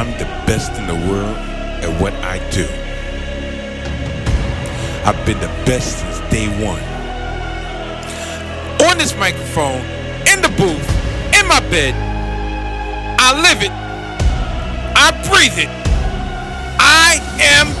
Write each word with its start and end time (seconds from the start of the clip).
I'm 0.00 0.12
the 0.12 0.24
best 0.46 0.72
in 0.78 0.86
the 0.86 0.94
world 0.94 1.36
at 1.84 2.00
what 2.00 2.14
I 2.24 2.38
do. 2.48 2.64
I've 5.04 5.26
been 5.26 5.38
the 5.40 5.52
best 5.68 5.98
since 5.98 6.20
day 6.32 6.48
one. 6.64 6.80
On 8.88 8.96
this 8.96 9.14
microphone, 9.18 9.84
in 10.24 10.40
the 10.40 10.48
booth, 10.56 10.88
in 11.38 11.46
my 11.46 11.60
bed, 11.68 11.92
I 13.20 13.42
live 13.44 13.60
it, 13.60 13.72
I 14.96 15.10
breathe 15.28 15.58
it, 15.58 15.68
I 16.80 17.20
am 17.38 17.79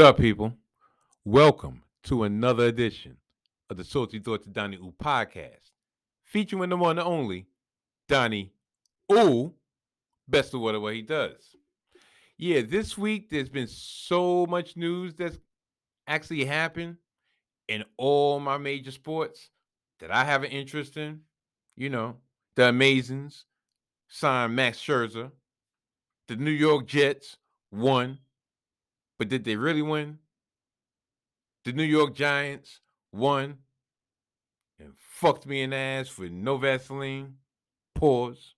What 0.00 0.06
up, 0.06 0.16
people? 0.16 0.54
Welcome 1.26 1.82
to 2.04 2.24
another 2.24 2.64
edition 2.64 3.18
of 3.68 3.76
the 3.76 3.84
Salty 3.84 4.18
Thoughts 4.18 4.46
of 4.46 4.54
Donnie 4.54 4.78
Ooh 4.78 4.94
podcast, 4.98 5.72
featuring 6.24 6.70
the 6.70 6.78
one 6.78 6.98
and 6.98 7.06
only 7.06 7.48
Donnie 8.08 8.50
Ooh, 9.12 9.52
best 10.26 10.54
of 10.54 10.62
what, 10.62 10.80
what 10.80 10.94
he 10.94 11.02
does. 11.02 11.54
Yeah, 12.38 12.62
this 12.62 12.96
week 12.96 13.28
there's 13.28 13.50
been 13.50 13.66
so 13.66 14.46
much 14.46 14.74
news 14.74 15.12
that's 15.12 15.36
actually 16.06 16.46
happened 16.46 16.96
in 17.68 17.84
all 17.98 18.40
my 18.40 18.56
major 18.56 18.92
sports 18.92 19.50
that 19.98 20.10
I 20.10 20.24
have 20.24 20.44
an 20.44 20.50
interest 20.50 20.96
in. 20.96 21.20
You 21.76 21.90
know, 21.90 22.16
the 22.56 22.62
Amazings 22.62 23.44
signed 24.08 24.56
Max 24.56 24.78
Scherzer, 24.78 25.30
the 26.26 26.36
New 26.36 26.52
York 26.52 26.86
Jets 26.86 27.36
won 27.70 28.18
but 29.20 29.28
did 29.28 29.44
they 29.44 29.54
really 29.54 29.82
win? 29.82 30.18
The 31.66 31.74
New 31.74 31.84
York 31.84 32.14
Giants 32.14 32.80
won 33.12 33.58
and 34.78 34.94
fucked 34.96 35.44
me 35.44 35.60
in 35.60 35.70
the 35.70 35.76
ass 35.76 36.08
for 36.08 36.22
no 36.30 36.56
Vaseline. 36.56 37.34
Pause. 37.94 38.54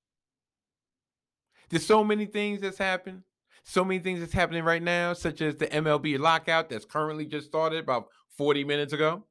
There's 1.68 1.84
so 1.84 2.04
many 2.04 2.26
things 2.26 2.60
that's 2.60 2.78
happened. 2.78 3.24
So 3.64 3.84
many 3.84 3.98
things 3.98 4.20
that's 4.20 4.32
happening 4.32 4.62
right 4.62 4.80
now, 4.80 5.14
such 5.14 5.40
as 5.40 5.56
the 5.56 5.66
MLB 5.66 6.20
lockout 6.20 6.70
that's 6.70 6.84
currently 6.84 7.26
just 7.26 7.48
started 7.48 7.80
about 7.80 8.06
40 8.38 8.62
minutes 8.62 8.92
ago. 8.92 9.24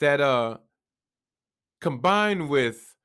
That 0.00 0.22
uh 0.22 0.56
combined 1.82 2.48
with 2.48 2.96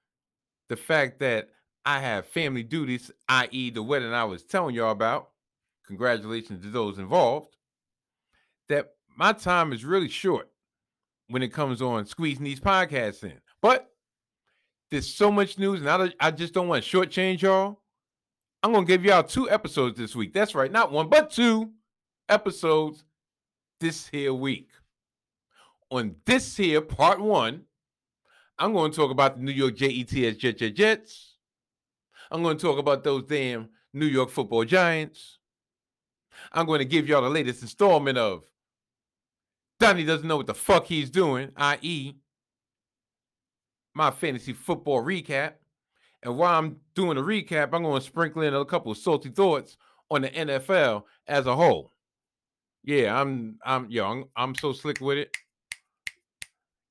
the 0.70 0.78
fact 0.78 1.20
that 1.20 1.50
I 1.84 2.00
have 2.00 2.28
family 2.28 2.64
duties, 2.64 3.12
i.e., 3.28 3.72
the 3.72 3.84
wedding 3.84 4.14
I 4.14 4.24
was 4.24 4.44
telling 4.44 4.74
y'all 4.74 4.92
about 4.92 5.32
congratulations 5.88 6.64
to 6.64 6.70
those 6.70 7.00
involved, 7.00 7.56
that 8.70 8.90
my 9.18 9.34
time 9.34 9.74
is 9.74 9.84
really 9.84 10.10
short 10.10 10.50
when 11.30 11.42
it 11.42 11.50
comes 11.50 11.82
on 11.82 12.06
squeezing 12.06 12.44
these 12.44 12.60
podcasts 12.60 13.24
in. 13.24 13.40
But 13.62 13.90
there's 14.92 15.14
so 15.14 15.32
much 15.32 15.58
news, 15.58 15.82
and 15.82 16.14
I, 16.20 16.32
just 16.32 16.54
don't 16.54 16.68
want 16.68 16.84
to 16.84 16.90
shortchange 16.90 17.42
y'all. 17.42 17.82
I'm 18.64 18.72
going 18.72 18.86
to 18.86 18.88
give 18.88 19.04
y'all 19.04 19.24
two 19.24 19.50
episodes 19.50 19.98
this 19.98 20.16
week. 20.16 20.34
That's 20.34 20.56
right, 20.56 20.72
not 20.72 20.92
one, 20.92 21.10
but 21.10 21.32
two 21.32 21.72
episodes 22.30 23.04
this 23.80 24.08
here 24.08 24.34
week. 24.34 24.70
On 25.90 26.16
this 26.26 26.56
here 26.58 26.82
part 26.82 27.20
one, 27.20 27.64
I'm 28.60 28.74
going 28.74 28.92
to 28.92 28.98
talk 28.98 29.12
about 29.12 29.38
the 29.38 29.44
New 29.44 29.52
York 29.52 29.76
Jets, 29.76 30.12
Jets. 30.12 31.36
I'm 32.32 32.44
going 32.44 32.58
to 32.58 32.62
talk 32.62 32.78
about 32.78 33.04
those 33.04 33.24
damn 33.24 33.70
New 33.94 34.06
York 34.06 34.30
football 34.30 34.66
giants. 34.66 35.37
I'm 36.58 36.66
going 36.66 36.80
to 36.80 36.86
give 36.86 37.08
y'all 37.08 37.22
the 37.22 37.30
latest 37.30 37.62
installment 37.62 38.18
of 38.18 38.44
Donnie 39.80 40.04
doesn't 40.04 40.28
know 40.28 40.38
what 40.38 40.48
the 40.48 40.56
fuck 40.56 40.88
he's 40.88 41.12
doing, 41.12 41.52
i.e., 41.56 42.16
my 43.94 44.10
fantasy 44.10 44.54
football 44.54 45.04
recap. 45.04 45.54
And 46.24 46.36
while 46.36 46.58
I'm 46.58 46.78
doing 46.96 47.16
the 47.16 47.22
recap, 47.22 47.70
I'm 47.74 47.84
going 47.84 48.02
to 48.02 48.06
sprinkle 48.06 48.42
in 48.42 48.56
a 48.56 48.66
couple 48.66 48.92
of 48.92 48.98
salty 48.98 49.30
thoughts 49.30 49.78
on 50.10 50.24
the 50.24 50.30
NFL 50.32 51.04
as 51.28 51.46
a 51.46 51.56
whole. 51.56 51.94
Yeah, 52.84 53.22
I'm 53.22 53.60
I'm 53.64 53.88
yo, 53.92 54.28
I'm, 54.36 54.56
so 54.56 54.74
slick 54.74 55.00
with 55.00 55.20
it. 55.20 55.38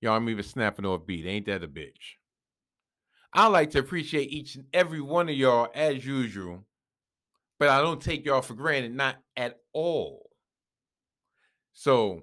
Yo, 0.01 0.13
I'm 0.13 0.29
even 0.29 0.45
snapping 0.45 0.87
off 0.87 1.07
beat. 1.07 1.27
Ain't 1.27 1.47
that 1.47 1.65
a 1.65 1.69
bitch? 1.69 2.15
I 3.33 3.49
like 3.49 3.71
to 3.71 3.81
appreciate 3.81 4.31
each 4.31 4.55
and 4.55 4.67
every 4.73 5.01
one 5.01 5.29
of 5.29 5.35
y'all 5.35 5.71
as 5.75 6.07
usual 6.07 6.65
but 7.59 7.69
I 7.69 7.81
don't 7.81 8.01
take 8.01 8.25
y'all 8.25 8.43
for 8.43 8.55
granted, 8.55 8.95
not 8.95 9.17
at 9.37 9.59
all. 9.73 10.31
So, 11.73 12.23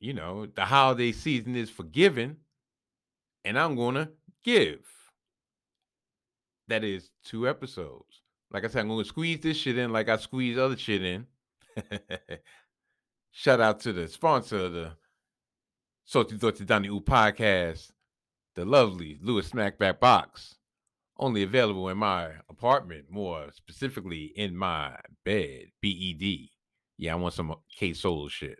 you 0.00 0.12
know, 0.12 0.46
the 0.46 0.64
holiday 0.64 1.12
season 1.12 1.56
is 1.56 1.70
forgiven, 1.70 2.38
and 3.44 3.58
I'm 3.58 3.76
gonna 3.76 4.10
give. 4.42 4.80
That 6.68 6.82
is 6.82 7.10
two 7.24 7.48
episodes. 7.48 8.22
Like 8.50 8.64
I 8.64 8.68
said, 8.68 8.80
I'm 8.80 8.88
gonna 8.88 9.04
squeeze 9.04 9.40
this 9.40 9.56
shit 9.56 9.78
in 9.78 9.92
like 9.92 10.08
I 10.08 10.16
squeeze 10.16 10.58
other 10.58 10.76
shit 10.76 11.02
in. 11.02 11.26
Shout 13.32 13.60
out 13.60 13.80
to 13.80 13.92
the 13.92 14.08
sponsor 14.08 14.58
of 14.58 14.72
the 14.72 14.92
Thoughts 16.08 16.60
of 16.60 16.66
Donnie 16.66 16.88
Ooh 16.88 17.00
podcast, 17.00 17.90
the 18.54 18.64
lovely 18.64 19.18
Lewis 19.22 19.50
Smackback 19.50 19.98
Box 19.98 20.56
only 21.18 21.42
available 21.42 21.88
in 21.88 21.98
my 21.98 22.30
apartment, 22.48 23.06
more 23.10 23.46
specifically 23.52 24.32
in 24.36 24.56
my 24.56 24.96
bed. 25.24 25.66
BED. 25.80 26.48
Yeah, 26.98 27.12
I 27.12 27.16
want 27.16 27.34
some 27.34 27.50
uh, 27.50 27.56
K 27.76 27.92
Solo 27.92 28.28
shit. 28.28 28.58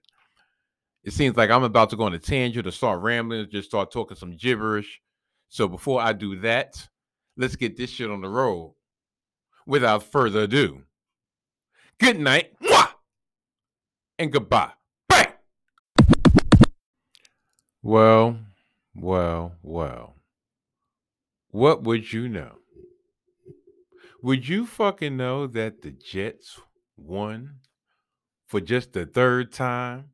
It 1.02 1.12
seems 1.12 1.36
like 1.36 1.50
I'm 1.50 1.64
about 1.64 1.90
to 1.90 1.96
go 1.96 2.04
on 2.04 2.14
a 2.14 2.18
tangent 2.18 2.66
or 2.66 2.70
start 2.70 3.00
rambling, 3.00 3.48
just 3.50 3.68
start 3.68 3.92
talking 3.92 4.16
some 4.16 4.36
gibberish. 4.36 5.00
So 5.48 5.68
before 5.68 6.00
I 6.00 6.12
do 6.12 6.40
that, 6.40 6.88
let's 7.36 7.56
get 7.56 7.76
this 7.76 7.90
shit 7.90 8.10
on 8.10 8.22
the 8.22 8.28
road. 8.28 8.74
Without 9.66 10.02
further 10.02 10.40
ado, 10.42 10.82
good 11.98 12.18
night, 12.18 12.52
mwah, 12.62 12.88
and 14.18 14.30
goodbye. 14.30 14.72
Bang. 15.08 15.32
Well, 17.82 18.38
well, 18.94 19.52
well. 19.62 20.13
What 21.54 21.84
would 21.84 22.12
you 22.12 22.28
know? 22.28 22.56
Would 24.24 24.48
you 24.48 24.66
fucking 24.66 25.16
know 25.16 25.46
that 25.46 25.82
the 25.82 25.92
Jets 25.92 26.58
won 26.96 27.60
for 28.48 28.60
just 28.60 28.92
the 28.92 29.06
third 29.06 29.52
time 29.52 30.06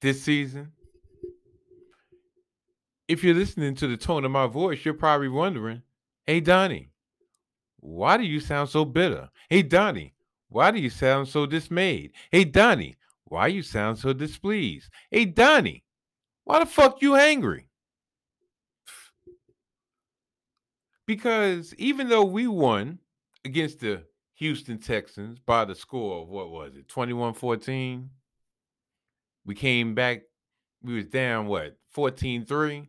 this 0.00 0.20
season? 0.20 0.72
If 3.06 3.22
you're 3.22 3.36
listening 3.36 3.76
to 3.76 3.86
the 3.86 3.96
tone 3.96 4.24
of 4.24 4.32
my 4.32 4.48
voice, 4.48 4.84
you're 4.84 4.94
probably 4.94 5.28
wondering, 5.28 5.82
hey, 6.26 6.40
Donnie, 6.40 6.90
why 7.78 8.16
do 8.16 8.24
you 8.24 8.40
sound 8.40 8.70
so 8.70 8.84
bitter? 8.84 9.30
Hey, 9.48 9.62
Donnie, 9.62 10.12
why 10.48 10.72
do 10.72 10.80
you 10.80 10.90
sound 10.90 11.28
so 11.28 11.46
dismayed? 11.46 12.10
Hey, 12.32 12.42
Donnie, 12.42 12.96
why 13.26 13.46
you 13.46 13.62
sound 13.62 14.00
so 14.00 14.12
displeased? 14.12 14.90
Hey, 15.08 15.24
Donnie, 15.24 15.84
why 16.42 16.58
the 16.58 16.66
fuck 16.66 17.00
you 17.00 17.14
angry? 17.14 17.67
Because 21.08 21.74
even 21.78 22.10
though 22.10 22.22
we 22.22 22.46
won 22.46 22.98
against 23.42 23.80
the 23.80 24.02
Houston 24.34 24.78
Texans 24.78 25.38
by 25.38 25.64
the 25.64 25.74
score 25.74 26.20
of 26.20 26.28
what 26.28 26.50
was 26.50 26.76
it, 26.76 26.86
21 26.86 27.32
14, 27.32 28.10
we 29.46 29.54
came 29.54 29.94
back 29.94 30.20
we 30.82 30.96
was 30.96 31.06
down 31.06 31.46
what 31.46 31.78
14-3. 31.96 32.88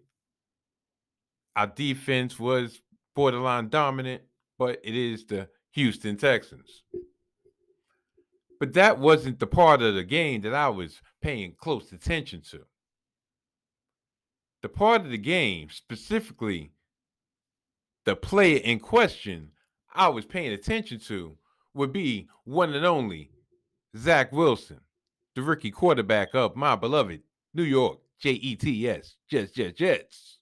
Our 1.56 1.68
defense 1.68 2.38
was 2.38 2.81
borderline 3.16 3.69
dominant, 3.69 4.24
but 4.57 4.81
it 4.83 4.95
is 4.98 5.25
the 5.25 5.48
Houston 5.72 6.18
Texans. 6.18 6.83
But 8.60 8.74
that 8.74 9.00
wasn't 9.00 9.39
the 9.39 9.48
part 9.48 9.81
of 9.81 9.95
the 9.95 10.04
game 10.04 10.42
that 10.42 10.54
I 10.54 10.68
was 10.68 11.01
paying 11.22 11.56
close 11.57 11.94
attention 11.94 12.42
to. 12.51 12.65
The 14.62 14.68
part 14.68 15.06
of 15.06 15.10
the 15.10 15.18
game, 15.18 15.69
specifically 15.69 16.74
the 18.06 18.16
player 18.16 18.57
in 18.57 18.80
question, 18.80 19.51
I 19.94 20.07
was 20.10 20.25
paying 20.25 20.54
attention 20.54 21.00
to 21.01 21.38
would 21.74 21.94
be 21.94 22.28
one 22.46 22.74
and 22.74 22.86
only 22.86 23.31
Zach 23.98 24.31
Wilson, 24.31 24.81
the 25.36 25.42
rookie 25.42 25.72
quarterback 25.72 26.34
of 26.34 26.56
my 26.56 26.75
beloved 26.75 27.22
New 27.54 27.63
York 27.63 28.00
J 28.19 28.31
E 28.31 28.56
T 28.56 28.90
S, 28.90 29.16
Jets, 29.30 29.51
Jets, 29.51 29.78
Jets. 29.78 30.40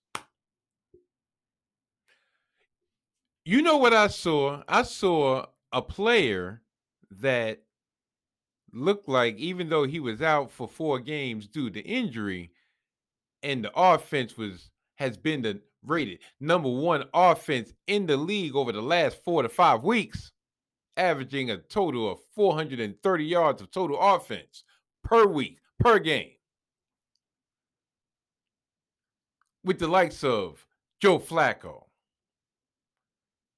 You 3.45 3.61
know 3.61 3.77
what 3.77 3.93
I 3.93 4.07
saw? 4.07 4.63
I 4.67 4.81
saw 4.81 5.45
a 5.71 5.81
player 5.81 6.61
that 7.11 7.61
looked 8.73 9.07
like, 9.07 9.37
even 9.37 9.69
though 9.69 9.85
he 9.85 9.99
was 9.99 10.21
out 10.21 10.51
for 10.51 10.67
four 10.67 10.99
games 10.99 11.47
due 11.47 11.69
to 11.69 11.79
injury, 11.79 12.51
and 13.41 13.63
the 13.63 13.71
offense 13.73 14.37
was 14.37 14.69
has 14.97 15.17
been 15.17 15.41
the 15.41 15.61
rated 15.83 16.19
number 16.39 16.69
one 16.69 17.05
offense 17.13 17.73
in 17.87 18.05
the 18.05 18.17
league 18.17 18.55
over 18.55 18.71
the 18.71 18.81
last 18.81 19.23
four 19.23 19.41
to 19.43 19.49
five 19.49 19.83
weeks, 19.83 20.31
averaging 20.97 21.49
a 21.49 21.57
total 21.57 22.11
of 22.11 22.19
430 22.35 23.23
yards 23.25 23.61
of 23.61 23.71
total 23.71 23.97
offense 23.99 24.63
per 25.03 25.25
week, 25.25 25.59
per 25.79 25.99
game. 25.99 26.31
With 29.63 29.79
the 29.79 29.87
likes 29.87 30.23
of 30.23 30.65
Joe 31.01 31.19
Flacco, 31.19 31.83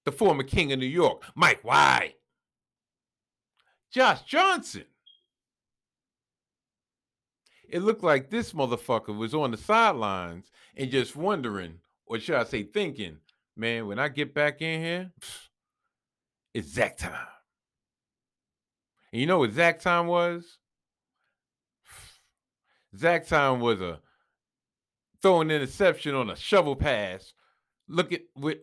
the 0.05 0.11
former 0.11 0.43
king 0.43 0.71
of 0.71 0.79
New 0.79 0.85
York, 0.85 1.23
Mike 1.35 1.63
White, 1.63 2.15
Josh 3.91 4.21
Johnson. 4.23 4.85
It 7.69 7.81
looked 7.81 8.03
like 8.03 8.29
this 8.29 8.53
motherfucker 8.53 9.15
was 9.15 9.33
on 9.33 9.51
the 9.51 9.57
sidelines 9.57 10.51
and 10.75 10.89
just 10.89 11.15
wondering, 11.15 11.75
or 12.05 12.19
should 12.19 12.35
I 12.35 12.43
say 12.43 12.63
thinking, 12.63 13.17
man, 13.55 13.87
when 13.87 13.99
I 13.99 14.07
get 14.07 14.33
back 14.33 14.61
in 14.61 14.81
here, 14.81 15.11
it's 16.53 16.69
Zach 16.69 16.97
time. 16.97 17.27
And 19.11 19.21
you 19.21 19.27
know 19.27 19.39
what 19.39 19.53
Zach 19.53 19.79
time 19.79 20.07
was? 20.07 20.57
Zach 22.97 23.27
time 23.27 23.59
was 23.59 23.81
a 23.81 23.99
throwing 25.21 25.51
interception 25.51 26.15
on 26.15 26.29
a 26.29 26.35
shovel 26.35 26.75
pass, 26.75 27.33
look 27.87 28.11
at 28.11 28.21
with 28.35 28.59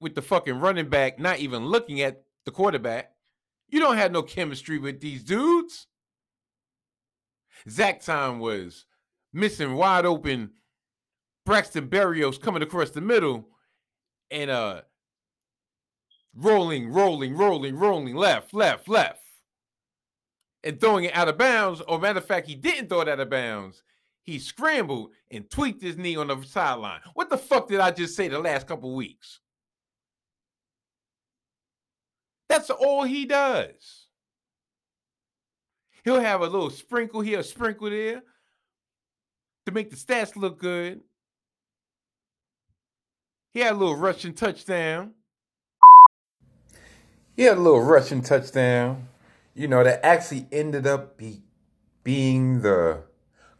with 0.00 0.14
the 0.14 0.22
fucking 0.22 0.60
running 0.60 0.88
back 0.88 1.18
not 1.18 1.38
even 1.38 1.66
looking 1.66 2.00
at 2.00 2.22
the 2.44 2.50
quarterback. 2.50 3.10
You 3.68 3.80
don't 3.80 3.96
have 3.96 4.12
no 4.12 4.22
chemistry 4.22 4.78
with 4.78 5.00
these 5.00 5.24
dudes. 5.24 5.86
Zach 7.68 8.00
time 8.02 8.38
was 8.38 8.84
missing 9.32 9.74
wide 9.74 10.06
open 10.06 10.50
Braxton 11.44 11.88
Berrios 11.88 12.40
coming 12.40 12.62
across 12.62 12.90
the 12.90 13.00
middle 13.00 13.48
and 14.30 14.50
uh 14.50 14.82
rolling, 16.34 16.88
rolling, 16.90 17.36
rolling, 17.36 17.76
rolling 17.76 18.14
left, 18.14 18.54
left, 18.54 18.88
left. 18.88 19.22
And 20.64 20.80
throwing 20.80 21.04
it 21.04 21.16
out 21.16 21.28
of 21.28 21.38
bounds. 21.38 21.80
Or 21.82 21.98
matter 21.98 22.18
of 22.18 22.26
fact, 22.26 22.48
he 22.48 22.54
didn't 22.54 22.88
throw 22.88 23.00
it 23.00 23.08
out 23.08 23.20
of 23.20 23.30
bounds. 23.30 23.82
He 24.22 24.38
scrambled 24.38 25.12
and 25.30 25.48
tweaked 25.48 25.80
his 25.80 25.96
knee 25.96 26.16
on 26.16 26.26
the 26.26 26.42
sideline. 26.42 27.00
What 27.14 27.30
the 27.30 27.38
fuck 27.38 27.68
did 27.68 27.80
I 27.80 27.92
just 27.92 28.14
say 28.14 28.28
the 28.28 28.38
last 28.38 28.66
couple 28.66 28.94
weeks? 28.94 29.40
That's 32.48 32.70
all 32.70 33.04
he 33.04 33.24
does. 33.24 34.07
He'll 36.04 36.20
have 36.20 36.40
a 36.40 36.46
little 36.46 36.70
sprinkle 36.70 37.20
here, 37.20 37.40
a 37.40 37.44
sprinkle 37.44 37.90
there 37.90 38.22
to 39.66 39.72
make 39.72 39.90
the 39.90 39.96
stats 39.96 40.36
look 40.36 40.58
good. 40.58 41.00
He 43.52 43.60
had 43.60 43.72
a 43.72 43.76
little 43.76 43.96
rushing 43.96 44.34
touchdown. 44.34 45.14
He 47.36 47.42
had 47.42 47.58
a 47.58 47.60
little 47.60 47.82
rushing 47.82 48.22
touchdown, 48.22 49.08
you 49.54 49.68
know, 49.68 49.84
that 49.84 50.04
actually 50.04 50.46
ended 50.50 50.86
up 50.86 51.16
be, 51.16 51.42
being 52.02 52.62
the 52.62 53.02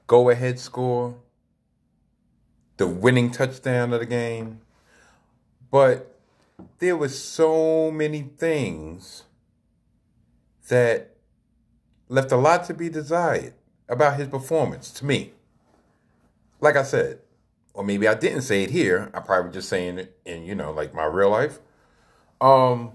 go 0.07 0.31
ahead 0.31 0.59
score, 0.59 1.17
the 2.77 2.87
winning 2.87 3.31
touchdown 3.31 3.93
of 3.93 4.01
the 4.01 4.07
game. 4.07 4.61
But 5.71 6.19
there 6.79 6.97
were 6.97 7.09
so 7.09 7.91
many 7.91 8.23
things 8.23 9.25
that 10.69 11.18
left 12.09 12.33
a 12.33 12.37
lot 12.37 12.65
to 12.65 12.75
be 12.75 12.89
desired 12.89 13.55
about 13.89 14.19
his 14.19 14.29
performance 14.29 14.91
to 14.93 15.05
me. 15.05 15.33
Like 16.61 16.77
I 16.77 16.83
said, 16.83 17.21
or 17.75 17.85
maybe 17.85 18.09
I 18.09 18.15
didn't 18.15 18.43
say 18.43 18.63
it 18.63 18.71
here. 18.71 19.11
I 19.15 19.21
probably 19.21 19.53
just 19.53 19.69
saying 19.69 19.99
it 19.99 20.19
in, 20.25 20.45
you 20.45 20.55
know, 20.55 20.73
like 20.73 20.95
my 20.95 21.05
real 21.05 21.31
life. 21.31 21.59
Um 22.41 22.93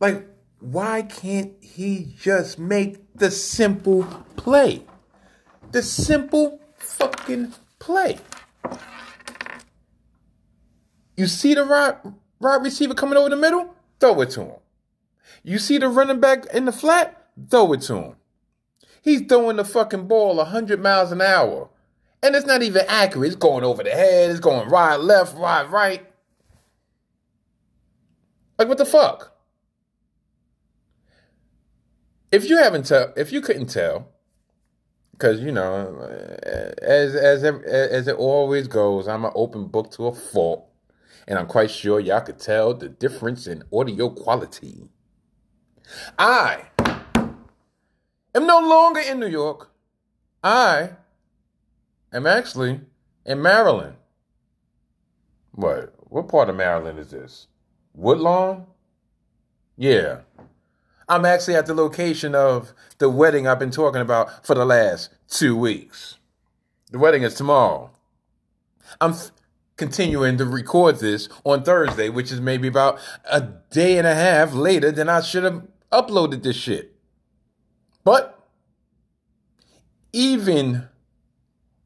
like 0.00 0.26
why 0.60 1.02
can't 1.02 1.52
he 1.60 2.14
just 2.18 2.58
make 2.58 3.14
the 3.14 3.30
simple 3.30 4.04
play? 4.36 4.82
The 5.70 5.82
simple 5.82 6.60
fucking 6.78 7.54
play. 7.78 8.18
You 11.16 11.26
see 11.26 11.54
the 11.54 11.64
right, 11.64 11.96
right 12.40 12.60
receiver 12.60 12.94
coming 12.94 13.18
over 13.18 13.28
the 13.28 13.36
middle? 13.36 13.74
Throw 13.98 14.20
it 14.20 14.30
to 14.30 14.42
him. 14.42 14.52
You 15.42 15.58
see 15.58 15.78
the 15.78 15.88
running 15.88 16.20
back 16.20 16.46
in 16.52 16.64
the 16.64 16.72
flat? 16.72 17.28
Throw 17.50 17.72
it 17.72 17.82
to 17.82 17.94
him. 17.96 18.16
He's 19.02 19.22
throwing 19.22 19.56
the 19.56 19.64
fucking 19.64 20.08
ball 20.08 20.36
100 20.36 20.80
miles 20.80 21.12
an 21.12 21.20
hour. 21.20 21.70
And 22.22 22.34
it's 22.34 22.46
not 22.46 22.62
even 22.62 22.82
accurate. 22.88 23.28
It's 23.28 23.36
going 23.36 23.64
over 23.64 23.82
the 23.82 23.90
head. 23.90 24.30
It's 24.30 24.40
going 24.40 24.68
right, 24.68 24.96
left, 24.96 25.36
right, 25.36 25.68
right. 25.70 26.04
Like, 28.58 28.68
what 28.68 28.78
the 28.78 28.84
fuck? 28.84 29.36
If 32.32 32.48
you 32.48 32.56
haven't 32.56 32.86
tell, 32.86 33.12
if 33.16 33.32
you 33.32 33.40
couldn't 33.40 33.68
tell, 33.68 34.08
because 35.12 35.40
you 35.40 35.52
know, 35.52 35.96
as 36.82 37.14
as 37.14 37.44
as 37.44 38.06
it 38.08 38.16
always 38.16 38.68
goes, 38.68 39.08
I'm 39.08 39.24
an 39.24 39.32
open 39.34 39.68
book 39.68 39.92
to 39.92 40.08
a 40.08 40.14
fault 40.14 40.68
and 41.28 41.38
I'm 41.38 41.46
quite 41.46 41.70
sure 41.70 42.00
y'all 42.00 42.22
could 42.22 42.38
tell 42.38 42.72
the 42.72 42.88
difference 42.88 43.46
in 43.46 43.62
audio 43.70 44.08
quality. 44.08 44.88
I 46.18 46.64
am 48.34 48.46
no 48.46 48.60
longer 48.60 49.00
in 49.00 49.20
New 49.20 49.28
York. 49.28 49.70
I 50.42 50.90
am 52.12 52.26
actually 52.26 52.80
in 53.24 53.42
Maryland. 53.42 53.96
What? 55.52 55.94
What 55.98 56.28
part 56.28 56.48
of 56.48 56.56
Maryland 56.56 56.98
is 56.98 57.10
this? 57.10 57.46
Woodlawn? 57.94 58.66
Yeah. 59.76 60.20
I'm 61.08 61.24
actually 61.24 61.56
at 61.56 61.66
the 61.66 61.74
location 61.74 62.34
of 62.34 62.72
the 62.98 63.08
wedding 63.08 63.46
I've 63.46 63.58
been 63.58 63.70
talking 63.70 64.00
about 64.00 64.44
for 64.46 64.54
the 64.54 64.64
last 64.64 65.10
two 65.28 65.56
weeks. 65.56 66.18
The 66.90 66.98
wedding 66.98 67.22
is 67.22 67.34
tomorrow. 67.34 67.90
I'm 69.00 69.14
continuing 69.76 70.36
to 70.38 70.44
record 70.44 70.98
this 70.98 71.28
on 71.44 71.62
Thursday, 71.62 72.08
which 72.08 72.30
is 72.32 72.40
maybe 72.40 72.68
about 72.68 72.98
a 73.30 73.40
day 73.40 73.98
and 73.98 74.06
a 74.06 74.14
half 74.14 74.52
later 74.52 74.90
than 74.90 75.08
I 75.08 75.20
should 75.20 75.44
have 75.44 75.62
uploaded 75.92 76.42
this 76.42 76.56
shit. 76.56 76.94
But 78.04 78.38
even 80.12 80.88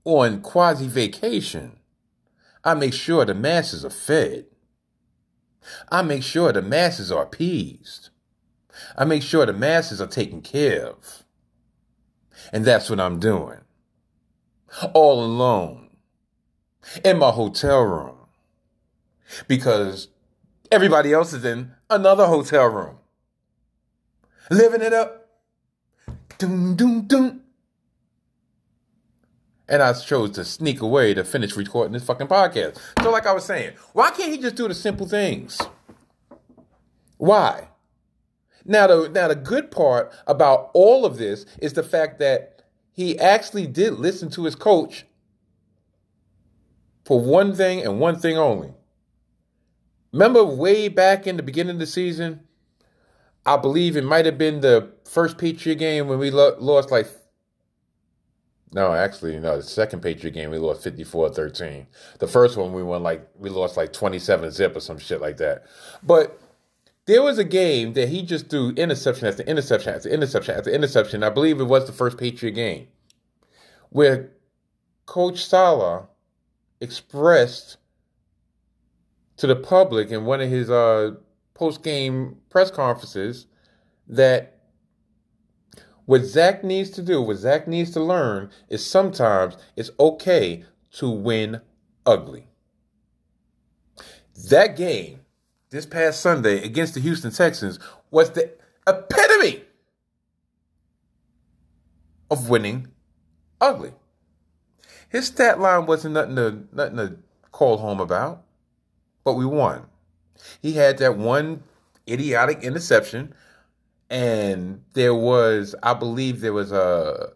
on 0.05 0.41
quasi 0.41 0.87
vacation, 0.87 1.79
I 2.65 2.75
make 2.75 2.95
sure 2.95 3.25
the 3.25 3.35
masses 3.35 3.85
are 3.85 3.91
fed. 3.91 4.47
I 5.91 6.03
make 6.03 6.23
sure 6.23 6.53
the 6.53 6.63
masses 6.63 7.13
are 7.13 7.23
appeased. 7.23 8.11
I 8.97 9.05
make 9.05 9.23
sure 9.23 9.47
the 9.47 9.53
masses 9.53 10.01
are 10.01 10.07
taken 10.07 10.41
care 10.41 10.87
of. 10.87 11.25
And 12.53 12.65
that's 12.65 12.91
what 12.91 13.01
I'm 13.01 13.21
doing. 13.21 13.61
All 14.95 15.25
alone 15.25 15.91
in 17.05 17.19
my 17.19 17.31
hotel 17.31 17.83
room 17.83 18.17
because 19.47 20.09
everybody 20.71 21.13
else 21.13 21.33
is 21.33 21.45
in 21.45 21.73
another 21.91 22.27
hotel 22.27 22.67
room. 22.67 22.97
Living 24.53 24.83
it 24.83 24.93
up. 24.93 25.31
Doom, 26.37 26.77
doom, 26.77 27.07
doom. 27.07 27.41
And 29.67 29.81
I 29.83 29.95
chose 29.95 30.33
to 30.33 30.45
sneak 30.45 30.83
away 30.83 31.15
to 31.15 31.25
finish 31.25 31.57
recording 31.57 31.95
this 31.95 32.05
fucking 32.05 32.27
podcast. 32.27 32.79
So, 33.03 33.11
like 33.11 33.27
I 33.27 33.33
was 33.33 33.47
saying, 33.47 33.73
why 33.95 34.11
can't 34.11 34.31
he 34.31 34.37
just 34.37 34.57
do 34.57 34.69
the 34.69 34.75
simple 34.75 35.09
things? 35.09 35.59
Why? 37.17 37.69
Now, 38.67 38.87
the 38.89 39.09
now 39.09 39.29
the 39.29 39.35
good 39.35 39.71
part 39.71 40.13
about 40.27 40.71
all 40.75 41.07
of 41.07 41.17
this 41.17 41.47
is 41.63 41.73
the 41.73 41.83
fact 41.83 42.19
that 42.19 42.63
he 42.93 43.19
actually 43.19 43.67
did 43.67 43.95
listen 43.95 44.29
to 44.33 44.45
his 44.45 44.55
coach 44.55 45.07
for 47.07 47.19
one 47.19 47.55
thing 47.55 47.81
and 47.81 47.99
one 47.99 48.19
thing 48.19 48.37
only. 48.37 48.75
Remember 50.13 50.45
way 50.45 50.89
back 50.89 51.27
in 51.27 51.39
the 51.39 51.43
beginning 51.43 51.77
of 51.77 51.81
the 51.81 51.87
season, 51.87 52.41
I 53.45 53.57
believe 53.57 53.97
it 53.97 54.05
might 54.05 54.27
have 54.27 54.39
been 54.39 54.61
the 54.61 54.93
first 55.05 55.39
Patriot 55.39 55.77
game 55.77 56.07
when 56.09 56.19
we 56.19 56.31
lo- 56.31 56.57
lost 56.59 56.91
like 56.91 57.09
no, 58.75 58.95
actually, 58.95 59.39
no. 59.39 59.57
The 59.59 59.63
second 59.63 60.01
Patriot 60.01 60.33
game 60.33 60.51
we 60.51 60.57
lost 60.57 60.83
54-13. 60.83 61.87
The 62.21 62.27
first 62.27 62.57
one 62.57 62.73
we 62.73 62.83
won 62.83 63.03
like 63.03 63.29
we 63.37 63.51
lost 63.51 63.77
like 63.77 63.93
27 63.93 64.51
zip 64.51 64.75
or 64.75 64.81
some 64.81 64.99
shit 64.99 65.21
like 65.21 65.37
that. 65.37 65.65
But 66.03 66.41
there 67.05 67.23
was 67.23 67.39
a 67.39 67.45
game 67.45 67.93
that 67.93 68.09
he 68.09 68.23
just 68.23 68.49
threw 68.49 68.71
interception 68.71 69.29
after 69.29 69.43
interception 69.43 69.95
after 69.95 70.09
interception 70.09 70.57
after 70.57 70.71
interception. 70.71 71.23
I 71.23 71.29
believe 71.29 71.61
it 71.61 71.65
was 71.65 71.87
the 71.87 71.93
first 71.93 72.17
Patriot 72.17 72.53
game 72.53 72.89
where 73.91 74.31
Coach 75.05 75.45
Saleh 75.45 76.07
expressed 76.81 77.77
to 79.37 79.47
the 79.47 79.57
public 79.57 80.11
in 80.11 80.25
one 80.25 80.41
of 80.41 80.49
his 80.49 80.71
uh, 80.71 81.13
post 81.55 81.83
game 81.83 82.37
press 82.51 82.71
conferences 82.71 83.47
that 84.09 84.59
what 86.05 86.25
Zach 86.25 86.65
needs 86.65 86.91
to 86.91 87.03
do, 87.03 87.23
what 87.23 87.37
Zach 87.37 87.69
needs 87.69 87.91
to 87.93 88.03
learn, 88.03 88.51
is 88.69 88.85
sometimes 88.85 89.57
it's 89.77 89.91
okay 90.01 90.65
to 90.93 91.09
win 91.09 91.61
ugly. 92.05 92.49
That 94.49 94.77
game 94.77 95.21
this 95.71 95.87
past 95.87 96.21
Sunday 96.21 96.63
against 96.65 96.95
the 96.95 97.01
Houston 97.01 97.31
Texans 97.31 97.79
was 98.11 98.31
the 98.31 98.53
epitome 98.87 99.63
of 102.31 102.49
winning 102.49 102.89
ugly. 103.61 103.93
His 105.09 105.27
stat 105.27 105.61
line 105.61 105.87
wasn't 105.87 106.15
nothing 106.15 106.37
to 106.37 106.65
nothing 106.73 106.97
to 106.97 107.17
call 107.53 107.79
home 107.79 108.01
about, 108.01 108.43
but 109.25 109.35
we 109.35 109.47
won. 109.47 109.87
He 110.61 110.73
had 110.73 110.99
that 110.99 111.17
one 111.17 111.63
idiotic 112.09 112.63
interception, 112.63 113.35
and 114.11 114.83
there 114.93 115.15
was, 115.15 115.75
I 115.83 115.95
believe, 115.95 116.41
there 116.41 116.53
was 116.53 116.73
a 116.73 117.33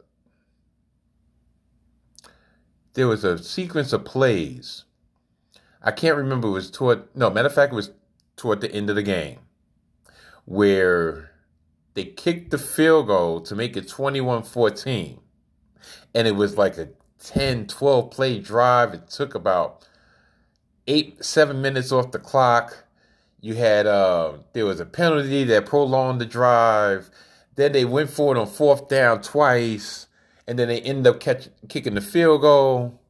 there 2.95 3.09
was 3.09 3.25
a 3.25 3.39
sequence 3.39 3.93
of 3.93 4.05
plays. 4.05 4.85
I 5.83 5.91
can't 5.91 6.17
remember. 6.17 6.49
It 6.49 6.53
was 6.53 6.71
toward 6.71 7.05
no 7.15 7.31
matter 7.31 7.49
of 7.49 7.55
fact, 7.55 7.73
it 7.73 7.77
was 7.77 7.91
toward 8.37 8.61
the 8.61 8.73
end 8.73 8.91
of 8.91 8.97
the 8.97 9.03
game 9.03 9.39
where 10.45 11.33
they 11.95 12.05
kicked 12.05 12.51
the 12.51 12.59
field 12.59 13.09
goal 13.09 13.41
to 13.41 13.55
make 13.55 13.77
it 13.77 13.89
21-14 13.89 15.19
and 16.15 16.29
it 16.29 16.37
was 16.37 16.57
like 16.57 16.79
a 16.79 16.89
10 17.19 17.67
12 17.67 18.11
play 18.11 18.39
drive 18.39 18.95
it 18.95 19.11
took 19.11 19.35
about 19.35 19.85
eight 20.87 21.25
seven 21.25 21.61
minutes 21.61 21.91
off 21.91 22.13
the 22.13 22.19
clock 22.19 22.86
you 23.41 23.55
had 23.55 23.87
uh 23.87 24.33
there 24.53 24.67
was 24.67 24.81
a 24.81 24.87
penalty 24.87 25.45
that 25.45 25.67
prolonged 25.67 26.21
the 26.21 26.27
drive 26.27 27.11
then 27.55 27.73
they 27.73 27.85
went 27.85 28.11
for 28.11 28.35
it 28.35 28.39
on 28.39 28.47
fourth 28.47 28.89
down 28.89 29.21
twice 29.21 30.07
and 30.49 30.59
then 30.59 30.69
they 30.69 30.81
ended 30.83 31.07
up 31.09 31.21
catch, 31.21 31.49
kicking 31.69 31.95
the 31.95 32.01
field 32.01 32.41
goal 32.41 33.01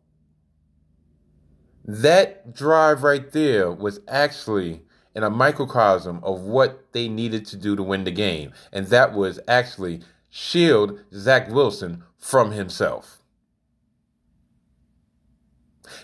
that 1.86 2.52
drive 2.52 3.04
right 3.04 3.30
there 3.30 3.70
was 3.70 4.00
actually 4.08 4.82
in 5.14 5.22
a 5.22 5.30
microcosm 5.30 6.20
of 6.22 6.42
what 6.42 6.92
they 6.92 7.08
needed 7.08 7.46
to 7.46 7.56
do 7.56 7.76
to 7.76 7.82
win 7.82 8.04
the 8.04 8.10
game. 8.10 8.52
And 8.72 8.88
that 8.88 9.14
was 9.14 9.40
actually 9.48 10.02
shield 10.28 11.00
Zach 11.14 11.48
Wilson 11.48 12.02
from 12.18 12.50
himself. 12.50 13.22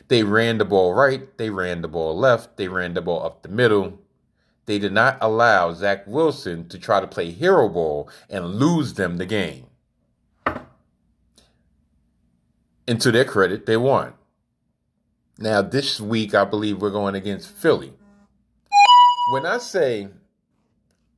They 0.07 0.23
ran 0.23 0.59
the 0.59 0.65
ball 0.65 0.95
right, 0.95 1.37
they 1.37 1.51
ran 1.51 1.83
the 1.83 1.89
ball 1.89 2.17
left, 2.17 2.57
they 2.57 2.69
ran 2.69 2.95
the 2.95 3.03
ball 3.03 3.25
up 3.25 3.43
the 3.43 3.49
middle. 3.49 3.99
They 4.67 4.79
did 4.79 4.93
not 4.93 5.19
allow 5.21 5.73
Zach 5.73 6.07
Wilson 6.07 6.69
to 6.69 6.79
try 6.79 7.01
to 7.01 7.07
play 7.07 7.31
hero 7.31 7.69
ball 7.69 8.09
and 8.31 8.55
lose 8.57 8.95
them 8.95 9.17
the 9.17 9.27
game. 9.27 9.67
And 12.87 13.01
to 13.01 13.11
their 13.13 13.25
credit, 13.25 13.67
they 13.67 13.77
won. 13.77 14.15
Now, 15.39 15.63
this 15.63 16.01
week, 16.01 16.35
I 16.35 16.45
believe 16.45 16.81
we're 16.81 16.91
going 16.91 17.15
against 17.15 17.49
Philly 17.49 17.93
when 19.33 19.47
I 19.47 19.59
say, 19.59 20.09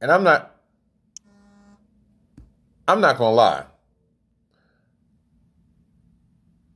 and 0.01 0.11
I'm 0.11 0.23
not, 0.23 0.55
I'm 2.87 3.01
not 3.01 3.19
gonna 3.19 3.35
lie. 3.35 3.65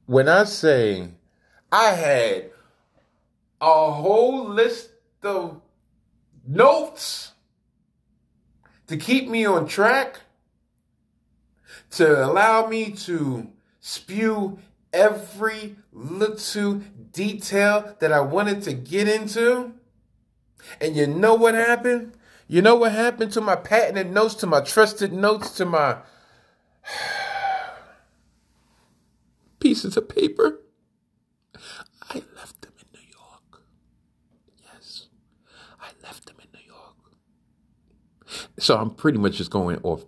When 0.06 0.28
I 0.28 0.44
say 0.44 1.08
I 1.70 1.90
had 1.90 2.50
a 3.60 3.92
whole 3.92 4.48
list 4.48 4.90
of 5.22 5.60
notes 6.48 7.32
to 8.86 8.96
keep 8.96 9.28
me 9.28 9.44
on 9.44 9.68
track, 9.68 10.20
to 11.90 12.24
allow 12.24 12.66
me 12.66 12.90
to 12.90 13.50
spew 13.80 14.58
every 14.92 15.76
little 15.92 16.82
detail 17.12 17.96
that 18.00 18.12
I 18.12 18.20
wanted 18.20 18.62
to 18.62 18.72
get 18.72 19.08
into. 19.08 19.74
And 20.80 20.96
you 20.96 21.06
know 21.06 21.34
what 21.34 21.54
happened? 21.54 22.14
You 22.46 22.62
know 22.62 22.76
what 22.76 22.92
happened 22.92 23.32
to 23.32 23.40
my 23.40 23.56
patented 23.56 24.10
notes, 24.10 24.34
to 24.36 24.46
my 24.46 24.62
trusted 24.62 25.12
notes, 25.12 25.50
to 25.56 25.66
my 25.66 25.98
pieces 29.60 29.96
of 29.96 30.08
paper? 30.08 30.60
I 32.10 32.22
left 32.34 32.62
them 32.62 32.72
in 32.80 32.98
New 32.98 33.06
York. 33.06 33.62
Yes, 34.62 35.06
I 35.78 35.90
left 36.02 36.26
them 36.26 36.36
in 36.40 36.48
New 36.58 36.66
York. 36.66 36.96
So 38.58 38.76
I'm 38.76 38.90
pretty 38.90 39.18
much 39.18 39.36
just 39.36 39.50
going 39.50 39.78
off 39.82 40.04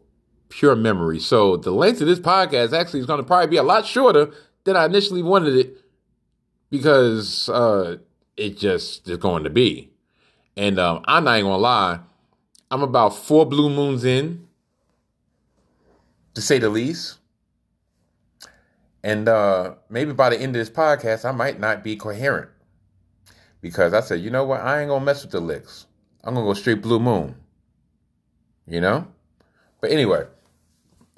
pure 0.48 0.76
memory. 0.76 1.20
So 1.20 1.56
the 1.56 1.70
length 1.70 2.00
of 2.00 2.06
this 2.06 2.20
podcast 2.20 2.78
actually 2.78 3.00
is 3.00 3.06
going 3.06 3.20
to 3.20 3.26
probably 3.26 3.46
be 3.46 3.56
a 3.56 3.62
lot 3.62 3.86
shorter 3.86 4.30
than 4.64 4.76
I 4.76 4.84
initially 4.84 5.22
wanted 5.22 5.54
it 5.54 5.78
because 6.70 7.48
uh, 7.48 7.98
it 8.36 8.58
just 8.58 9.08
is 9.08 9.18
going 9.18 9.44
to 9.44 9.50
be. 9.50 9.90
And 10.56 10.78
um, 10.78 11.02
I'm 11.06 11.24
not 11.24 11.38
even 11.38 11.50
gonna 11.50 11.62
lie, 11.62 12.00
I'm 12.70 12.82
about 12.82 13.16
four 13.16 13.46
blue 13.46 13.70
moons 13.70 14.04
in, 14.04 14.46
to 16.34 16.42
say 16.42 16.58
the 16.58 16.68
least. 16.68 17.18
And 19.02 19.28
uh, 19.28 19.76
maybe 19.88 20.12
by 20.12 20.30
the 20.30 20.36
end 20.38 20.54
of 20.54 20.60
this 20.60 20.70
podcast, 20.70 21.24
I 21.24 21.32
might 21.32 21.58
not 21.58 21.82
be 21.82 21.96
coherent. 21.96 22.50
Because 23.62 23.94
I 23.94 24.00
said, 24.00 24.20
you 24.20 24.30
know 24.30 24.44
what? 24.44 24.60
I 24.60 24.80
ain't 24.80 24.88
gonna 24.88 25.04
mess 25.04 25.22
with 25.22 25.32
the 25.32 25.40
licks. 25.40 25.86
I'm 26.22 26.34
gonna 26.34 26.46
go 26.46 26.54
straight 26.54 26.82
blue 26.82 27.00
moon. 27.00 27.34
You 28.70 28.80
know? 28.80 29.08
But 29.80 29.90
anyway, 29.90 30.26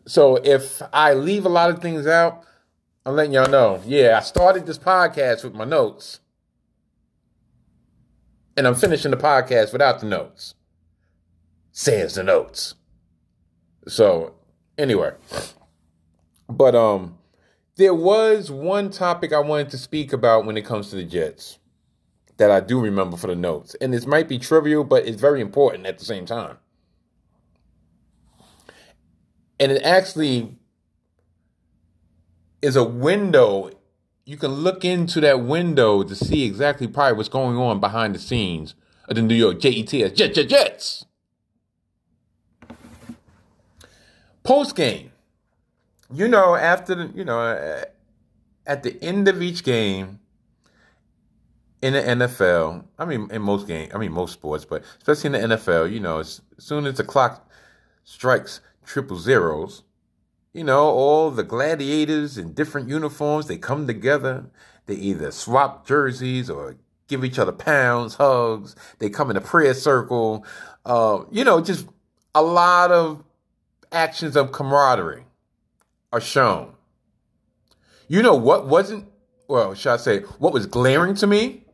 so 0.07 0.37
if 0.37 0.83
I 0.93 1.15
leave 1.15 1.45
a 1.45 1.51
lot 1.51 1.71
of 1.71 1.81
things 1.81 2.07
out, 2.07 2.45
I'm 3.05 3.15
letting 3.15 3.33
y'all 3.33 3.51
know. 3.51 3.81
Yeah, 3.85 4.17
I 4.17 4.21
started 4.21 4.67
this 4.67 4.79
podcast 4.79 5.45
with 5.45 5.55
my 5.55 5.65
notes 5.65 6.21
and 8.57 8.67
I'm 8.67 8.75
finishing 8.75 9.11
the 9.11 9.17
podcast 9.17 9.73
without 9.73 10.01
the 10.01 10.07
notes. 10.07 10.55
Says 11.73 12.15
the 12.15 12.23
notes. 12.23 12.75
So, 13.89 14.35
anyway. 14.77 15.13
But 16.49 16.75
um 16.75 17.19
there 17.77 17.95
was 17.95 18.51
one 18.51 18.91
topic 18.91 19.33
I 19.33 19.39
wanted 19.41 19.71
to 19.71 19.79
speak 19.79 20.13
about 20.13 20.45
when 20.45 20.59
it 20.59 20.65
comes 20.65 20.91
to 20.91 20.97
the 20.97 21.05
Jets 21.05 21.59
that 22.37 22.51
I 22.51 22.61
do 22.61 22.79
remember 22.81 23.17
for 23.17 23.29
the 23.29 23.35
notes. 23.35 23.75
And 23.81 23.93
this 23.93 24.07
might 24.07 24.29
be 24.29 24.39
trivial, 24.39 24.85
but 24.85 25.07
it's 25.07 25.21
very 25.21 25.41
important 25.41 25.87
at 25.87 25.99
the 25.99 26.05
same 26.05 26.27
time. 26.27 26.59
And 29.63 29.71
it 29.71 29.83
actually 29.85 30.57
is 32.63 32.75
a 32.75 32.83
window. 32.83 33.71
You 34.25 34.37
can 34.37 34.51
look 34.51 34.85
into 34.85 35.21
that 35.21 35.45
window 35.45 36.03
to 36.03 36.17
see 36.17 36.43
exactly 36.45 36.89
probably 36.89 37.17
what's 37.17 37.29
going 37.29 37.57
on 37.57 37.79
behind 37.79 38.17
the 38.17 38.19
scenes 38.19 38.75
of 39.09 39.15
the 39.15 39.23
New 39.23 39.37
York 39.37 39.61
Jets, 39.61 39.93
Jet 39.93 40.35
Jet 40.35 40.49
Jets. 40.49 41.07
Post 44.43 44.75
game, 44.75 45.13
you 46.13 46.27
know, 46.27 46.57
after 46.57 46.97
the, 46.97 47.13
you 47.15 47.25
know, 47.25 47.39
uh, 47.39 47.85
at 48.67 48.83
the 48.83 49.01
end 49.01 49.29
of 49.29 49.41
each 49.41 49.63
game 49.63 50.19
in 51.81 51.93
the 51.93 52.01
NFL, 52.01 52.85
I 52.99 53.05
mean, 53.05 53.31
in 53.31 53.43
most 53.43 53.69
games, 53.69 53.95
I 53.95 53.99
mean, 53.99 54.11
most 54.11 54.33
sports, 54.33 54.65
but 54.65 54.83
especially 54.99 55.39
in 55.39 55.51
the 55.51 55.57
NFL, 55.57 55.93
you 55.93 56.01
know, 56.01 56.19
as 56.19 56.41
soon 56.59 56.85
as 56.85 56.97
the 56.97 57.05
clock 57.05 57.49
strikes 58.03 58.61
triple 58.93 59.17
zeros, 59.17 59.85
you 60.53 60.63
know, 60.63 60.85
all 60.85 61.31
the 61.31 61.43
gladiators 61.43 62.37
in 62.37 62.53
different 62.53 62.91
uniforms, 62.91 63.47
they 63.47 63.57
come 63.57 63.87
together. 63.87 64.45
They 64.85 64.97
either 64.97 65.31
swap 65.31 65.87
jerseys 65.87 66.51
or 66.51 66.77
give 67.09 67.25
each 67.25 67.39
other 67.39 67.53
pounds, 67.53 68.17
hugs. 68.17 68.77
They 68.99 69.09
come 69.09 69.31
in 69.31 69.37
a 69.39 69.41
prayer 69.41 69.73
circle. 69.73 70.45
Uh, 70.85 71.21
you 71.31 71.43
know, 71.43 71.63
just 71.63 71.87
a 72.35 72.43
lot 72.43 72.91
of 72.91 73.25
actions 73.93 74.37
of 74.37 74.53
camaraderie 74.53 75.25
are 76.13 76.21
shown. 76.21 76.75
You 78.09 78.23
know 78.23 78.35
what 78.35 78.69
wasn't, 78.69 79.07
well, 79.49 79.73
should 79.73 79.93
I 79.93 79.97
say, 79.97 80.19
what 80.39 80.53
was 80.53 80.67
glaring 80.67 81.15
to 81.15 81.27
me? 81.27 81.65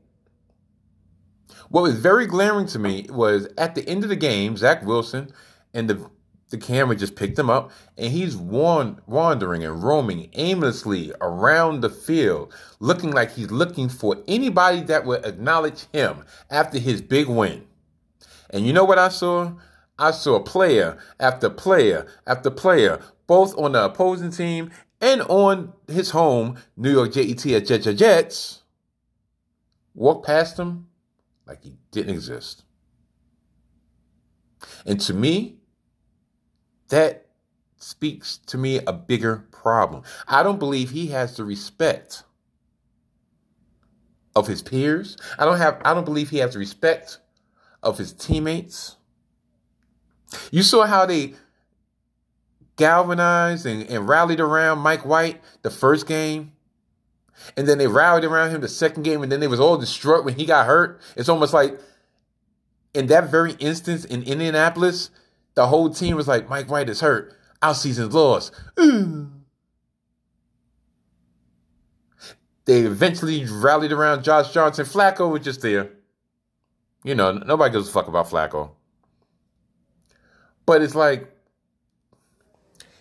What 1.69 1.83
was 1.83 1.99
very 1.99 2.27
glaring 2.27 2.67
to 2.69 2.79
me 2.79 3.07
was 3.11 3.49
at 3.59 3.75
the 3.75 3.87
end 3.89 4.05
of 4.05 4.09
the 4.09 4.17
game, 4.17 4.57
Zach 4.57 4.87
Wilson 4.87 5.33
and 5.75 5.91
the 5.91 6.09
the 6.51 6.59
camera 6.59 6.97
just 6.97 7.15
picked 7.15 7.39
him 7.39 7.51
up 7.51 7.71
and 7.97 8.13
he's 8.13 8.37
wandering 8.37 9.65
and 9.65 9.83
roaming 9.83 10.31
aimlessly 10.35 11.13
around 11.21 11.81
the 11.81 11.91
field, 11.91 12.55
looking 12.81 13.11
like 13.11 13.33
he's 13.33 13.51
looking 13.51 13.89
for 13.89 14.23
anybody 14.27 14.81
that 14.83 15.05
would 15.05 15.25
acknowledge 15.27 15.87
him 15.93 16.25
after 16.51 16.79
his 16.79 17.03
big 17.03 17.29
win. 17.29 17.67
And 18.51 18.67
you 18.67 18.73
know 18.73 18.85
what 18.85 18.99
I 18.99 19.11
saw? 19.11 19.53
I 19.99 20.13
saw 20.13 20.41
player 20.41 20.97
after 21.21 21.51
player 21.51 22.07
after 22.27 22.51
player, 22.51 23.01
both 23.27 23.57
on 23.59 23.73
the 23.73 23.85
opposing 23.85 24.31
team 24.31 24.71
and 25.01 25.23
on 25.23 25.73
his 25.87 26.11
home, 26.11 26.57
New 26.77 26.91
York 26.91 27.13
JET 27.13 27.47
at 27.47 27.67
Jets 27.67 27.85
Jets, 27.95 28.63
walk 29.95 30.25
past 30.25 30.59
him 30.59 30.87
like 31.47 31.63
he 31.63 31.77
didn't 31.91 32.15
exist. 32.15 32.65
And 34.87 35.01
to 35.03 35.15
me, 35.15 35.58
that 36.89 37.27
speaks 37.79 38.39
to 38.47 38.59
me 38.59 38.81
a 38.87 38.93
bigger 38.93 39.47
problem. 39.53 40.03
I 40.27 40.43
don't 40.43 40.59
believe 40.59 40.91
he 40.91 41.09
has 41.09 41.37
the 41.37 41.45
respect 41.45 42.25
of 44.35 44.47
his 44.47 44.63
peers. 44.63 45.17
I 45.39 45.45
don't 45.45 45.59
have 45.59 45.81
I 45.85 45.95
don't 45.95 46.05
believe 46.05 46.31
he 46.31 46.39
has 46.39 46.53
the 46.53 46.59
respect 46.59 47.19
of 47.83 47.99
his 47.99 48.13
teammates. 48.13 48.97
You 50.51 50.63
saw 50.63 50.87
how 50.87 51.07
they 51.07 51.35
galvanized 52.77 53.67
and, 53.67 53.83
and 53.91 54.09
rallied 54.09 54.41
around 54.41 54.79
Mike 54.79 55.05
White 55.05 55.43
the 55.63 55.71
first 55.71 56.07
game. 56.07 56.53
And 57.57 57.69
then 57.69 57.79
they 57.79 57.87
rallied 57.87 58.25
around 58.25 58.51
him 58.51 58.61
the 58.61 58.69
second 58.69 59.05
game, 59.05 59.23
and 59.23 59.31
then 59.31 59.41
they 59.41 59.47
was 59.47 59.61
all 59.61 59.79
distraught 59.79 60.25
when 60.25 60.35
he 60.35 60.45
got 60.45 60.67
hurt. 60.67 61.01
It's 61.17 61.29
almost 61.29 61.55
like 61.55 61.79
in 62.95 63.07
that 63.07 63.31
very 63.31 63.53
instance 63.55 64.05
in 64.05 64.23
Indianapolis, 64.25 65.11
the 65.59 65.67
whole 65.67 65.91
team 65.91 66.15
was 66.15 66.29
like, 66.29 66.49
Mike 66.49 66.71
White 66.71 66.89
is 66.89 67.01
hurt. 67.01 67.37
Our 67.61 67.75
season's 67.75 68.15
lost. 68.15 68.55
They 72.65 72.83
eventually 72.83 73.45
rallied 73.45 73.91
around 73.91 74.23
Josh 74.23 74.53
Johnson. 74.53 74.85
Flacco 74.85 75.29
was 75.33 75.43
just 75.43 75.63
there. 75.63 75.91
You 77.03 77.17
know, 77.17 77.33
nobody 77.33 77.73
gives 77.73 77.89
a 77.89 77.93
fuck 77.93 78.07
about 78.07 78.29
Flacco. 78.29 78.71
But 80.65 80.81
it's 80.83 80.95
like, 80.95 81.29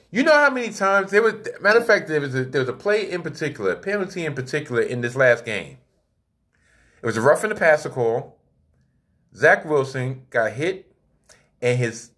you 0.09 0.23
know 0.23 0.33
how 0.33 0.49
many 0.49 0.71
times 0.71 1.11
there 1.11 1.21
was. 1.21 1.35
Matter 1.61 1.77
of 1.77 1.85
fact, 1.85 2.07
there 2.07 2.21
was 2.21 2.33
a, 2.33 2.45
there 2.45 2.61
was 2.61 2.69
a 2.69 2.73
play 2.73 3.11
in 3.11 3.21
particular, 3.21 3.75
penalty 3.75 4.25
in 4.25 4.33
particular 4.33 4.81
in 4.81 5.01
this 5.01 5.15
last 5.15 5.45
game. 5.45 5.77
It 7.03 7.05
was 7.05 7.17
a 7.17 7.21
rough 7.21 7.43
in 7.43 7.51
the 7.51 7.55
passer 7.55 7.89
call. 7.89 8.39
Zach 9.35 9.63
Wilson 9.63 10.25
got 10.31 10.53
hit, 10.53 10.91
and 11.61 11.77
his 11.77 12.11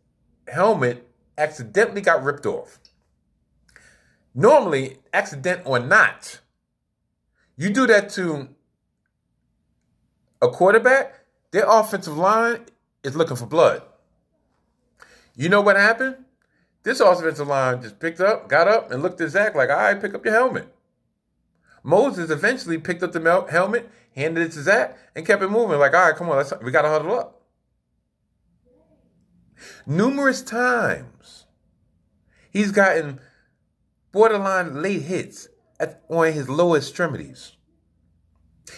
helmet 0.52 1.08
accidentally 1.38 2.02
got 2.02 2.24
ripped 2.24 2.46
off. 2.46 2.80
Normally, 4.36 4.98
accident 5.14 5.62
or 5.66 5.80
not, 5.80 6.40
you 7.58 7.70
do 7.70 7.88
that 7.88 8.10
to 8.12 8.50
a 10.42 10.48
quarterback, 10.48 11.26
their 11.52 11.66
offensive 11.68 12.18
line 12.18 12.66
is 13.04 13.16
looking 13.16 13.36
for 13.36 13.46
blood. 13.46 13.82
You 15.36 15.50
know 15.50 15.62
what 15.62 15.76
happened? 15.76 16.18
This 16.84 17.00
offensive 17.00 17.48
line 17.48 17.82
just 17.82 18.00
picked 18.00 18.22
up, 18.22 18.48
got 18.48 18.68
up, 18.68 18.92
and 18.92 19.04
looked 19.04 19.20
at 19.22 19.30
Zach 19.30 19.56
like, 19.56 19.70
all 19.70 19.78
right, 19.78 20.00
pick 20.00 20.14
up 20.14 20.24
your 20.24 20.34
helmet. 20.34 20.74
Moses 21.84 22.30
eventually 22.30 22.78
picked 22.78 23.04
up 23.04 23.12
the 23.12 23.46
helmet, 23.50 23.90
handed 24.16 24.44
it 24.44 24.52
to 24.54 24.62
Zach, 24.62 24.98
and 25.16 25.26
kept 25.26 25.42
it 25.42 25.50
moving. 25.50 25.80
Like, 25.80 25.94
all 25.94 26.08
right, 26.08 26.16
come 26.16 26.30
on, 26.30 26.38
let's, 26.38 26.54
we 26.62 26.72
got 26.72 26.84
to 26.84 26.90
huddle 26.90 27.18
up. 27.18 27.39
Numerous 29.86 30.42
times, 30.42 31.46
he's 32.52 32.72
gotten 32.72 33.20
borderline 34.12 34.82
late 34.82 35.04
hits 35.04 35.48
at, 35.80 36.02
on 36.10 36.32
his 36.34 36.50
lower 36.50 36.78
extremities. 36.78 37.54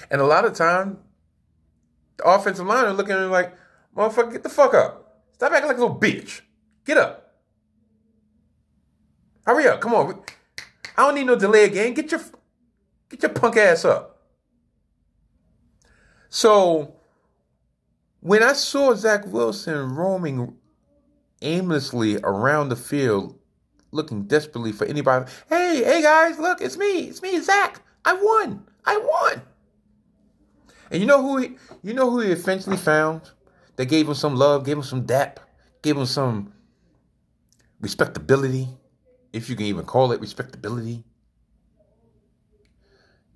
And 0.09 0.21
a 0.21 0.25
lot 0.25 0.45
of 0.45 0.53
time, 0.53 0.99
the 2.17 2.23
offensive 2.25 2.65
line 2.65 2.85
are 2.85 2.93
looking 2.93 3.13
at 3.13 3.21
him 3.21 3.31
like, 3.31 3.53
motherfucker, 3.95 4.31
get 4.31 4.43
the 4.43 4.49
fuck 4.49 4.73
up. 4.73 5.21
Stop 5.33 5.53
acting 5.53 5.67
like 5.67 5.77
a 5.77 5.81
little 5.81 5.99
bitch. 5.99 6.41
Get 6.85 6.97
up. 6.97 7.35
Hurry 9.45 9.67
up. 9.67 9.81
Come 9.81 9.93
on. 9.93 10.21
I 10.97 11.05
don't 11.05 11.15
need 11.15 11.25
no 11.25 11.35
delay 11.35 11.65
again. 11.65 11.93
Get 11.93 12.11
your 12.11 12.21
get 13.09 13.23
your 13.23 13.31
punk 13.31 13.57
ass 13.57 13.85
up. 13.85 14.21
So 16.29 16.95
when 18.19 18.43
I 18.43 18.53
saw 18.53 18.93
Zach 18.93 19.25
Wilson 19.25 19.95
roaming 19.95 20.55
aimlessly 21.41 22.17
around 22.23 22.69
the 22.69 22.75
field, 22.75 23.37
looking 23.91 24.23
desperately 24.23 24.71
for 24.71 24.85
anybody. 24.85 25.29
Hey, 25.49 25.83
hey 25.83 26.01
guys, 26.01 26.39
look, 26.39 26.61
it's 26.61 26.77
me. 26.77 27.01
It's 27.01 27.21
me, 27.21 27.39
Zach. 27.41 27.81
I 28.05 28.13
won. 28.13 28.67
I 28.85 28.97
won. 28.97 29.41
And 30.89 30.99
you 30.99 31.07
know 31.07 31.21
who 31.21 31.37
he, 31.37 31.55
you 31.83 31.93
know 31.93 32.09
who 32.09 32.19
he 32.19 32.31
eventually 32.31 32.77
found? 32.77 33.21
That 33.77 33.85
gave 33.85 34.07
him 34.07 34.15
some 34.15 34.35
love, 34.35 34.65
gave 34.65 34.77
him 34.77 34.83
some 34.83 35.05
dap, 35.05 35.39
gave 35.81 35.97
him 35.97 36.05
some 36.05 36.53
respectability, 37.79 38.67
if 39.33 39.49
you 39.49 39.55
can 39.55 39.65
even 39.65 39.85
call 39.85 40.11
it 40.11 40.19
respectability. 40.19 41.03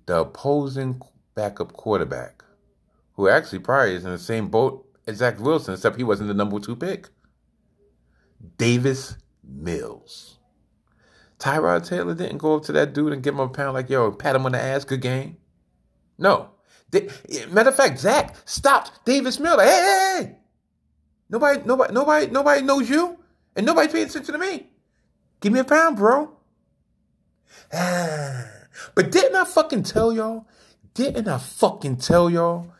The 0.04 0.20
opposing 0.20 1.00
backup 1.34 1.72
quarterback, 1.72 2.44
who 3.14 3.28
actually 3.28 3.60
probably 3.60 3.94
is 3.94 4.04
in 4.04 4.10
the 4.10 4.18
same 4.18 4.48
boat 4.48 4.86
as 5.06 5.16
Zach 5.16 5.40
Wilson, 5.40 5.74
except 5.74 5.96
he 5.96 6.04
wasn't 6.04 6.28
the 6.28 6.34
number 6.34 6.60
two 6.60 6.76
pick. 6.76 7.08
Davis 8.58 9.16
Mills. 9.42 10.38
Tyrod 11.38 11.86
Taylor 11.86 12.14
didn't 12.14 12.38
go 12.38 12.56
up 12.56 12.64
to 12.64 12.72
that 12.72 12.94
dude 12.94 13.12
and 13.12 13.22
give 13.22 13.34
him 13.34 13.40
a 13.40 13.48
pound 13.48 13.74
like, 13.74 13.90
yo, 13.90 14.10
pat 14.10 14.36
him 14.36 14.46
on 14.46 14.52
the 14.52 14.60
ass, 14.60 14.84
good 14.84 15.02
game. 15.02 15.36
No. 16.18 16.50
They, 16.90 17.08
matter 17.50 17.70
of 17.70 17.76
fact, 17.76 17.98
Zach 17.98 18.36
stopped 18.44 19.04
Davis 19.04 19.38
Mills. 19.38 19.58
Like, 19.58 19.68
hey, 19.68 19.74
hey, 19.74 20.24
hey. 20.24 20.36
Nobody, 21.28 21.60
nobody, 21.64 21.92
nobody, 21.92 22.26
nobody 22.28 22.62
knows 22.62 22.88
you, 22.88 23.18
and 23.56 23.66
nobody 23.66 23.92
pays 23.92 24.14
attention 24.14 24.34
to 24.34 24.38
me. 24.38 24.68
Give 25.40 25.52
me 25.52 25.60
a 25.60 25.64
pound, 25.64 25.96
bro. 25.96 26.32
But 28.94 29.10
didn't 29.10 29.36
I 29.36 29.44
fucking 29.44 29.84
tell 29.84 30.12
y'all? 30.12 30.46
Didn't 30.92 31.28
I 31.28 31.38
fucking 31.38 31.96
tell 31.96 32.28
y'all 32.28 32.72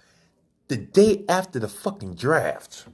the 0.69 0.77
day 0.77 1.25
after 1.27 1.59
the 1.59 1.69
fucking 1.69 2.17
draft? 2.17 2.87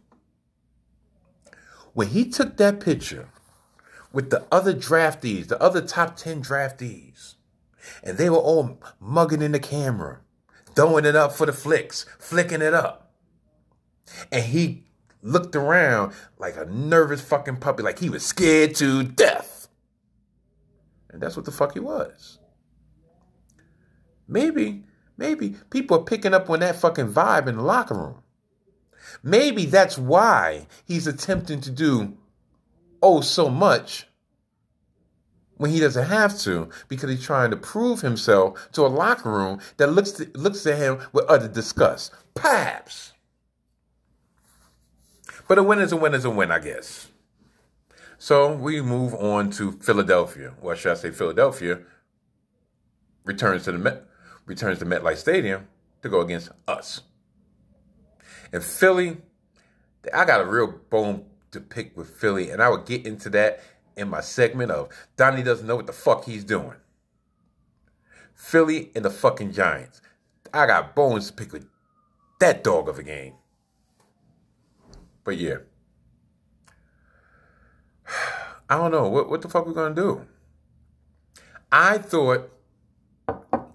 When 1.94 2.08
he 2.08 2.28
took 2.28 2.56
that 2.56 2.80
picture 2.80 3.28
with 4.12 4.30
the 4.30 4.44
other 4.50 4.74
draftees, 4.74 5.48
the 5.48 5.60
other 5.60 5.80
top 5.80 6.16
10 6.16 6.42
draftees, 6.42 7.34
and 8.02 8.18
they 8.18 8.30
were 8.30 8.36
all 8.36 8.78
mugging 9.00 9.42
in 9.42 9.52
the 9.52 9.58
camera, 9.58 10.20
throwing 10.74 11.04
it 11.04 11.16
up 11.16 11.32
for 11.32 11.46
the 11.46 11.52
flicks, 11.52 12.06
flicking 12.18 12.62
it 12.62 12.74
up. 12.74 13.12
And 14.30 14.44
he 14.44 14.84
looked 15.22 15.56
around 15.56 16.12
like 16.38 16.56
a 16.56 16.64
nervous 16.66 17.20
fucking 17.20 17.56
puppy, 17.56 17.82
like 17.82 17.98
he 17.98 18.10
was 18.10 18.24
scared 18.24 18.74
to 18.76 19.02
death. 19.02 19.68
And 21.10 21.22
that's 21.22 21.36
what 21.36 21.44
the 21.44 21.52
fuck 21.52 21.74
he 21.74 21.80
was. 21.80 22.38
Maybe, 24.26 24.84
maybe 25.16 25.56
people 25.70 25.98
are 25.98 26.04
picking 26.04 26.34
up 26.34 26.48
on 26.48 26.60
that 26.60 26.76
fucking 26.76 27.12
vibe 27.12 27.46
in 27.46 27.56
the 27.56 27.62
locker 27.62 27.94
room. 27.94 28.21
Maybe 29.22 29.66
that's 29.66 29.98
why 29.98 30.66
he's 30.84 31.06
attempting 31.06 31.60
to 31.62 31.70
do 31.70 32.16
oh 33.02 33.20
so 33.20 33.48
much 33.48 34.06
when 35.56 35.70
he 35.70 35.80
doesn't 35.80 36.06
have 36.06 36.38
to 36.40 36.68
because 36.88 37.10
he's 37.10 37.24
trying 37.24 37.50
to 37.50 37.56
prove 37.56 38.00
himself 38.00 38.68
to 38.72 38.82
a 38.82 38.88
locker 38.88 39.30
room 39.30 39.60
that 39.76 39.88
looks 39.88 40.12
to, 40.12 40.28
looks 40.34 40.66
at 40.66 40.78
him 40.78 40.98
with 41.12 41.24
utter 41.28 41.48
disgust. 41.48 42.12
Perhaps. 42.34 43.12
But 45.46 45.58
a 45.58 45.62
win 45.62 45.78
is 45.80 45.92
a 45.92 45.96
win 45.96 46.14
is 46.14 46.24
a 46.24 46.30
win, 46.30 46.50
I 46.50 46.58
guess. 46.58 47.08
So 48.18 48.52
we 48.52 48.80
move 48.80 49.14
on 49.14 49.50
to 49.52 49.72
Philadelphia. 49.72 50.54
Or 50.62 50.76
should 50.76 50.92
I 50.92 50.94
say 50.94 51.10
Philadelphia 51.10 51.80
returns 53.24 53.64
to 53.64 53.72
the 53.72 53.78
Met, 53.78 54.04
returns 54.46 54.78
to 54.80 54.84
MetLife 54.84 55.16
Stadium 55.16 55.68
to 56.02 56.08
go 56.08 56.20
against 56.20 56.50
us. 56.66 57.02
And 58.52 58.62
Philly, 58.62 59.18
I 60.12 60.24
got 60.24 60.40
a 60.40 60.44
real 60.44 60.78
bone 60.90 61.24
to 61.52 61.60
pick 61.60 61.96
with 61.96 62.10
Philly, 62.10 62.50
and 62.50 62.62
I 62.62 62.68
will 62.68 62.78
get 62.78 63.06
into 63.06 63.30
that 63.30 63.62
in 63.96 64.08
my 64.08 64.20
segment 64.20 64.70
of 64.70 64.88
Donnie 65.16 65.42
doesn't 65.42 65.66
know 65.66 65.76
what 65.76 65.86
the 65.86 65.92
fuck 65.92 66.24
he's 66.24 66.44
doing. 66.44 66.74
Philly 68.34 68.90
and 68.94 69.04
the 69.04 69.10
fucking 69.10 69.52
Giants. 69.52 70.00
I 70.52 70.66
got 70.66 70.94
bones 70.94 71.28
to 71.28 71.32
pick 71.32 71.52
with 71.52 71.66
that 72.40 72.64
dog 72.64 72.88
of 72.88 72.98
a 72.98 73.02
game. 73.02 73.34
But 75.24 75.36
yeah. 75.38 75.58
I 78.68 78.76
don't 78.76 78.90
know. 78.90 79.08
What, 79.08 79.30
what 79.30 79.42
the 79.42 79.48
fuck 79.48 79.66
we 79.66 79.74
gonna 79.74 79.94
do? 79.94 80.26
I 81.70 81.98
thought 81.98 82.50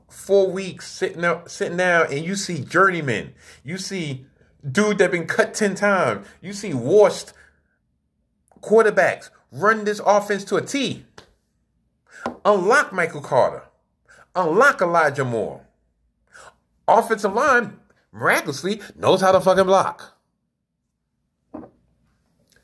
four 0.08 0.52
weeks 0.52 0.88
sitting 0.88 1.24
up, 1.24 1.50
sitting 1.50 1.78
down, 1.78 2.08
and 2.12 2.24
you 2.24 2.36
see 2.36 2.63
journeyman, 2.63 3.34
you 3.63 3.78
see 3.78 4.27
dude 4.71 4.97
that 4.97 5.12
been 5.12 5.27
cut 5.27 5.53
ten 5.53 5.75
times, 5.75 6.27
you 6.41 6.53
see 6.53 6.73
washed 6.73 7.34
quarterbacks 8.62 9.30
run 9.51 9.86
this 9.86 10.01
offense 10.06 10.43
to 10.45 10.56
a 10.56 10.62
T. 10.62 11.06
Unlock 12.45 12.91
Michael 12.91 13.21
Carter. 13.21 13.63
Unlock 14.36 14.82
Elijah 14.82 15.25
Moore. 15.25 15.62
Offensive 16.88 17.34
line 17.34 17.80
miraculously 18.12 18.82
knows 18.95 19.21
how 19.21 19.32
to 19.32 19.41
fucking 19.41 19.65
block. 19.65 20.17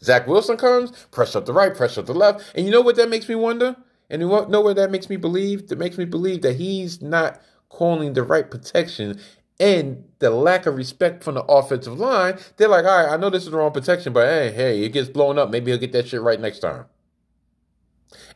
Zach 0.01 0.27
Wilson 0.27 0.57
comes, 0.57 0.91
press 1.11 1.35
up 1.35 1.45
the 1.45 1.53
right, 1.53 1.75
press 1.75 1.97
up 1.97 2.05
the 2.05 2.13
left. 2.13 2.51
And 2.55 2.65
you 2.65 2.71
know 2.71 2.81
what 2.81 2.97
that 2.97 3.09
makes 3.09 3.27
me 3.29 3.35
wonder? 3.35 3.75
And 4.09 4.21
you 4.21 4.27
know 4.27 4.61
what 4.61 4.75
that 4.75 4.91
makes 4.91 5.09
me 5.09 5.15
believe? 5.15 5.69
That 5.69 5.79
makes 5.79 5.97
me 5.97 6.05
believe 6.05 6.41
that 6.41 6.57
he's 6.57 7.01
not 7.01 7.41
calling 7.69 8.13
the 8.13 8.23
right 8.23 8.49
protection 8.49 9.19
and 9.63 10.03
the 10.19 10.29
lack 10.29 10.65
of 10.65 10.75
respect 10.75 11.23
from 11.23 11.35
the 11.35 11.43
offensive 11.45 11.97
line. 11.97 12.37
They're 12.57 12.67
like, 12.67 12.83
all 12.83 13.05
right, 13.05 13.13
I 13.13 13.15
know 13.15 13.29
this 13.29 13.45
is 13.45 13.51
the 13.51 13.55
wrong 13.55 13.71
protection, 13.71 14.11
but 14.11 14.27
hey, 14.27 14.51
hey, 14.51 14.83
it 14.83 14.89
gets 14.89 15.07
blown 15.07 15.39
up. 15.39 15.51
Maybe 15.51 15.71
he'll 15.71 15.79
get 15.79 15.93
that 15.93 16.09
shit 16.09 16.21
right 16.21 16.39
next 16.39 16.59
time. 16.59 16.83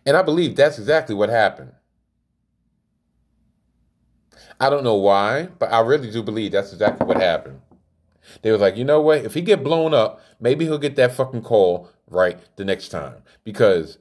And 0.06 0.16
I 0.16 0.22
believe 0.22 0.56
that's 0.56 0.80
exactly 0.80 1.14
what 1.14 1.28
happened. 1.28 1.74
I 4.58 4.70
don't 4.70 4.86
know 4.86 4.96
why, 4.96 5.50
but 5.60 5.70
I 5.70 5.82
really 5.82 6.10
do 6.10 6.24
believe 6.24 6.54
that's 6.54 6.72
exactly 6.72 7.06
what 7.06 7.18
happened. 7.18 7.60
They 8.42 8.52
was 8.52 8.62
like, 8.62 8.78
you 8.78 8.86
know 8.86 9.02
what? 9.02 9.26
If 9.26 9.34
he 9.34 9.42
get 9.42 9.66
blown 9.66 9.94
up, 9.94 10.22
maybe 10.40 10.64
he'll 10.64 10.78
get 10.78 10.96
that 10.96 11.14
fucking 11.14 11.42
call 11.42 11.90
right 12.10 12.40
the 12.56 12.64
next 12.64 12.88
time. 12.88 13.16
Because 13.44 13.98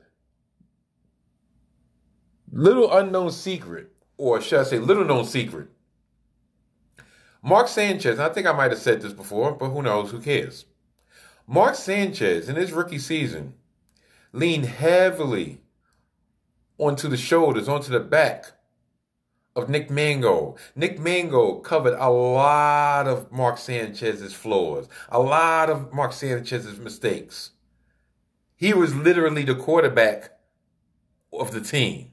little 2.52 2.96
unknown 2.96 3.32
secret, 3.32 3.90
or 4.16 4.40
should 4.40 4.60
I 4.60 4.62
say 4.62 4.78
little 4.78 5.04
known 5.04 5.24
secret, 5.24 5.70
Mark 7.46 7.68
Sanchez, 7.68 8.18
I 8.18 8.28
think 8.28 8.44
I 8.44 8.52
might 8.52 8.72
have 8.72 8.80
said 8.80 9.00
this 9.00 9.12
before, 9.12 9.52
but 9.52 9.68
who 9.68 9.80
knows? 9.80 10.10
Who 10.10 10.20
cares? 10.20 10.64
Mark 11.46 11.76
Sanchez 11.76 12.48
in 12.48 12.56
his 12.56 12.72
rookie 12.72 12.98
season 12.98 13.54
leaned 14.32 14.64
heavily 14.66 15.60
onto 16.76 17.06
the 17.06 17.16
shoulders, 17.16 17.68
onto 17.68 17.92
the 17.92 18.00
back 18.00 18.46
of 19.54 19.68
Nick 19.68 19.90
Mangold. 19.90 20.58
Nick 20.74 20.98
Mangold 20.98 21.62
covered 21.62 21.96
a 22.00 22.10
lot 22.10 23.06
of 23.06 23.30
Mark 23.30 23.58
Sanchez's 23.58 24.34
flaws, 24.34 24.88
a 25.08 25.20
lot 25.20 25.70
of 25.70 25.92
Mark 25.92 26.12
Sanchez's 26.12 26.80
mistakes. 26.80 27.52
He 28.56 28.74
was 28.74 28.92
literally 28.92 29.44
the 29.44 29.54
quarterback 29.54 30.32
of 31.32 31.52
the 31.52 31.60
team. 31.60 32.10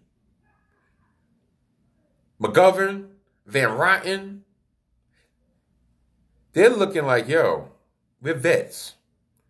McGovern, 2.39 3.07
Van 3.47 3.69
Roten, 3.69 4.32
they're 6.53 6.69
looking 6.69 7.05
like, 7.05 7.27
yo, 7.27 7.69
we're 8.21 8.33
vets. 8.33 8.95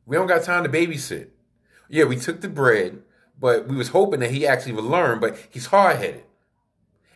We 0.05 0.17
don't 0.17 0.27
got 0.27 0.43
time 0.43 0.63
to 0.63 0.69
babysit. 0.69 1.27
Yeah, 1.89 2.05
we 2.05 2.15
took 2.15 2.41
the 2.41 2.49
bread, 2.49 3.01
but 3.39 3.67
we 3.67 3.75
was 3.75 3.89
hoping 3.89 4.21
that 4.21 4.31
he 4.31 4.47
actually 4.47 4.73
would 4.73 4.85
learn, 4.85 5.19
but 5.19 5.37
he's 5.49 5.67
hard 5.67 5.97
headed. 5.97 6.23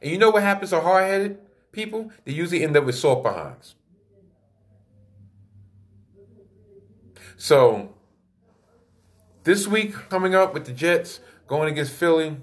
And 0.02 0.12
you 0.12 0.17
know 0.17 0.30
what 0.30 0.43
happens 0.43 0.69
to 0.69 0.82
hard 0.82 1.06
headed 1.06 1.39
people? 1.71 2.12
They 2.26 2.34
usually 2.34 2.63
end 2.63 2.78
up 2.78 2.86
with 2.86 2.95
salt 2.95 3.23
behinds. 3.23 3.76
So 7.38 7.93
this 9.43 9.67
week 9.67 9.93
coming 10.10 10.36
up 10.36 10.54
with 10.54 10.65
the 10.65 10.73
Jets 10.73 11.19
going 11.47 11.71
against 11.71 11.93
Philly. 11.93 12.38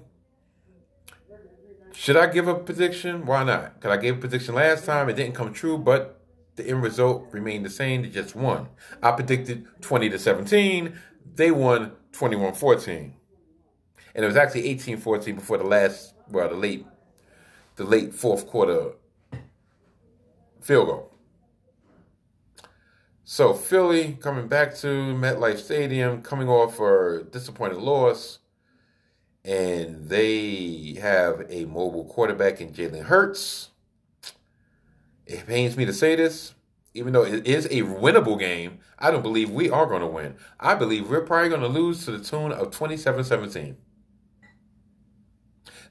Should 1.93 2.17
I 2.17 2.27
give 2.27 2.47
a 2.47 2.55
prediction? 2.55 3.25
Why 3.25 3.43
not? 3.43 3.75
Because 3.75 3.97
I 3.97 4.01
gave 4.01 4.17
a 4.17 4.19
prediction 4.19 4.55
last 4.55 4.85
time. 4.85 5.07
It 5.09 5.13
didn't 5.13 5.35
come 5.35 5.53
true, 5.53 5.77
but 5.77 6.19
the 6.55 6.67
end 6.67 6.81
result 6.81 7.27
remained 7.31 7.65
the 7.65 7.69
same. 7.69 8.01
They 8.01 8.09
just 8.09 8.35
won. 8.35 8.69
I 9.01 9.11
predicted 9.11 9.65
20 9.81 10.09
to 10.09 10.19
17. 10.19 10.97
They 11.35 11.51
won 11.51 11.91
21 12.11 12.53
14. 12.53 13.13
And 14.15 14.23
it 14.23 14.27
was 14.27 14.37
actually 14.37 14.67
18 14.69 14.97
14 14.97 15.35
before 15.35 15.57
the 15.57 15.65
last, 15.65 16.13
well, 16.29 16.49
the 16.49 16.55
late 16.55 16.85
the 17.75 17.83
late 17.83 18.13
fourth 18.13 18.47
quarter 18.47 18.91
field 20.61 20.87
goal. 20.87 21.11
So 23.23 23.53
Philly 23.53 24.17
coming 24.21 24.47
back 24.47 24.75
to 24.77 24.87
MetLife 24.87 25.57
Stadium, 25.57 26.21
coming 26.21 26.47
off 26.47 26.79
a 26.79 27.23
disappointing 27.23 27.79
loss, 27.79 28.39
and 29.43 30.07
they 30.07 30.97
have 31.01 31.45
a 31.49 31.65
mobile 31.65 32.05
quarterback 32.05 32.61
in 32.61 32.71
Jalen 32.71 33.03
Hurts. 33.03 33.71
It 35.25 35.47
pains 35.47 35.75
me 35.75 35.85
to 35.85 35.93
say 35.93 36.15
this, 36.15 36.53
even 36.93 37.13
though 37.13 37.23
it 37.23 37.45
is 37.47 37.65
a 37.65 37.81
winnable 37.81 38.39
game, 38.39 38.79
I 38.97 39.11
don't 39.11 39.21
believe 39.21 39.49
we 39.49 39.69
are 39.69 39.85
going 39.85 40.01
to 40.01 40.07
win. 40.07 40.35
I 40.59 40.75
believe 40.75 41.09
we're 41.09 41.25
probably 41.25 41.49
going 41.49 41.61
to 41.61 41.67
lose 41.67 42.05
to 42.05 42.11
the 42.11 42.23
tune 42.23 42.51
of 42.51 42.71
27 42.71 43.23
17. 43.23 43.77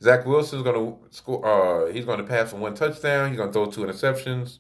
Zach 0.03 0.27
Wilson's 0.27 0.63
going 0.63 0.77
to 0.77 0.99
score. 1.11 1.45
Uh, 1.45 1.93
he's 1.93 2.05
going 2.05 2.19
to 2.19 2.25
pass 2.25 2.51
for 2.51 2.57
one 2.57 2.75
touchdown. 2.75 3.29
He's 3.31 3.39
going 3.39 3.49
to 3.51 3.53
throw 3.53 3.67
two 3.67 3.83
interceptions, 3.83 4.59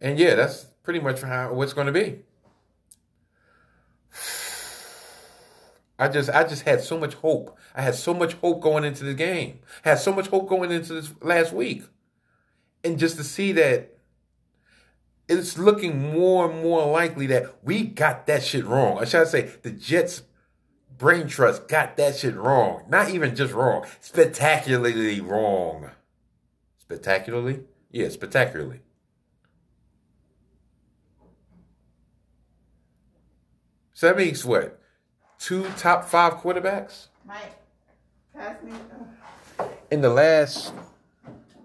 and 0.00 0.18
yeah, 0.18 0.34
that's 0.34 0.64
pretty 0.82 1.00
much 1.00 1.20
how 1.22 1.52
what's 1.52 1.72
going 1.72 1.86
to 1.86 1.92
be. 1.92 2.20
I 5.98 6.08
just, 6.08 6.30
I 6.30 6.44
just 6.44 6.62
had 6.62 6.80
so 6.82 6.98
much 6.98 7.14
hope. 7.14 7.58
I 7.74 7.82
had 7.82 7.94
so 7.94 8.14
much 8.14 8.32
hope 8.34 8.62
going 8.62 8.84
into 8.84 9.04
the 9.04 9.14
game. 9.14 9.60
had 9.82 9.98
so 9.98 10.12
much 10.12 10.28
hope 10.28 10.48
going 10.48 10.70
into 10.70 10.94
this 10.94 11.12
last 11.20 11.52
week, 11.52 11.82
and 12.84 12.98
just 12.98 13.16
to 13.16 13.24
see 13.24 13.52
that 13.52 13.96
it's 15.28 15.58
looking 15.58 16.12
more 16.12 16.50
and 16.50 16.62
more 16.62 16.90
likely 16.90 17.26
that 17.28 17.54
we 17.62 17.84
got 17.84 18.26
that 18.26 18.42
shit 18.42 18.64
wrong. 18.64 18.98
Or 18.98 19.06
should 19.06 19.22
I 19.22 19.24
say, 19.24 19.50
the 19.62 19.70
Jets 19.70 20.22
Brain 20.98 21.28
Trust 21.28 21.68
got 21.68 21.96
that 21.96 22.16
shit 22.16 22.34
wrong. 22.36 22.84
Not 22.88 23.10
even 23.10 23.34
just 23.36 23.54
wrong, 23.54 23.86
spectacularly 24.00 25.20
wrong. 25.20 25.90
Spectacularly? 26.78 27.60
Yeah, 27.90 28.08
spectacularly. 28.08 28.80
So 33.94 34.08
that 34.08 34.16
means 34.16 34.44
what? 34.44 34.80
Two 35.38 35.66
top 35.76 36.06
five 36.06 36.34
quarterbacks? 36.34 37.06
Mike, 37.24 37.56
pass 38.34 38.62
me. 38.62 38.72
In 39.90 40.00
the 40.00 40.10
last 40.10 40.72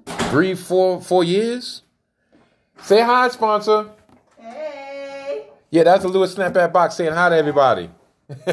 three, 0.05 0.55
four, 0.55 1.01
four 1.01 1.23
years? 1.23 1.81
Say 2.81 3.01
hi, 3.01 3.29
sponsor. 3.29 3.89
Hey. 4.37 5.47
Yeah, 5.71 5.83
that's 5.83 6.03
a 6.03 6.07
Lewis 6.07 6.35
Snapback 6.35 6.71
box 6.71 6.95
saying 6.95 7.13
hi 7.13 7.29
to 7.29 7.35
everybody. 7.35 7.89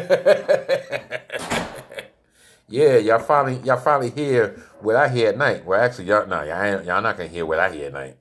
yeah, 2.68 2.98
y'all 2.98 3.18
finally 3.18 3.58
y'all 3.64 3.78
finally 3.78 4.10
hear 4.10 4.62
what 4.80 4.96
I 4.96 5.08
hear 5.08 5.30
at 5.30 5.38
night. 5.38 5.64
Well, 5.64 5.80
actually, 5.80 6.06
y'all 6.06 6.26
nah, 6.26 6.42
y'all, 6.42 6.82
y'all 6.84 7.00
not 7.00 7.16
gonna 7.16 7.28
hear 7.28 7.46
what 7.46 7.58
I 7.58 7.70
hear 7.70 7.86
at 7.86 7.92
night. 7.94 8.16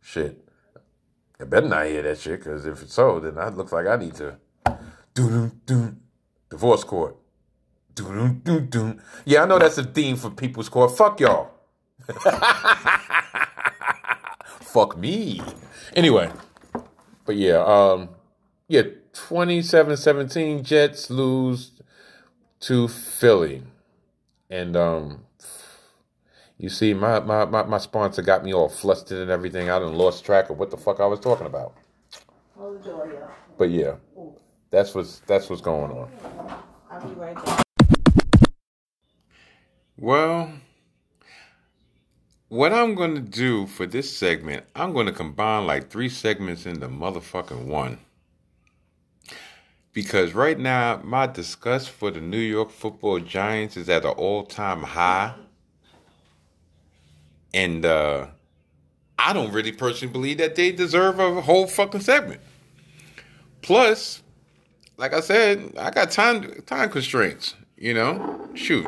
Shit, 0.00 0.42
I 1.38 1.44
better 1.44 1.68
not 1.68 1.86
hear 1.86 2.02
that 2.02 2.18
shit 2.18 2.38
because 2.38 2.64
if 2.64 2.82
it's 2.82 2.94
so, 2.94 3.20
then 3.20 3.34
that 3.34 3.56
looks 3.56 3.72
like 3.72 3.86
I 3.86 3.96
need 3.96 4.14
to. 4.14 4.38
Doo 5.12 5.52
doo 5.66 5.96
divorce 6.48 6.84
court. 6.84 7.16
Doo 7.94 8.40
doo 8.42 8.60
doo. 8.60 8.98
Yeah, 9.24 9.42
I 9.42 9.46
know 9.46 9.58
that's 9.58 9.78
a 9.78 9.84
theme 9.84 10.16
for 10.16 10.30
people's 10.30 10.68
court. 10.68 10.96
Fuck 10.96 11.20
y'all. 11.20 11.55
Fuck 14.60 14.96
me. 14.96 15.40
Anyway, 15.94 16.30
but 17.24 17.36
yeah, 17.36 17.62
um, 17.64 18.10
yeah. 18.68 18.82
27-17 19.14 20.62
Jets 20.62 21.08
lose 21.08 21.70
to 22.60 22.86
Philly. 22.86 23.62
And 24.50 24.76
um 24.76 25.24
you 26.58 26.68
see 26.68 26.94
my, 26.94 27.20
my, 27.20 27.44
my, 27.46 27.62
my 27.64 27.78
sponsor 27.78 28.22
got 28.22 28.44
me 28.44 28.52
all 28.52 28.68
flustered 28.68 29.22
and 29.22 29.30
everything. 29.30 29.70
I 29.70 29.78
done 29.78 29.94
lost 29.94 30.24
track 30.24 30.50
of 30.50 30.58
what 30.58 30.70
the 30.70 30.76
fuck 30.76 31.00
I 31.00 31.06
was 31.06 31.20
talking 31.20 31.46
about. 31.46 31.74
But 33.58 33.70
yeah. 33.70 33.96
That's 34.70 34.94
what's 34.94 35.20
that's 35.20 35.48
what's 35.48 35.62
going 35.62 35.90
on. 35.90 36.10
I'll 36.90 37.08
be 37.08 37.14
right 37.14 37.34
back. 37.34 37.62
Well, 39.96 40.52
what 42.48 42.72
I'm 42.72 42.94
going 42.94 43.14
to 43.14 43.20
do 43.20 43.66
for 43.66 43.86
this 43.86 44.16
segment, 44.16 44.64
I'm 44.74 44.92
going 44.92 45.06
to 45.06 45.12
combine 45.12 45.66
like 45.66 45.90
three 45.90 46.08
segments 46.08 46.66
into 46.66 46.88
motherfucking 46.88 47.66
one 47.66 47.98
because 49.96 50.34
right 50.34 50.58
now 50.58 51.00
my 51.02 51.26
disgust 51.26 51.88
for 51.88 52.10
the 52.10 52.20
New 52.20 52.36
York 52.36 52.70
Football 52.70 53.18
Giants 53.18 53.78
is 53.78 53.88
at 53.88 54.04
an 54.04 54.10
all-time 54.10 54.82
high, 54.82 55.32
and 57.54 57.86
uh, 57.86 58.26
I 59.18 59.32
don't 59.32 59.50
really 59.52 59.72
personally 59.72 60.12
believe 60.12 60.36
that 60.36 60.54
they 60.54 60.70
deserve 60.70 61.18
a 61.18 61.40
whole 61.40 61.66
fucking 61.66 62.02
segment. 62.02 62.42
Plus, 63.62 64.22
like 64.98 65.14
I 65.14 65.20
said, 65.20 65.72
I 65.78 65.90
got 65.90 66.10
time 66.10 66.62
time 66.66 66.90
constraints. 66.90 67.54
You 67.78 67.94
know, 67.94 68.50
shoot. 68.54 68.86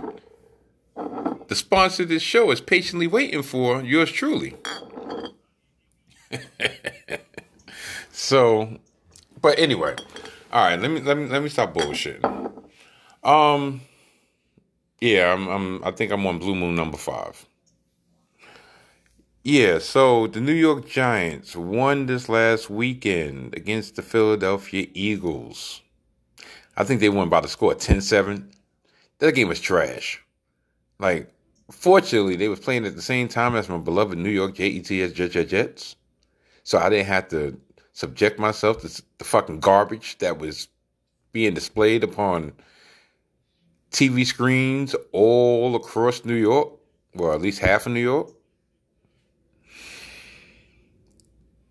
The 1.48 1.54
sponsor 1.54 2.04
of 2.04 2.08
this 2.08 2.22
show 2.22 2.50
is 2.50 2.60
patiently 2.60 3.06
waiting 3.06 3.42
for 3.42 3.82
yours 3.82 4.12
truly. 4.12 4.54
so, 8.12 8.78
but 9.40 9.58
anyway, 9.58 9.96
all 10.52 10.64
right. 10.64 10.80
Let 10.80 10.90
me 10.90 11.00
let 11.00 11.16
me 11.16 11.26
let 11.26 11.42
me 11.42 11.48
stop 11.48 11.74
bullshitting. 11.74 12.62
Um, 13.24 13.80
yeah, 15.00 15.32
I'm 15.32 15.48
I'm 15.48 15.84
I 15.84 15.90
think 15.90 16.12
I'm 16.12 16.26
on 16.26 16.38
Blue 16.38 16.54
Moon 16.54 16.74
number 16.74 16.98
five. 16.98 17.46
Yeah, 19.44 19.78
so 19.78 20.26
the 20.26 20.42
New 20.42 20.52
York 20.52 20.86
Giants 20.86 21.56
won 21.56 22.04
this 22.04 22.28
last 22.28 22.68
weekend 22.68 23.54
against 23.56 23.96
the 23.96 24.02
Philadelphia 24.02 24.88
Eagles. 24.92 25.80
I 26.76 26.84
think 26.84 27.00
they 27.00 27.08
won 27.08 27.30
by 27.30 27.40
the 27.40 27.48
score 27.48 27.74
10-7. 27.74 28.44
That 29.20 29.32
game 29.32 29.48
was 29.48 29.58
trash. 29.58 30.22
Like, 30.98 31.32
fortunately, 31.70 32.36
they 32.36 32.48
was 32.48 32.60
playing 32.60 32.86
at 32.86 32.96
the 32.96 33.02
same 33.02 33.28
time 33.28 33.54
as 33.54 33.68
my 33.68 33.78
beloved 33.78 34.18
New 34.18 34.30
York 34.30 34.54
Jets 34.54 34.88
Jets 34.88 35.50
Jets. 35.50 35.96
So 36.62 36.78
I 36.78 36.88
didn't 36.88 37.06
have 37.06 37.28
to 37.28 37.58
subject 37.92 38.38
myself 38.38 38.82
to 38.82 39.02
the 39.18 39.24
fucking 39.24 39.60
garbage 39.60 40.18
that 40.18 40.38
was 40.38 40.68
being 41.32 41.54
displayed 41.54 42.04
upon 42.04 42.52
TV 43.90 44.24
screens 44.26 44.94
all 45.12 45.74
across 45.74 46.24
New 46.24 46.34
York, 46.34 46.72
well, 47.14 47.32
at 47.32 47.40
least 47.40 47.60
half 47.60 47.86
of 47.86 47.92
New 47.92 48.00
York. 48.00 48.30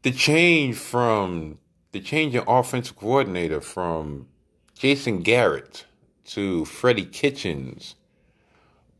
the 0.07 0.13
change 0.13 0.77
from 0.77 1.57
the 1.91 1.99
change 1.99 2.33
in 2.33 2.41
offensive 2.47 2.95
coordinator 2.95 3.59
from 3.59 4.25
Jason 4.73 5.21
Garrett 5.21 5.85
to 6.23 6.63
Freddie 6.63 7.03
Kitchens 7.03 7.95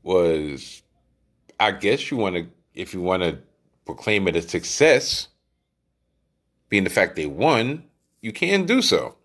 was, 0.04 0.84
I 1.60 1.72
guess 1.72 2.12
you 2.12 2.17
want 2.17 2.36
to, 2.36 2.48
if 2.74 2.93
you 2.93 3.02
want 3.02 3.24
to 3.24 3.39
proclaim 3.86 4.28
it 4.28 4.36
a 4.36 4.41
success, 4.41 5.28
being 6.70 6.84
the 6.84 6.89
fact 6.89 7.15
they 7.15 7.26
won, 7.26 7.84
you 8.22 8.32
can 8.32 8.65
do 8.65 8.82
so. 8.82 9.15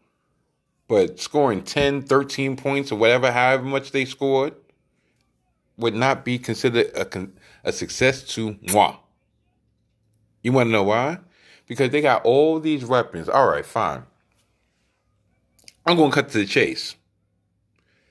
But 0.88 1.18
scoring 1.20 1.62
10, 1.62 2.02
13 2.02 2.56
points 2.56 2.92
or 2.92 2.96
whatever, 2.96 3.32
however 3.32 3.64
much 3.64 3.92
they 3.92 4.04
scored, 4.04 4.54
would 5.76 5.94
not 5.94 6.24
be 6.24 6.38
considered 6.38 6.90
a, 6.94 7.28
a 7.64 7.72
success 7.72 8.22
to 8.34 8.56
moi. 8.72 8.96
You 10.42 10.52
want 10.52 10.68
to 10.68 10.72
know 10.72 10.82
why? 10.82 11.18
because 11.66 11.90
they 11.90 12.02
got 12.02 12.24
all 12.24 12.60
these 12.60 12.84
weapons. 12.84 13.28
All 13.30 13.48
right, 13.48 13.64
fine. 13.64 14.02
I'm 15.86 15.96
going 15.96 16.10
to 16.10 16.14
cut 16.14 16.28
to 16.30 16.38
the 16.38 16.44
chase. 16.44 16.96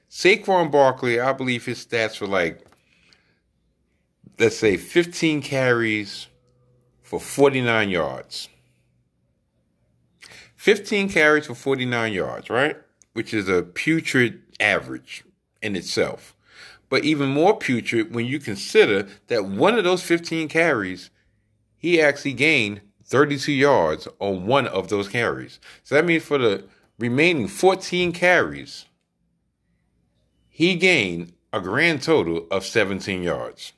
Saquon 0.10 0.72
Barkley, 0.72 1.20
I 1.20 1.32
believe 1.34 1.66
his 1.66 1.86
stats 1.86 2.20
were 2.20 2.28
like, 2.28 2.66
let's 4.42 4.58
say 4.58 4.76
15 4.76 5.44
carries 5.44 6.28
for 7.04 7.20
49 7.20 7.90
yards. 7.90 8.50
15 10.56 11.10
carries 11.10 11.46
for 11.46 11.54
49 11.54 12.12
yards, 12.12 12.50
right? 12.50 12.76
Which 13.14 13.36
is 13.36 13.48
a 13.48 13.62
putrid 13.62 14.42
average 14.60 15.24
in 15.62 15.76
itself. 15.76 16.36
But 16.90 17.06
even 17.06 17.30
more 17.30 17.56
putrid 17.56 18.16
when 18.16 18.26
you 18.26 18.40
consider 18.40 19.08
that 19.28 19.46
one 19.46 19.78
of 19.78 19.84
those 19.84 20.02
15 20.02 20.48
carries, 20.48 21.12
he 21.78 22.02
actually 22.02 22.34
gained 22.34 22.82
32 23.06 23.52
yards 23.52 24.08
on 24.20 24.48
one 24.48 24.66
of 24.66 24.90
those 24.90 25.08
carries. 25.08 25.60
So 25.84 25.94
that 25.96 26.06
means 26.06 26.24
for 26.24 26.40
the 26.40 26.66
remaining 26.98 27.48
14 27.48 28.12
carries, 28.12 28.86
he 30.50 30.76
gained 30.76 31.34
a 31.54 31.62
grand 31.62 32.02
total 32.02 32.48
of 32.50 32.66
17 32.66 33.22
yards. 33.22 33.74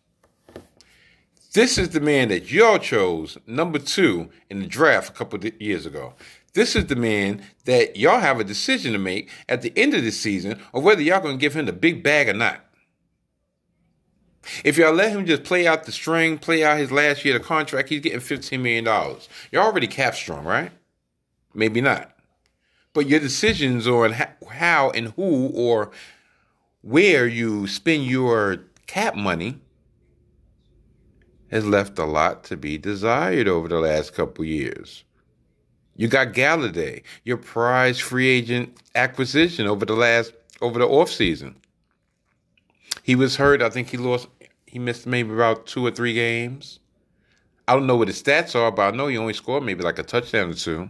This 1.54 1.78
is 1.78 1.90
the 1.90 2.00
man 2.00 2.30
that 2.30 2.52
y'all 2.52 2.80
chose 2.80 3.38
number 3.46 3.78
two 3.78 4.30
in 4.50 4.60
the 4.60 4.66
draft 4.66 5.10
a 5.10 5.14
couple 5.14 5.46
years 5.46 5.86
ago. 5.86 6.16
This 6.54 6.76
is 6.76 6.88
the 6.88 6.96
man 6.96 7.44
that 7.66 7.96
y'all 7.96 8.20
have 8.20 8.40
a 8.40 8.44
decision 8.44 8.92
to 8.94 8.98
make 8.98 9.30
at 9.48 9.62
the 9.62 9.72
end 9.76 9.94
of 9.94 10.04
the 10.04 10.12
season 10.12 10.60
of 10.74 10.84
whether 10.84 11.04
y'all 11.04 11.22
to 11.22 11.38
give 11.38 11.56
him 11.56 11.68
the 11.68 11.74
big 11.74 12.02
bag 12.02 12.28
or 12.28 12.34
not. 12.34 12.66
If 14.64 14.78
y'all 14.78 14.94
let 14.94 15.12
him 15.12 15.28
just 15.28 15.44
play 15.44 15.68
out 15.68 15.84
the 15.84 15.92
string, 15.92 16.40
play 16.40 16.64
out 16.64 16.80
his 16.80 16.92
last 16.92 17.24
year 17.24 17.36
of 17.36 17.44
contract, 17.44 17.90
he's 17.90 18.02
getting 18.02 18.20
$15 18.20 18.60
million. 18.60 18.86
You're 19.52 19.64
already 19.64 19.88
cap 19.88 20.16
strong, 20.16 20.46
right? 20.46 20.72
Maybe 21.54 21.82
not. 21.82 22.16
But 22.94 23.08
your 23.08 23.20
decisions 23.20 23.88
on 23.88 24.16
how 24.50 24.90
and 24.90 25.10
who 25.10 25.50
or 25.54 25.92
where 26.82 27.28
you 27.28 27.68
spend 27.68 28.06
your 28.06 28.66
cap 28.88 29.16
money 29.16 29.60
has 31.54 31.68
left 31.68 32.00
a 32.00 32.04
lot 32.04 32.44
to 32.44 32.58
be 32.58 32.80
desired 32.80 33.48
over 33.48 33.68
the 33.68 33.80
last 33.80 34.16
couple 34.16 34.44
years. 34.44 35.04
You 35.96 36.08
got 36.08 36.34
Golladay, 36.34 37.04
your 37.24 37.38
prize 37.38 38.00
free 38.00 38.28
agent 38.28 38.76
acquisition 38.96 39.68
over 39.68 39.86
the 39.86 39.94
last 39.94 40.34
over 40.62 40.80
the 40.80 40.88
offseason. 40.88 41.54
He 43.04 43.14
was 43.14 43.36
hurt. 43.36 43.62
I 43.62 43.70
think 43.70 43.90
he 43.90 43.98
lost. 43.98 44.30
He 44.66 44.80
missed 44.80 45.06
maybe 45.06 45.32
about 45.32 45.68
two 45.68 45.86
or 45.86 45.92
three 45.92 46.16
games. 46.16 46.80
I 47.68 47.74
don't 47.74 47.86
know 47.86 47.98
what 47.98 48.08
his 48.08 48.22
stats 48.22 48.56
are, 48.56 48.72
but 48.72 48.92
I 48.92 48.98
know 48.98 49.06
he 49.06 49.18
only 49.20 49.34
scored 49.34 49.64
maybe 49.64 49.84
like 49.84 50.00
a 50.00 50.04
touchdown 50.04 50.50
or 50.50 50.56
two. 50.56 50.90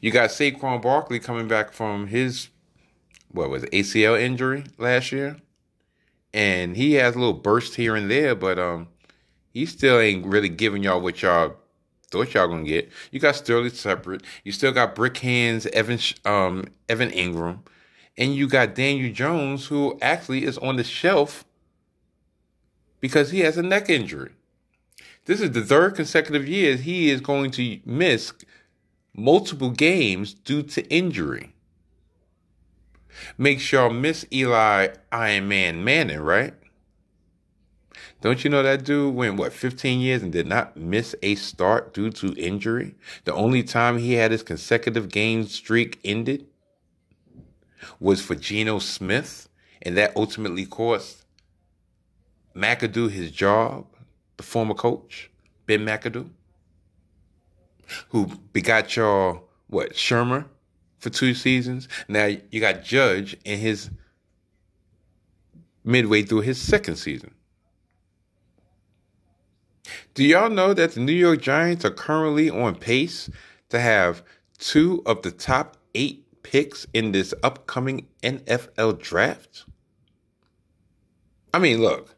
You 0.00 0.10
got 0.10 0.30
Saquon 0.30 0.82
Barkley 0.82 1.20
coming 1.20 1.46
back 1.46 1.72
from 1.72 2.08
his 2.08 2.48
what 3.30 3.50
was 3.50 3.62
it, 3.62 3.70
ACL 3.70 4.20
injury 4.20 4.64
last 4.78 5.12
year, 5.12 5.36
and 6.34 6.76
he 6.76 6.94
has 6.94 7.14
a 7.14 7.18
little 7.20 7.34
burst 7.34 7.76
here 7.76 7.94
and 7.94 8.10
there, 8.10 8.34
but 8.34 8.58
um, 8.58 8.88
he 9.58 9.66
still 9.66 9.98
ain't 9.98 10.24
really 10.24 10.48
giving 10.48 10.84
y'all 10.84 11.00
what 11.00 11.20
y'all 11.20 11.56
thought 12.12 12.32
y'all 12.32 12.46
gonna 12.46 12.62
get. 12.62 12.88
You 13.10 13.18
got 13.18 13.34
Sterling 13.34 13.72
Shepard. 13.72 14.22
You 14.44 14.52
still 14.52 14.70
got 14.70 14.94
Brick 14.94 15.18
Hands, 15.18 15.66
Evan 15.66 15.98
um 16.24 16.66
Evan 16.88 17.10
Engram. 17.10 17.58
And 18.16 18.36
you 18.36 18.46
got 18.46 18.76
Daniel 18.76 19.12
Jones, 19.12 19.66
who 19.66 19.98
actually 20.00 20.44
is 20.44 20.58
on 20.58 20.76
the 20.76 20.84
shelf 20.84 21.44
because 23.00 23.32
he 23.32 23.40
has 23.40 23.56
a 23.56 23.62
neck 23.64 23.90
injury. 23.90 24.30
This 25.24 25.40
is 25.40 25.50
the 25.50 25.62
third 25.64 25.96
consecutive 25.96 26.46
year 26.46 26.76
he 26.76 27.10
is 27.10 27.20
going 27.20 27.50
to 27.52 27.80
miss 27.84 28.32
multiple 29.12 29.70
games 29.70 30.34
due 30.34 30.62
to 30.62 30.88
injury. 30.88 31.52
Make 33.36 33.58
sure 33.58 33.90
miss 33.90 34.24
Eli 34.32 34.88
Iron 35.10 35.48
Man 35.48 35.82
Manning, 35.82 36.20
right? 36.20 36.54
Don't 38.20 38.42
you 38.42 38.50
know 38.50 38.62
that 38.62 38.84
dude 38.84 39.14
went 39.14 39.36
what 39.36 39.52
15 39.52 40.00
years 40.00 40.22
and 40.22 40.32
did 40.32 40.46
not 40.46 40.76
miss 40.76 41.14
a 41.22 41.34
start 41.36 41.94
due 41.94 42.10
to 42.10 42.34
injury? 42.34 42.94
The 43.24 43.34
only 43.34 43.62
time 43.62 43.98
he 43.98 44.14
had 44.14 44.32
his 44.32 44.42
consecutive 44.42 45.08
game 45.08 45.46
streak 45.46 46.00
ended 46.04 46.46
was 48.00 48.20
for 48.20 48.34
Geno 48.34 48.78
Smith, 48.78 49.48
and 49.82 49.96
that 49.96 50.16
ultimately 50.16 50.66
cost 50.66 51.24
McAdoo 52.54 53.10
his 53.10 53.30
job, 53.30 53.86
the 54.36 54.42
former 54.42 54.74
coach, 54.74 55.30
Ben 55.66 55.84
McAdoo, 55.84 56.28
who 58.10 58.26
begot 58.52 58.96
y'all, 58.96 59.48
what, 59.68 59.92
Shurmur 59.92 60.46
for 60.98 61.10
two 61.10 61.34
seasons. 61.34 61.88
Now 62.08 62.26
you 62.50 62.60
got 62.60 62.82
Judge 62.82 63.36
in 63.44 63.58
his 63.58 63.90
midway 65.84 66.22
through 66.22 66.42
his 66.42 66.60
second 66.60 66.96
season. 66.96 67.34
Do 70.14 70.24
y'all 70.24 70.50
know 70.50 70.74
that 70.74 70.92
the 70.92 71.00
New 71.00 71.12
York 71.12 71.40
Giants 71.40 71.84
are 71.84 71.90
currently 71.90 72.50
on 72.50 72.74
pace 72.74 73.30
to 73.68 73.80
have 73.80 74.22
two 74.58 75.02
of 75.06 75.22
the 75.22 75.30
top 75.30 75.76
eight 75.94 76.24
picks 76.42 76.86
in 76.92 77.12
this 77.12 77.34
upcoming 77.42 78.06
NFL 78.22 79.00
draft? 79.00 79.64
I 81.52 81.58
mean, 81.58 81.80
look, 81.80 82.14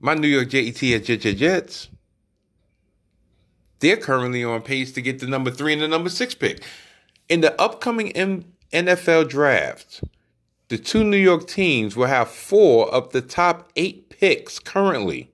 my 0.00 0.14
New 0.14 0.28
York 0.28 0.48
Jets 0.48 0.80
Jets, 0.80 1.88
they're 3.80 3.96
currently 3.96 4.44
on 4.44 4.62
pace 4.62 4.92
to 4.92 5.02
get 5.02 5.18
the 5.18 5.26
number 5.26 5.50
three 5.50 5.72
and 5.72 5.82
the 5.82 5.88
number 5.88 6.08
six 6.08 6.34
pick. 6.34 6.62
In 7.28 7.40
the 7.40 7.60
upcoming 7.60 8.12
NFL 8.72 9.28
draft, 9.28 10.02
the 10.68 10.78
two 10.78 11.04
New 11.04 11.16
York 11.16 11.46
teams 11.46 11.96
will 11.96 12.06
have 12.06 12.30
four 12.30 12.92
of 12.94 13.10
the 13.10 13.20
top 13.20 13.70
eight 13.76 14.08
picks 14.08 14.58
currently. 14.58 15.29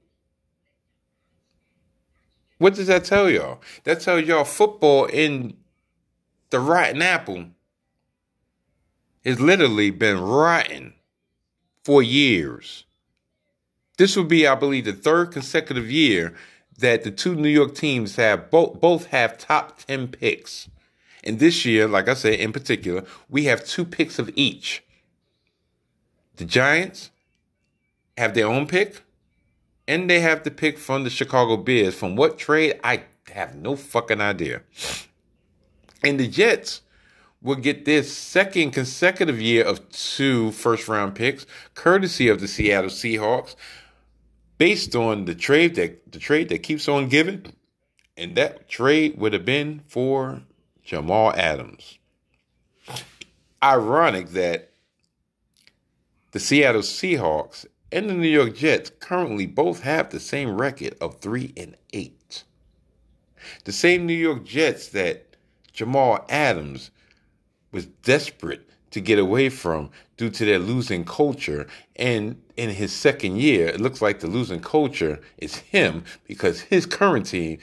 What 2.59 2.75
does 2.75 2.87
that 2.87 3.05
tell 3.05 3.29
y'all? 3.29 3.61
That 3.85 4.01
tells 4.01 4.25
y'all 4.25 4.45
football 4.45 5.07
in 5.07 5.57
the 6.51 6.61
rotten 6.61 7.03
apple 7.03 7.47
has 9.25 9.41
literally 9.41 9.91
been 9.91 10.21
rotten 10.21 10.95
for 11.85 12.03
years. 12.03 12.85
This 13.99 14.17
will 14.17 14.25
be, 14.25 14.47
I 14.47 14.55
believe, 14.55 14.85
the 14.85 14.93
third 14.93 15.33
consecutive 15.33 15.91
year 15.91 16.35
that 16.79 17.03
the 17.03 17.11
two 17.11 17.35
New 17.35 17.49
York 17.49 17.75
teams 17.75 18.17
have 18.17 18.51
both 18.51 18.81
both 18.81 19.07
have 19.07 19.39
top 19.39 19.79
10 19.79 20.09
picks. 20.09 20.69
And 21.25 21.39
this 21.39 21.65
year, 21.65 21.89
like 21.89 22.09
I 22.09 22.15
said, 22.15 22.35
in 22.35 22.53
particular, 22.53 23.05
we 23.29 23.45
have 23.45 23.65
two 23.65 23.85
picks 23.85 24.19
of 24.19 24.31
each. 24.37 24.85
The 26.37 26.45
Giants 26.45 27.11
have 28.17 28.35
their 28.35 28.47
own 28.47 28.67
pick, 28.67 29.03
and 29.89 30.11
they 30.11 30.21
have 30.21 30.43
to 30.43 30.51
pick 30.51 30.79
from 30.79 31.05
the 31.05 31.11
Chicago 31.11 31.57
Bears. 31.57 31.95
From 31.95 32.17
what 32.17 32.39
trade, 32.39 32.81
I 32.83 33.05
have 33.33 33.55
no 33.55 33.77
fucking 33.77 34.21
idea. 34.21 34.63
And 36.03 36.19
the 36.19 36.29
Jets 36.29 36.83
will 37.43 37.57
get 37.57 37.85
their 37.85 38.03
second 38.03 38.73
consecutive 38.73 39.41
year 39.41 39.65
of 39.65 39.89
two 39.91 40.51
first 40.53 40.89
round 40.89 41.15
picks, 41.15 41.47
courtesy 41.75 42.29
of 42.29 42.41
the 42.41 42.49
Seattle 42.49 42.91
Seahawks, 42.91 43.55
based 44.59 44.97
on 44.97 45.27
the 45.27 45.35
trade 45.35 45.75
that 45.77 46.13
the 46.13 46.19
trade 46.19 46.49
that 46.49 46.63
keeps 46.63 46.89
on 46.89 47.09
giving. 47.09 47.53
And 48.17 48.35
that 48.37 48.69
trade 48.69 49.19
would 49.19 49.35
have 49.35 49.45
been 49.45 49.83
for 49.87 50.43
Jamal 50.83 51.35
Adams. 51.35 51.99
Ironic 53.63 54.31
that 54.31 54.71
the 56.33 56.41
Seattle 56.41 56.83
Seahawks 56.83 57.67
and 57.93 58.11
the 58.11 58.15
New 58.15 58.29
York 58.29 58.57
Jets 58.57 58.91
currently 58.99 59.47
both 59.47 59.83
have 59.83 60.11
the 60.11 60.21
same 60.21 60.57
record 60.57 60.97
of 61.01 61.21
3 61.21 61.53
and 61.57 61.77
8. 61.93 62.45
The 63.65 63.73
same 63.73 64.07
New 64.07 64.15
York 64.15 64.45
Jets 64.45 64.89
that 64.89 65.37
Jamal 65.73 66.25
Adams 66.29 66.91
was 67.71 67.87
desperate 67.87 68.69
to 68.91 69.01
get 69.01 69.19
away 69.19 69.49
from 69.49 69.91
due 70.17 70.31
to 70.31 70.45
their 70.45 70.59
losing 70.59 71.05
culture. 71.05 71.67
And 71.97 72.41
in 72.57 72.71
his 72.71 72.93
second 72.93 73.37
year, 73.37 73.69
it 73.69 73.81
looks 73.81 74.01
like 74.01 74.21
the 74.21 74.27
losing 74.27 74.61
culture 74.61 75.21
is 75.39 75.57
him 75.57 76.05
because 76.27 76.63
his 76.63 76.87
current 76.87 77.27
team 77.27 77.59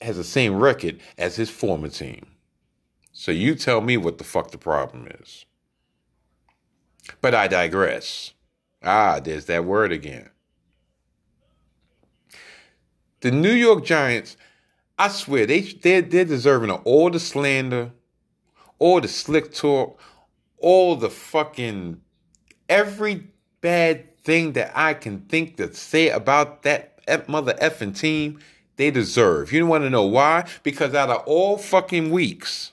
has 0.00 0.16
the 0.16 0.24
same 0.24 0.56
record 0.56 1.00
as 1.16 1.36
his 1.36 1.50
former 1.50 1.88
team. 1.88 2.26
So 3.12 3.32
you 3.32 3.54
tell 3.54 3.80
me 3.80 3.96
what 3.96 4.18
the 4.18 4.24
fuck 4.24 4.50
the 4.50 4.58
problem 4.58 5.08
is. 5.20 5.44
But 7.20 7.34
I 7.34 7.48
digress. 7.48 8.32
Ah, 8.82 9.20
there's 9.22 9.46
that 9.46 9.64
word 9.64 9.92
again. 9.92 10.30
The 13.20 13.30
New 13.30 13.52
York 13.52 13.84
Giants, 13.84 14.36
I 14.98 15.08
swear, 15.08 15.46
they 15.46 15.60
they're, 15.60 16.02
they're 16.02 16.24
deserving 16.24 16.70
of 16.70 16.82
all 16.84 17.10
the 17.10 17.18
slander, 17.18 17.90
all 18.78 19.00
the 19.00 19.08
slick 19.08 19.52
talk, 19.52 20.00
all 20.58 20.94
the 20.94 21.10
fucking 21.10 22.00
every 22.68 23.26
bad 23.60 24.16
thing 24.18 24.52
that 24.52 24.72
I 24.74 24.94
can 24.94 25.20
think 25.22 25.56
to 25.56 25.72
say 25.74 26.10
about 26.10 26.62
that 26.62 27.28
mother 27.28 27.54
effing 27.54 27.98
team, 27.98 28.38
they 28.76 28.90
deserve. 28.90 29.52
You 29.52 29.66
want 29.66 29.84
to 29.84 29.90
know 29.90 30.04
why? 30.04 30.46
Because 30.62 30.94
out 30.94 31.10
of 31.10 31.22
all 31.26 31.58
fucking 31.58 32.10
weeks 32.10 32.72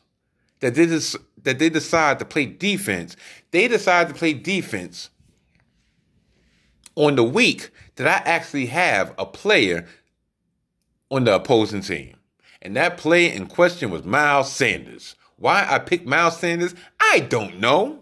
that 0.60 0.76
they 0.76 0.86
just, 0.86 1.16
that 1.42 1.58
they 1.58 1.70
decide 1.70 2.20
to 2.20 2.26
play 2.26 2.46
defense, 2.46 3.16
they 3.52 3.68
decide 3.68 4.10
to 4.10 4.14
play 4.14 4.34
defense 4.34 5.10
on 6.96 7.16
the 7.16 7.24
week 7.24 7.72
that 7.96 8.08
I 8.08 8.30
actually 8.30 8.68
have 8.68 9.14
a 9.18 9.26
player 9.26 9.88
on 11.12 11.26
the 11.26 11.36
opposing 11.36 11.82
team. 11.82 12.16
And 12.62 12.76
that 12.76 12.98
player 12.98 13.32
in 13.32 13.48
question 13.48 13.92
was 13.92 14.04
Miles 14.04 14.52
Sanders. 14.52 15.16
Why 15.38 15.66
I 15.70 15.80
picked 15.80 16.08
Miles 16.08 16.38
Sanders, 16.38 16.74
I 17.00 17.20
don't 17.20 17.60
know. 17.60 18.00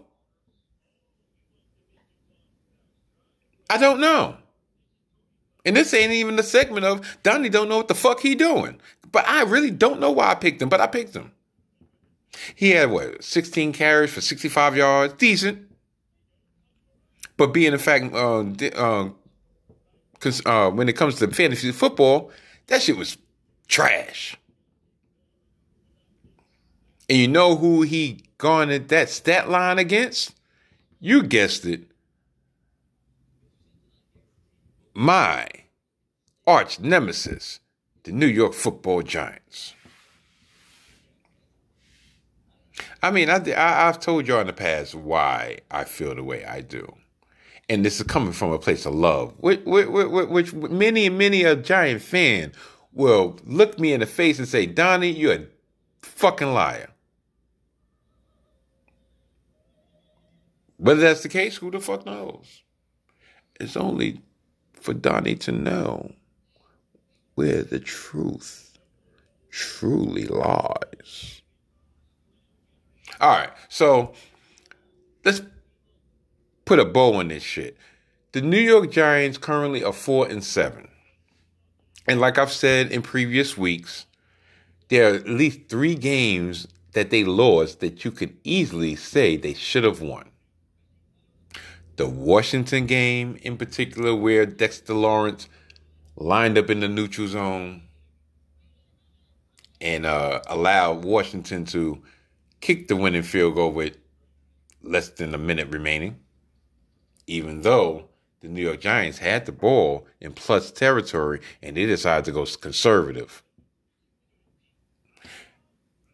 I 3.68 3.78
don't 3.78 4.00
know. 4.00 4.36
And 5.64 5.76
this 5.76 5.94
ain't 5.94 6.12
even 6.12 6.36
the 6.36 6.42
segment 6.42 6.84
of 6.84 7.18
Donnie 7.22 7.48
don't 7.48 7.68
know 7.68 7.78
what 7.78 7.88
the 7.88 7.94
fuck 7.94 8.20
he 8.20 8.34
doing. 8.34 8.80
But 9.10 9.26
I 9.26 9.42
really 9.42 9.70
don't 9.70 10.00
know 10.00 10.10
why 10.10 10.30
I 10.30 10.34
picked 10.34 10.60
him, 10.60 10.68
but 10.68 10.80
I 10.80 10.86
picked 10.86 11.14
him. 11.14 11.32
He 12.54 12.70
had 12.70 12.90
what, 12.90 13.22
16 13.22 13.72
carries 13.72 14.12
for 14.12 14.20
65 14.20 14.76
yards, 14.76 15.14
decent. 15.14 15.70
But 17.36 17.52
being 17.52 17.72
in 17.72 17.78
fact, 17.78 18.14
uh, 18.14 18.44
uh, 18.76 19.10
uh, 20.46 20.70
when 20.70 20.88
it 20.88 20.96
comes 20.96 21.16
to 21.16 21.28
fantasy 21.28 21.72
football, 21.72 22.30
that 22.68 22.82
shit 22.82 22.96
was 22.96 23.18
trash. 23.68 24.36
And 27.08 27.18
you 27.18 27.28
know 27.28 27.56
who 27.56 27.82
he 27.82 28.20
garnered 28.38 28.88
that 28.88 29.10
stat 29.10 29.50
line 29.50 29.78
against? 29.78 30.34
You 31.00 31.22
guessed 31.22 31.66
it. 31.66 31.90
My 34.94 35.48
arch 36.46 36.78
nemesis, 36.80 37.60
the 38.04 38.12
New 38.12 38.26
York 38.26 38.54
football 38.54 39.02
giants. 39.02 39.74
I 43.02 43.10
mean, 43.10 43.28
I, 43.28 43.36
I, 43.36 43.86
have 43.86 44.00
told 44.00 44.26
y'all 44.26 44.40
in 44.40 44.46
the 44.46 44.52
past 44.52 44.94
why 44.94 45.58
I 45.70 45.84
feel 45.84 46.14
the 46.14 46.22
way 46.22 46.44
I 46.44 46.62
do. 46.62 46.94
And 47.68 47.84
this 47.84 47.98
is 47.98 48.06
coming 48.06 48.32
from 48.32 48.52
a 48.52 48.58
place 48.58 48.84
of 48.84 48.94
love, 48.94 49.32
which, 49.38 49.60
which, 49.64 49.88
which, 49.88 50.52
which 50.52 50.52
many 50.52 51.06
and 51.06 51.16
many 51.16 51.44
a 51.44 51.56
Giant 51.56 52.02
fan 52.02 52.52
will 52.92 53.38
look 53.44 53.78
me 53.78 53.92
in 53.92 54.00
the 54.00 54.06
face 54.06 54.38
and 54.38 54.46
say, 54.46 54.66
Donnie, 54.66 55.10
you're 55.10 55.34
a 55.34 55.46
fucking 56.02 56.52
liar. 56.52 56.90
Whether 60.76 61.00
that's 61.00 61.22
the 61.22 61.28
case, 61.28 61.56
who 61.56 61.70
the 61.70 61.80
fuck 61.80 62.04
knows? 62.04 62.62
It's 63.58 63.76
only 63.76 64.20
for 64.74 64.92
Donnie 64.92 65.36
to 65.36 65.52
know 65.52 66.12
where 67.34 67.62
the 67.62 67.80
truth 67.80 68.78
truly 69.50 70.26
lies. 70.26 71.42
All 73.20 73.30
right, 73.30 73.50
so 73.68 74.12
let's 75.24 75.40
put 76.64 76.78
a 76.78 76.84
bow 76.84 77.14
on 77.14 77.28
this 77.28 77.42
shit. 77.42 77.76
The 78.32 78.40
New 78.40 78.58
York 78.58 78.90
Giants 78.90 79.38
currently 79.38 79.84
are 79.84 79.92
four 79.92 80.26
and 80.26 80.42
seven. 80.42 80.88
And 82.06 82.20
like 82.20 82.38
I've 82.38 82.52
said 82.52 82.90
in 82.90 83.02
previous 83.02 83.56
weeks, 83.56 84.06
there 84.88 85.10
are 85.10 85.14
at 85.16 85.28
least 85.28 85.68
three 85.68 85.94
games 85.94 86.68
that 86.92 87.10
they 87.10 87.24
lost 87.24 87.80
that 87.80 88.04
you 88.04 88.10
could 88.10 88.36
easily 88.44 88.94
say 88.94 89.36
they 89.36 89.54
should 89.54 89.84
have 89.84 90.00
won 90.00 90.30
the 91.96 92.06
Washington 92.06 92.86
game 92.86 93.38
in 93.42 93.56
particular, 93.56 94.14
where 94.14 94.46
Dexter 94.46 94.94
Lawrence 94.94 95.48
lined 96.16 96.58
up 96.58 96.70
in 96.70 96.80
the 96.80 96.88
neutral 96.88 97.28
zone 97.28 97.82
and 99.80 100.06
uh, 100.06 100.40
allowed 100.46 101.04
Washington 101.04 101.64
to 101.66 102.02
kick 102.60 102.88
the 102.88 102.96
winning 102.96 103.22
field 103.22 103.54
goal 103.54 103.72
with 103.72 103.96
less 104.82 105.08
than 105.10 105.34
a 105.34 105.38
minute 105.38 105.68
remaining, 105.68 106.18
even 107.26 107.62
though 107.62 108.08
the 108.40 108.48
New 108.48 108.62
York 108.62 108.80
Giants 108.80 109.18
had 109.18 109.46
the 109.46 109.52
ball 109.52 110.06
in 110.20 110.32
plus 110.32 110.70
territory 110.70 111.40
and 111.62 111.76
they 111.76 111.86
decided 111.86 112.24
to 112.26 112.32
go 112.32 112.44
conservative. 112.44 113.42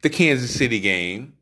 The 0.02 0.10
Kansas 0.10 0.54
City 0.54 0.80
game 0.80 1.34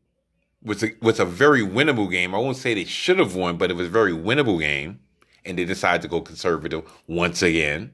was 0.63 0.83
a, 0.83 0.91
was 1.01 1.19
a 1.19 1.25
very 1.25 1.61
winnable 1.61 2.09
game. 2.09 2.35
I 2.35 2.39
won't 2.39 2.57
say 2.57 2.73
they 2.73 2.85
should 2.85 3.19
have 3.19 3.35
won, 3.35 3.57
but 3.57 3.71
it 3.71 3.75
was 3.75 3.87
a 3.87 3.91
very 3.91 4.11
winnable 4.11 4.59
game, 4.59 4.99
and 5.45 5.57
they 5.57 5.65
decided 5.65 6.01
to 6.01 6.07
go 6.07 6.21
conservative 6.21 6.83
once 7.07 7.41
again. 7.41 7.93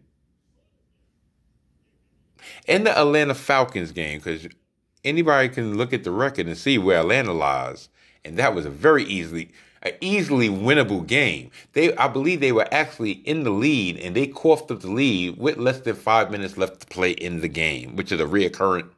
And 2.67 2.87
the 2.87 2.97
Atlanta 2.97 3.35
Falcons 3.35 3.91
game, 3.91 4.19
because 4.19 4.47
anybody 5.03 5.49
can 5.49 5.77
look 5.77 5.93
at 5.93 6.03
the 6.03 6.11
record 6.11 6.47
and 6.47 6.57
see 6.57 6.77
where 6.77 6.99
Atlanta 6.99 7.33
lies, 7.33 7.89
and 8.23 8.37
that 8.37 8.55
was 8.55 8.65
a 8.65 8.71
very 8.71 9.03
easily 9.03 9.51
a 9.85 9.95
easily 10.01 10.49
winnable 10.49 11.05
game. 11.05 11.51
They, 11.73 11.95
I 11.95 12.07
believe, 12.07 12.39
they 12.39 12.51
were 12.51 12.67
actually 12.71 13.11
in 13.11 13.43
the 13.43 13.51
lead, 13.51 13.97
and 13.97 14.15
they 14.15 14.27
coughed 14.27 14.71
up 14.71 14.81
the 14.81 14.91
lead 14.91 15.37
with 15.37 15.57
less 15.57 15.79
than 15.79 15.95
five 15.95 16.31
minutes 16.31 16.57
left 16.57 16.81
to 16.81 16.87
play 16.87 17.11
in 17.11 17.41
the 17.41 17.47
game, 17.47 17.95
which 17.95 18.11
is 18.11 18.19
a 18.19 18.25
reoccurring 18.25 18.89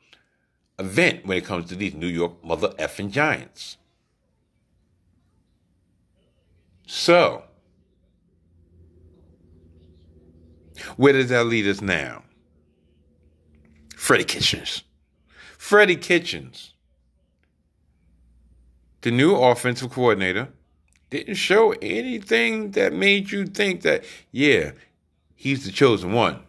event 0.80 1.26
when 1.26 1.38
it 1.38 1.46
comes 1.46 1.68
to 1.70 1.76
these 1.76 1.94
New 1.94 2.08
York 2.08 2.44
mother 2.44 2.70
effing 2.80 3.12
Giants. 3.12 3.78
So, 6.88 7.44
where 10.96 11.14
does 11.14 11.30
that 11.30 11.46
lead 11.48 11.68
us 11.68 11.82
now? 11.82 12.24
Freddie 13.96 14.24
Kitchens. 14.24 14.84
Freddie 15.58 15.98
Kitchens, 15.98 16.74
the 19.02 19.12
new 19.12 19.36
offensive 19.36 19.92
coordinator, 19.92 20.48
didn't 21.10 21.36
show 21.36 21.72
anything 21.82 22.72
that 22.72 22.94
made 22.94 23.32
you 23.32 23.46
think 23.46 23.82
that, 23.84 24.04
yeah, 24.32 24.72
he's 25.36 25.66
the 25.66 25.72
chosen 25.72 26.14
one 26.14 26.42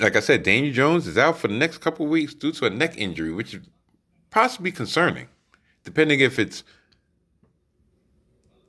like 0.00 0.16
I 0.16 0.20
said, 0.20 0.42
Daniel 0.42 0.72
Jones 0.72 1.06
is 1.06 1.18
out 1.18 1.38
for 1.38 1.48
the 1.48 1.54
next 1.54 1.78
couple 1.78 2.06
weeks 2.06 2.34
due 2.34 2.52
to 2.52 2.66
a 2.66 2.70
neck 2.70 2.96
injury, 2.96 3.32
which 3.32 3.54
is 3.54 3.66
possibly 4.30 4.70
concerning, 4.70 5.28
depending 5.84 6.20
if 6.20 6.38
it's 6.38 6.62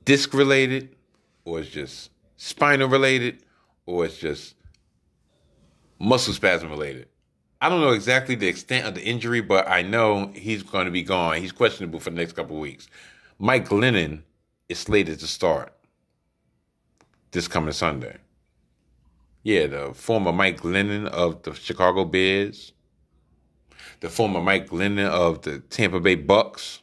disc 0.04 0.34
related 0.34 0.96
or 1.44 1.60
it's 1.60 1.70
just 1.70 2.10
spinal 2.36 2.88
related 2.88 3.42
or 3.86 4.04
it's 4.04 4.18
just 4.18 4.54
muscle 5.98 6.34
spasm 6.34 6.70
related. 6.70 7.08
I 7.60 7.68
don't 7.68 7.82
know 7.82 7.90
exactly 7.90 8.34
the 8.34 8.48
extent 8.48 8.86
of 8.86 8.94
the 8.94 9.04
injury, 9.04 9.42
but 9.42 9.68
I 9.68 9.82
know 9.82 10.32
he's 10.34 10.62
going 10.62 10.86
to 10.86 10.90
be 10.90 11.02
gone. 11.02 11.36
He's 11.36 11.52
questionable 11.52 12.00
for 12.00 12.10
the 12.10 12.16
next 12.16 12.32
couple 12.32 12.58
weeks. 12.58 12.88
Mike 13.42 13.70
Glennon 13.70 14.22
is 14.68 14.80
slated 14.80 15.18
to 15.20 15.26
start. 15.26 15.72
this 17.32 17.48
coming 17.48 17.72
Sunday. 17.72 18.18
Yeah, 19.42 19.66
the 19.66 19.94
former 19.94 20.32
Mike 20.32 20.60
Glennon 20.60 21.06
of 21.08 21.42
the 21.42 21.54
Chicago 21.54 22.04
Bears, 22.04 22.72
the 24.00 24.10
former 24.10 24.42
Mike 24.42 24.68
Glennon 24.68 25.08
of 25.08 25.42
the 25.42 25.60
Tampa 25.60 26.00
Bay 26.00 26.16
Bucks. 26.16 26.82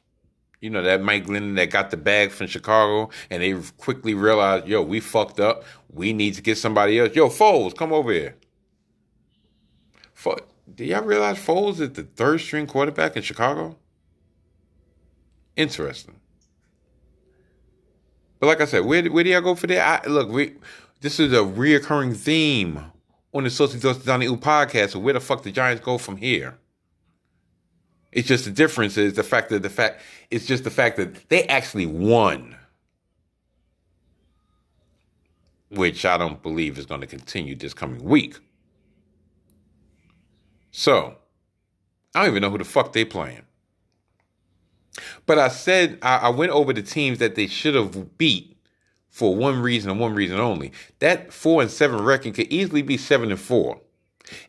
You 0.62 0.72
know, 0.72 0.82
that 0.82 1.02
Mike 1.04 1.28
Glennon 1.28 1.56
that 1.58 1.70
got 1.70 1.92
the 1.92 1.98
bag 1.98 2.32
from 2.32 2.48
Chicago 2.48 3.12
and 3.30 3.44
they 3.44 3.54
quickly 3.78 4.16
realized, 4.16 4.68
yo, 4.68 4.82
we 4.82 5.00
fucked 5.00 5.40
up. 5.40 5.64
We 5.94 6.14
need 6.14 6.34
to 6.36 6.42
get 6.42 6.58
somebody 6.58 7.00
else. 7.00 7.16
Yo, 7.16 7.30
Foles, 7.30 7.76
come 7.78 7.94
over 7.94 8.12
here. 8.12 8.36
Do 10.76 10.86
y'all 10.86 11.04
realize 11.04 11.38
Foles 11.38 11.80
is 11.82 11.92
the 11.94 12.04
third 12.04 12.42
string 12.42 12.68
quarterback 12.68 13.16
in 13.16 13.24
Chicago? 13.24 13.78
Interesting. 15.56 16.17
But 18.40 18.48
like 18.48 18.62
I 18.62 18.66
said, 18.66 18.86
where, 18.86 19.04
where 19.06 19.24
do 19.24 19.30
y'all 19.30 19.42
go 19.42 19.56
for 19.56 19.68
that? 19.68 20.06
I, 20.06 20.10
look, 20.10 20.30
we 20.30 20.56
this 21.02 21.20
is 21.20 21.34
a 21.34 21.38
reoccurring 21.38 22.16
theme 22.16 22.84
on 23.34 23.44
the 23.44 23.50
Social 23.50 23.80
Justice 23.80 24.06
Donnie 24.06 24.26
U 24.26 24.38
podcast. 24.38 24.92
So 24.92 25.00
where 25.00 25.14
the 25.14 25.20
fuck 25.20 25.44
the 25.44 25.52
Giants 25.52 25.84
go 25.84 25.98
from 25.98 26.18
here? 26.18 26.58
It's 28.12 28.28
just 28.28 28.46
the 28.46 28.52
difference 28.52 28.98
is 28.98 29.14
the 29.14 29.24
fact 29.24 29.50
that 29.50 29.62
the 29.62 29.70
fact 29.70 30.02
it's 30.32 30.46
just 30.46 30.64
the 30.64 30.72
fact 30.72 30.98
that 30.98 31.30
they 31.30 31.44
actually 31.44 31.86
won. 31.86 32.56
Which 35.70 36.06
I 36.06 36.18
don't 36.18 36.42
believe 36.42 36.78
is 36.78 36.86
going 36.86 37.02
to 37.02 37.08
continue 37.08 37.56
this 37.56 37.74
coming 37.74 38.04
week. 38.04 38.38
So, 40.72 41.18
I 42.16 42.22
don't 42.22 42.30
even 42.30 42.42
know 42.42 42.50
who 42.50 42.58
the 42.60 42.64
fuck 42.64 42.94
they 42.94 43.04
playing. 43.04 43.47
But 45.26 45.40
I 45.40 45.48
said 45.48 46.00
I, 46.02 46.18
I 46.18 46.30
went 46.30 46.52
over 46.52 46.74
the 46.74 46.82
teams 46.82 47.20
that 47.20 47.36
they 47.36 47.48
should 47.48 47.76
have 47.76 48.18
beat 48.18 48.58
for 49.10 49.36
one 49.36 49.62
reason 49.62 49.92
and 49.92 50.00
one 50.00 50.14
reason 50.14 50.40
only. 50.40 50.72
That 51.00 51.34
four 51.34 51.62
and 51.62 51.72
seven 51.72 52.04
record 52.04 52.36
could 52.36 52.52
easily 52.52 52.82
be 52.82 52.98
seven 52.98 53.32
and 53.32 53.40
four. 53.40 53.82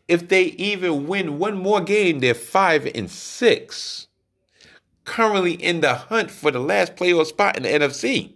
If 0.07 0.27
they 0.27 0.43
even 0.43 1.07
win 1.07 1.39
one 1.39 1.57
more 1.57 1.81
game, 1.81 2.19
they're 2.19 2.33
five 2.33 2.85
and 2.93 3.09
six. 3.09 4.07
Currently 5.05 5.53
in 5.53 5.81
the 5.81 5.95
hunt 5.95 6.29
for 6.29 6.51
the 6.51 6.59
last 6.59 6.95
playoff 6.95 7.27
spot 7.27 7.57
in 7.57 7.63
the 7.63 7.69
NFC. 7.69 8.33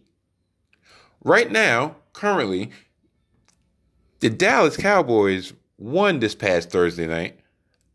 Right 1.24 1.52
now, 1.52 1.98
currently, 2.14 2.72
the 4.20 4.30
Dallas 4.30 4.76
Cowboys 4.76 5.54
won 5.78 6.20
this 6.20 6.34
past 6.34 6.72
Thursday 6.72 7.08
night 7.08 7.40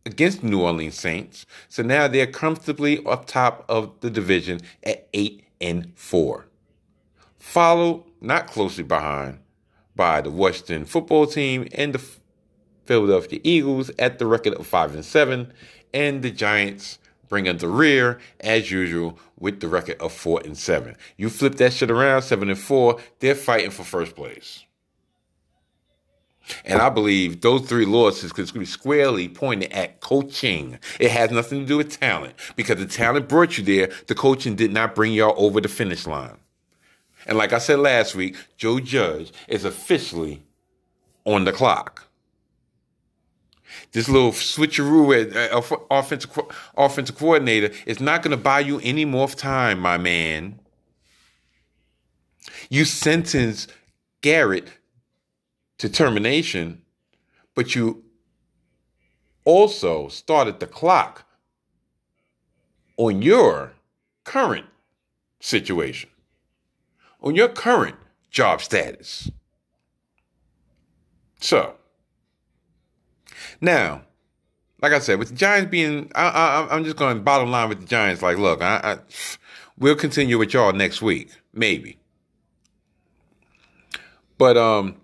against 0.09 0.42
New 0.42 0.62
Orleans 0.62 0.98
Saints. 0.98 1.46
So 1.68 1.82
now 1.82 2.09
they're 2.09 2.26
comfortably 2.26 3.04
up 3.04 3.26
top 3.26 3.64
of 3.68 4.00
the 4.00 4.11
division 4.11 4.61
at 4.82 5.06
eight 5.12 5.44
and 5.61 5.92
four. 5.94 6.46
Followed 7.38 8.04
not 8.20 8.46
closely 8.48 8.84
behind 8.84 9.38
by 9.94 10.20
the 10.20 10.30
Washington 10.30 10.84
football 10.84 11.26
team 11.26 11.68
and 11.72 11.94
the 11.94 12.02
Philadelphia 12.86 13.40
Eagles 13.44 13.90
at 13.98 14.18
the 14.18 14.26
record 14.26 14.54
of 14.54 14.66
5 14.66 14.94
and 14.94 15.04
7 15.04 15.52
and 15.92 16.22
the 16.22 16.30
Giants 16.30 16.98
bring 17.28 17.46
up 17.46 17.59
the 17.59 17.68
rear 17.68 18.18
as 18.40 18.70
usual 18.70 19.18
with 19.38 19.61
the 19.61 19.68
record 19.68 20.00
of 20.00 20.12
4 20.12 20.42
and 20.44 20.56
7. 20.56 20.96
You 21.16 21.28
flip 21.28 21.56
that 21.56 21.74
shit 21.74 21.90
around 21.90 22.22
7 22.22 22.48
and 22.48 22.59
4, 22.59 22.98
they're 23.20 23.34
fighting 23.34 23.70
for 23.70 23.84
first 23.84 24.16
place. 24.16 24.64
And 26.64 26.80
I 26.80 26.88
believe 26.88 27.40
those 27.40 27.62
three 27.68 27.84
losses 27.84 28.32
could 28.32 28.53
be 28.53 28.64
squarely 28.64 29.28
pointed 29.28 29.72
at 29.72 30.01
coaching. 30.01 30.78
It 30.99 31.11
has 31.11 31.30
nothing 31.30 31.61
to 31.61 31.66
do 31.66 31.76
with 31.78 31.99
talent 31.99 32.34
because 32.57 32.76
the 32.76 32.86
talent 32.86 33.28
brought 33.28 33.59
you 33.59 33.64
there. 33.64 33.90
The 34.07 34.14
coaching 34.14 34.55
did 34.55 34.72
not 34.72 34.94
bring 34.94 35.12
y'all 35.12 35.34
over 35.36 35.61
the 35.61 35.68
finish 35.68 36.07
line. 36.07 36.36
And 37.26 37.36
like 37.36 37.53
I 37.53 37.59
said 37.59 37.78
last 37.78 38.14
week, 38.14 38.36
Joe 38.57 38.80
Judge 38.80 39.32
is 39.49 39.64
officially 39.64 40.42
on 41.24 41.44
the 41.44 41.53
clock. 41.53 42.05
This 43.92 44.09
little 44.09 44.32
switcheroo 44.32 45.30
at 45.30 45.53
uh, 45.53 45.76
offensive 45.90 46.30
offensive 46.76 47.16
coordinator 47.16 47.70
is 47.86 48.01
not 48.01 48.22
going 48.22 48.32
to 48.32 48.42
buy 48.42 48.61
you 48.61 48.80
any 48.82 49.05
more 49.05 49.28
time, 49.28 49.78
my 49.78 49.99
man. 49.99 50.59
You 52.70 52.84
sentence 52.84 53.66
Garrett 54.20 54.68
to 55.78 55.88
termination, 55.88 56.82
but 57.54 57.74
you 57.74 58.04
also 59.44 60.08
started 60.08 60.60
the 60.60 60.66
clock 60.66 61.24
on 62.96 63.22
your 63.22 63.72
current 64.24 64.66
situation 65.40 66.10
on 67.20 67.34
your 67.34 67.48
current 67.48 67.96
job 68.30 68.60
status. 68.62 69.30
So, 71.40 71.74
now, 73.60 74.02
like 74.80 74.92
I 74.92 74.98
said, 74.98 75.18
with 75.18 75.30
the 75.30 75.34
Giants 75.34 75.70
being, 75.70 76.10
I, 76.14 76.66
am 76.70 76.84
just 76.84 76.96
going 76.96 77.22
bottom 77.22 77.50
line 77.50 77.68
with 77.68 77.80
the 77.80 77.86
Giants. 77.86 78.22
Like, 78.22 78.38
look, 78.38 78.62
I, 78.62 78.80
I, 78.82 78.98
we'll 79.78 79.96
continue 79.96 80.38
with 80.38 80.52
y'all 80.52 80.72
next 80.72 81.02
week, 81.02 81.30
maybe. 81.52 81.98
But 84.36 84.56
um, 84.56 84.96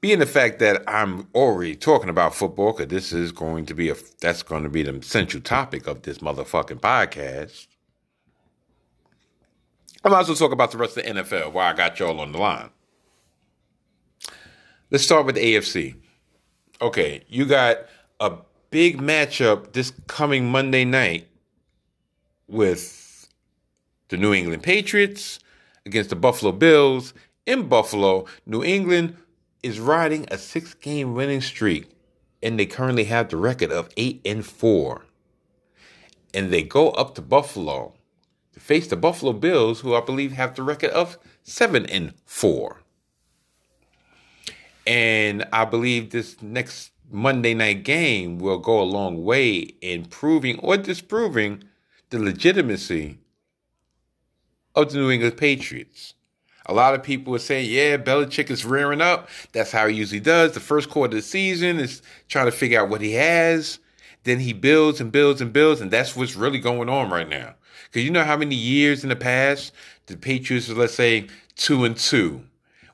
being 0.00 0.18
the 0.18 0.26
fact 0.26 0.58
that 0.58 0.82
I'm 0.86 1.28
already 1.34 1.74
talking 1.74 2.08
about 2.08 2.34
football, 2.34 2.72
because 2.72 2.88
this 2.88 3.12
is 3.12 3.32
going 3.32 3.66
to 3.66 3.74
be 3.74 3.90
a, 3.90 3.96
that's 4.20 4.42
going 4.42 4.62
to 4.62 4.68
be 4.68 4.82
the 4.82 5.02
central 5.02 5.42
topic 5.42 5.86
of 5.86 6.02
this 6.02 6.18
motherfucking 6.18 6.80
podcast. 6.80 7.66
I 10.04 10.08
might 10.08 10.20
as 10.20 10.28
well 10.28 10.36
talk 10.36 10.52
about 10.52 10.70
the 10.70 10.78
rest 10.78 10.96
of 10.96 11.04
the 11.04 11.10
NFL 11.10 11.52
while 11.52 11.68
I 11.68 11.76
got 11.76 11.98
y'all 11.98 12.20
on 12.20 12.32
the 12.32 12.38
line. 12.38 12.70
Let's 14.90 15.02
start 15.02 15.26
with 15.26 15.34
the 15.34 15.54
AFC. 15.54 15.96
Okay, 16.80 17.24
you 17.28 17.44
got 17.44 17.78
a 18.20 18.34
big 18.70 18.98
matchup 18.98 19.72
this 19.72 19.92
coming 20.06 20.50
Monday 20.50 20.84
night 20.84 21.26
with 22.46 23.28
the 24.08 24.16
New 24.16 24.32
England 24.32 24.62
Patriots 24.62 25.40
against 25.84 26.10
the 26.10 26.16
Buffalo 26.16 26.52
Bills 26.52 27.14
in 27.46 27.66
Buffalo. 27.66 28.26
New 28.44 28.62
England 28.62 29.16
is 29.62 29.80
riding 29.80 30.26
a 30.30 30.38
six 30.38 30.74
game 30.74 31.14
winning 31.14 31.40
streak, 31.40 31.90
and 32.42 32.58
they 32.58 32.66
currently 32.66 33.04
have 33.04 33.28
the 33.28 33.36
record 33.36 33.72
of 33.72 33.88
8 33.96 34.20
and 34.24 34.44
4. 34.44 35.04
And 36.34 36.52
they 36.52 36.62
go 36.62 36.90
up 36.90 37.14
to 37.14 37.22
Buffalo 37.22 37.94
to 38.56 38.60
face 38.60 38.86
the 38.86 38.96
Buffalo 38.96 39.32
Bills, 39.32 39.80
who 39.80 39.94
I 39.94 40.00
believe 40.00 40.32
have 40.32 40.54
the 40.54 40.62
record 40.62 40.90
of 40.90 41.18
seven 41.42 41.84
and 41.86 42.14
four. 42.24 42.80
And 44.86 45.46
I 45.52 45.64
believe 45.64 46.10
this 46.10 46.40
next 46.40 46.92
Monday 47.10 47.54
night 47.54 47.84
game 47.84 48.38
will 48.38 48.58
go 48.58 48.80
a 48.80 48.84
long 48.84 49.24
way 49.24 49.56
in 49.56 50.06
proving 50.06 50.58
or 50.60 50.76
disproving 50.78 51.64
the 52.10 52.18
legitimacy 52.18 53.18
of 54.74 54.92
the 54.92 54.98
New 54.98 55.10
England 55.10 55.36
Patriots. 55.36 56.14
A 56.66 56.74
lot 56.74 56.94
of 56.94 57.02
people 57.02 57.34
are 57.34 57.38
saying, 57.38 57.70
yeah, 57.70 57.96
Belichick 57.96 58.50
is 58.50 58.64
rearing 58.64 59.00
up. 59.00 59.28
That's 59.52 59.70
how 59.70 59.86
he 59.86 59.96
usually 59.96 60.20
does. 60.20 60.52
The 60.52 60.60
first 60.60 60.90
quarter 60.90 61.16
of 61.16 61.22
the 61.22 61.22
season 61.22 61.78
is 61.78 62.02
trying 62.28 62.46
to 62.46 62.52
figure 62.52 62.80
out 62.80 62.88
what 62.88 63.00
he 63.00 63.12
has. 63.12 63.78
Then 64.24 64.40
he 64.40 64.52
builds 64.52 65.00
and 65.00 65.12
builds 65.12 65.40
and 65.40 65.52
builds, 65.52 65.80
and 65.80 65.90
that's 65.90 66.16
what's 66.16 66.34
really 66.34 66.58
going 66.58 66.88
on 66.88 67.10
right 67.10 67.28
now. 67.28 67.54
Because 67.84 68.04
you 68.04 68.10
know 68.10 68.24
how 68.24 68.36
many 68.36 68.56
years 68.56 69.04
in 69.04 69.10
the 69.10 69.16
past 69.16 69.72
the 70.06 70.16
Patriots, 70.16 70.68
let's 70.68 70.94
say, 70.94 71.28
two 71.54 71.84
and 71.84 71.96
two, 71.96 72.44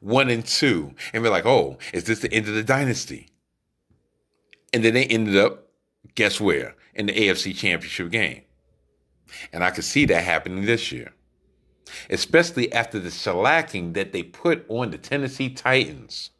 one 0.00 0.28
and 0.28 0.44
two, 0.44 0.94
and 1.12 1.22
we're 1.22 1.30
like, 1.30 1.46
oh, 1.46 1.78
is 1.92 2.04
this 2.04 2.20
the 2.20 2.32
end 2.32 2.48
of 2.48 2.54
the 2.54 2.62
dynasty? 2.62 3.28
And 4.72 4.84
then 4.84 4.94
they 4.94 5.04
ended 5.04 5.36
up, 5.36 5.68
guess 6.14 6.40
where? 6.40 6.74
In 6.94 7.06
the 7.06 7.12
AFC 7.12 7.54
Championship 7.54 8.10
game. 8.10 8.42
And 9.52 9.64
I 9.64 9.70
could 9.70 9.84
see 9.84 10.04
that 10.06 10.24
happening 10.24 10.64
this 10.64 10.92
year. 10.92 11.12
Especially 12.08 12.72
after 12.72 12.98
the 12.98 13.08
shellacking 13.08 13.94
that 13.94 14.12
they 14.12 14.22
put 14.22 14.64
on 14.68 14.90
the 14.90 14.98
Tennessee 14.98 15.50
Titans. 15.50 16.30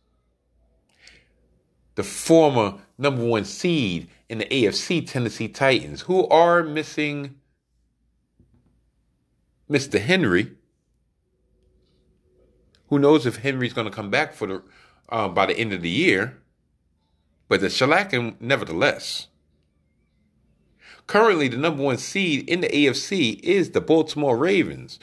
The 1.94 2.02
former 2.02 2.78
number 2.96 3.24
one 3.24 3.44
seed 3.44 4.08
in 4.28 4.38
the 4.38 4.46
AFC 4.46 5.06
Tennessee 5.06 5.48
Titans, 5.48 6.02
who 6.02 6.26
are 6.28 6.62
missing 6.62 7.36
Mr. 9.70 10.00
Henry. 10.00 10.52
Who 12.88 12.98
knows 12.98 13.26
if 13.26 13.36
Henry's 13.36 13.72
going 13.72 13.86
to 13.86 13.94
come 13.94 14.10
back 14.10 14.34
for 14.34 14.46
the 14.46 14.62
uh, 15.08 15.28
by 15.28 15.46
the 15.46 15.56
end 15.56 15.72
of 15.72 15.82
the 15.82 15.90
year? 15.90 16.38
But 17.48 17.60
the 17.60 17.66
shellacking, 17.66 18.40
nevertheless. 18.40 19.28
Currently, 21.06 21.48
the 21.48 21.56
number 21.56 21.82
one 21.82 21.98
seed 21.98 22.48
in 22.48 22.60
the 22.60 22.68
AFC 22.68 23.40
is 23.40 23.70
the 23.70 23.80
Baltimore 23.80 24.36
Ravens, 24.36 24.98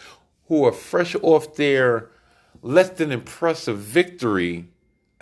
who 0.50 0.66
are 0.66 0.74
fresh 0.74 1.16
off 1.22 1.56
their 1.56 2.10
less 2.62 2.90
than 2.90 3.12
impressive 3.12 3.78
victory 3.78 4.68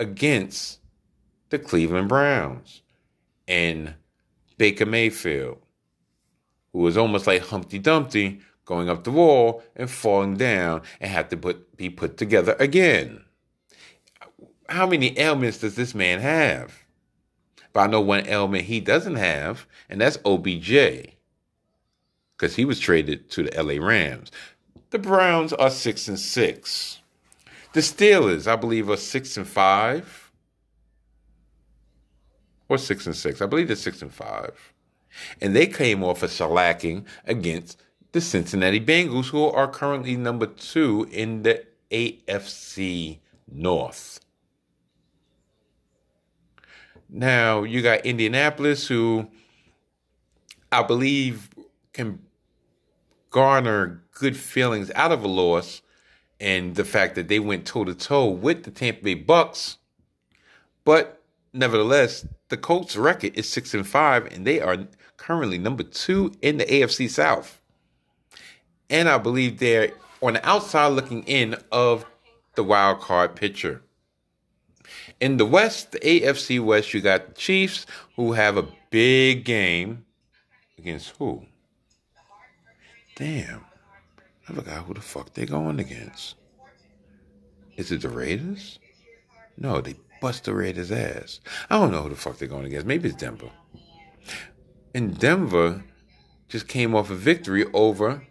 against 0.00 0.80
the 1.50 1.58
Cleveland 1.58 2.08
Browns 2.08 2.82
and 3.46 3.94
Baker 4.56 4.86
Mayfield, 4.86 5.58
who 6.72 6.80
was 6.80 6.96
almost 6.96 7.26
like 7.26 7.42
Humpty 7.42 7.78
Dumpty 7.78 8.40
going 8.64 8.88
up 8.88 9.04
the 9.04 9.10
wall 9.10 9.62
and 9.76 9.90
falling 9.90 10.36
down 10.36 10.82
and 11.00 11.10
had 11.10 11.30
to 11.30 11.36
put, 11.36 11.76
be 11.76 11.88
put 11.88 12.16
together 12.16 12.56
again. 12.58 13.24
how 14.68 14.86
many 14.86 15.18
ailments 15.18 15.58
does 15.58 15.76
this 15.76 15.94
man 15.94 16.20
have? 16.20 16.84
But 17.72 17.80
I 17.80 17.86
know 17.86 18.00
one 18.00 18.26
ailment 18.26 18.64
he 18.64 18.80
doesn't 18.80 19.16
have, 19.16 19.66
and 19.88 20.00
that's 20.00 20.18
OBJ. 20.24 21.14
Because 22.36 22.56
he 22.56 22.64
was 22.64 22.78
traded 22.78 23.30
to 23.30 23.44
the 23.44 23.62
LA 23.62 23.84
Rams. 23.84 24.30
The 24.90 24.98
Browns 24.98 25.52
are 25.52 25.70
six 25.70 26.08
and 26.08 26.18
six. 26.18 27.00
The 27.74 27.80
Steelers, 27.80 28.46
I 28.46 28.56
believe, 28.56 28.88
are 28.88 28.96
six 28.96 29.36
and 29.36 29.46
five. 29.46 30.32
Or 32.68 32.78
six 32.78 33.06
and 33.06 33.16
six. 33.16 33.42
I 33.42 33.46
believe 33.46 33.68
they're 33.68 33.76
six 33.76 34.00
and 34.02 34.12
five. 34.12 34.72
And 35.40 35.54
they 35.54 35.66
came 35.66 36.02
off 36.02 36.22
a 36.22 36.26
shellacking 36.26 37.04
against 37.26 37.82
the 38.12 38.20
Cincinnati 38.20 38.80
Bengals, 38.80 39.26
who 39.26 39.44
are 39.44 39.68
currently 39.68 40.16
number 40.16 40.46
two 40.46 41.06
in 41.10 41.42
the 41.42 41.64
AFC 41.90 43.18
North. 43.50 44.20
Now 47.08 47.62
you 47.62 47.82
got 47.82 48.04
Indianapolis, 48.04 48.86
who 48.86 49.28
I 50.70 50.82
believe 50.82 51.50
can 51.92 52.20
garner 53.30 54.02
good 54.18 54.36
feelings 54.36 54.90
out 54.94 55.12
of 55.12 55.22
a 55.24 55.28
loss, 55.28 55.82
and 56.40 56.74
the 56.74 56.84
fact 56.84 57.14
that 57.14 57.28
they 57.28 57.38
went 57.38 57.66
toe 57.66 57.84
to 57.84 57.94
toe 57.94 58.28
with 58.28 58.64
the 58.64 58.70
Tampa 58.70 59.02
Bay 59.02 59.14
Bucks. 59.14 59.78
But 60.84 61.22
nevertheless, 61.52 62.26
the 62.48 62.56
Colts' 62.56 62.96
record 62.96 63.36
is 63.36 63.48
six 63.48 63.74
and 63.74 63.86
five, 63.86 64.26
and 64.26 64.46
they 64.46 64.60
are 64.60 64.86
currently 65.16 65.58
number 65.58 65.82
two 65.82 66.32
in 66.42 66.58
the 66.58 66.64
AFC 66.64 67.08
South. 67.08 67.60
And 68.90 69.08
I 69.08 69.18
believe 69.18 69.58
they're 69.58 69.92
on 70.20 70.34
the 70.34 70.48
outside 70.48 70.88
looking 70.88 71.22
in 71.24 71.56
of 71.70 72.04
the 72.54 72.64
wild 72.64 73.00
card 73.00 73.36
picture. 73.36 73.82
In 75.20 75.36
the 75.36 75.44
West, 75.44 75.92
the 75.92 75.98
AFC 76.00 76.64
West, 76.64 76.94
you 76.94 77.00
got 77.00 77.26
the 77.26 77.34
Chiefs 77.34 77.86
who 78.16 78.32
have 78.32 78.56
a 78.56 78.66
big 78.90 79.44
game 79.44 80.04
against 80.78 81.14
who? 81.18 81.44
Damn. 83.16 83.67
I 84.48 84.54
forgot 84.54 84.84
who 84.84 84.94
the 84.94 85.00
fuck 85.00 85.34
they 85.34 85.46
going 85.46 85.78
against. 85.78 86.36
Is 87.76 87.92
it 87.92 88.02
the 88.02 88.08
Raiders? 88.08 88.78
No, 89.56 89.80
they 89.80 89.96
bust 90.20 90.44
the 90.44 90.54
Raiders' 90.54 90.90
ass. 90.90 91.40
I 91.68 91.78
don't 91.78 91.92
know 91.92 92.02
who 92.02 92.10
the 92.10 92.16
fuck 92.16 92.38
they're 92.38 92.48
going 92.48 92.64
against. 92.66 92.86
Maybe 92.86 93.08
it's 93.08 93.18
Denver. 93.18 93.50
And 94.94 95.18
Denver 95.18 95.84
just 96.48 96.66
came 96.66 96.94
off 96.94 97.10
a 97.10 97.14
victory 97.14 97.66
over 97.72 98.26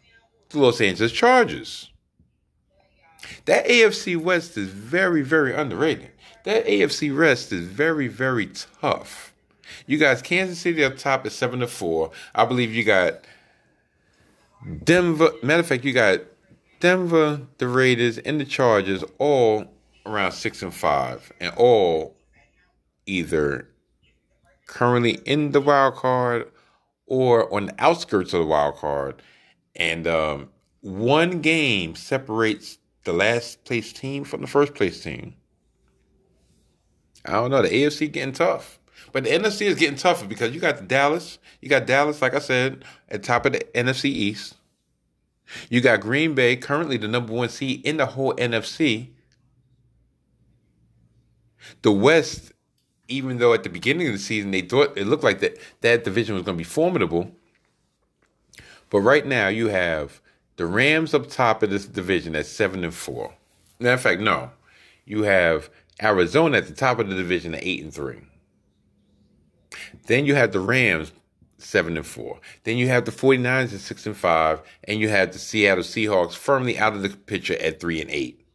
the 0.50 0.60
Los 0.60 0.82
Angeles 0.82 1.12
Chargers. 1.12 1.92
That 3.46 3.68
AFC 3.68 4.18
West 4.18 4.58
is 4.58 4.70
very, 4.70 5.22
very 5.22 5.54
underrated. 5.54 6.12
That 6.44 6.66
AFC 6.66 7.16
West 7.16 7.52
is 7.52 7.66
very, 7.68 8.08
very 8.08 8.50
tough. 8.82 9.34
You 9.86 9.98
guys, 9.98 10.22
Kansas 10.22 10.60
City 10.60 10.84
up 10.84 10.98
top 10.98 11.26
is 11.26 11.34
seven 11.34 11.60
to 11.60 11.68
four. 11.68 12.12
I 12.34 12.46
believe 12.46 12.74
you 12.74 12.84
got 12.84 13.26
Denver. 14.84 15.32
Matter 15.44 15.62
of 15.62 15.68
fact, 15.68 15.86
you 15.86 15.94
got 15.94 16.22
Denver, 16.80 17.42
the 17.58 17.68
Raiders, 17.68 18.18
and 18.18 18.40
the 18.40 18.46
Chargers 18.46 19.04
all 19.18 19.66
around 20.06 20.32
six 20.32 20.62
and 20.62 20.74
five, 20.74 21.32
and 21.40 21.54
all 21.56 22.16
either 23.06 23.70
currently 24.68 25.16
in 25.26 25.52
the 25.52 25.62
wild 25.62 25.96
card 25.96 26.52
or 27.06 27.52
on 27.54 27.68
the 27.68 27.76
outskirts 27.80 28.34
of 28.34 28.42
the 28.42 28.46
wild 28.46 28.76
card. 28.76 29.22
And 29.76 30.08
um, 30.08 30.50
one 30.82 31.42
game 31.42 31.96
separates 31.96 32.78
the 33.04 33.14
last 33.14 33.64
place 33.64 33.94
team 33.94 34.24
from 34.24 34.42
the 34.42 34.48
first 34.48 34.76
place 34.76 35.02
team. 35.02 35.36
I 37.26 37.34
don't 37.34 37.52
know. 37.52 37.62
The 37.62 37.70
AFC 37.70 38.12
getting 38.12 38.34
tough. 38.34 38.77
But 39.12 39.24
the 39.24 39.32
NFC 39.32 39.62
is 39.68 39.76
getting 39.76 39.98
tougher 39.98 40.26
because 40.26 40.54
you 40.54 40.60
got 40.60 40.88
Dallas. 40.88 41.40
You 41.62 41.70
got 41.70 41.86
Dallas, 41.86 42.22
like 42.22 42.34
I 42.34 42.40
said, 42.40 42.84
at 43.10 43.24
top 43.24 43.46
of 43.46 43.54
the 43.54 43.60
NFC 43.74 44.06
East. 44.06 44.56
You 45.70 45.82
got 45.82 46.02
Green 46.02 46.36
Bay, 46.36 46.56
currently 46.56 46.98
the 46.98 47.08
number 47.08 47.34
one 47.34 47.50
seed 47.50 47.86
in 47.86 47.98
the 47.98 48.06
whole 48.06 48.34
NFC. 48.36 49.10
The 51.82 51.92
West, 51.92 52.52
even 53.08 53.38
though 53.38 53.54
at 53.54 53.64
the 53.64 53.70
beginning 53.70 54.08
of 54.08 54.14
the 54.14 54.20
season 54.20 54.52
they 54.52 54.62
thought 54.62 54.98
it 54.98 55.08
looked 55.08 55.24
like 55.24 55.40
that 55.40 55.58
that 55.82 56.04
division 56.04 56.36
was 56.36 56.44
going 56.44 56.58
to 56.58 56.62
be 56.62 56.66
formidable, 56.66 57.32
but 58.90 59.00
right 59.00 59.26
now 59.26 59.48
you 59.48 59.68
have 59.68 60.22
the 60.58 60.66
Rams 60.66 61.14
up 61.14 61.30
top 61.30 61.64
of 61.64 61.70
this 61.70 61.86
division 61.86 62.36
at 62.36 62.46
seven 62.46 62.84
and 62.84 62.94
four. 62.94 63.34
Matter 63.80 63.94
of 63.94 64.02
fact, 64.02 64.22
no, 64.22 64.52
you 65.06 65.24
have 65.24 65.70
Arizona 66.02 66.58
at 66.58 66.68
the 66.68 66.74
top 66.74 67.00
of 67.00 67.10
the 67.10 67.16
division 67.16 67.54
at 67.56 67.64
eight 67.64 67.84
and 67.84 67.94
three. 67.94 68.22
Then 70.08 70.26
you 70.26 70.36
have 70.36 70.52
the 70.52 70.60
Rams 70.60 71.12
seven 71.58 71.98
and 71.98 72.06
four. 72.06 72.40
Then 72.64 72.78
you 72.78 72.88
have 72.88 73.06
the 73.06 73.12
49ers 73.12 73.74
at 73.74 73.80
six 73.80 74.06
and 74.06 74.16
five, 74.16 74.62
and 74.84 75.00
you 75.00 75.10
have 75.10 75.34
the 75.34 75.40
Seattle 75.40 75.84
Seahawks 75.84 76.36
firmly 76.36 76.78
out 76.78 76.94
of 76.94 77.02
the 77.02 77.10
picture 77.10 77.58
at 77.60 77.80
three 77.80 78.02
and 78.02 78.10
eight. 78.10 78.46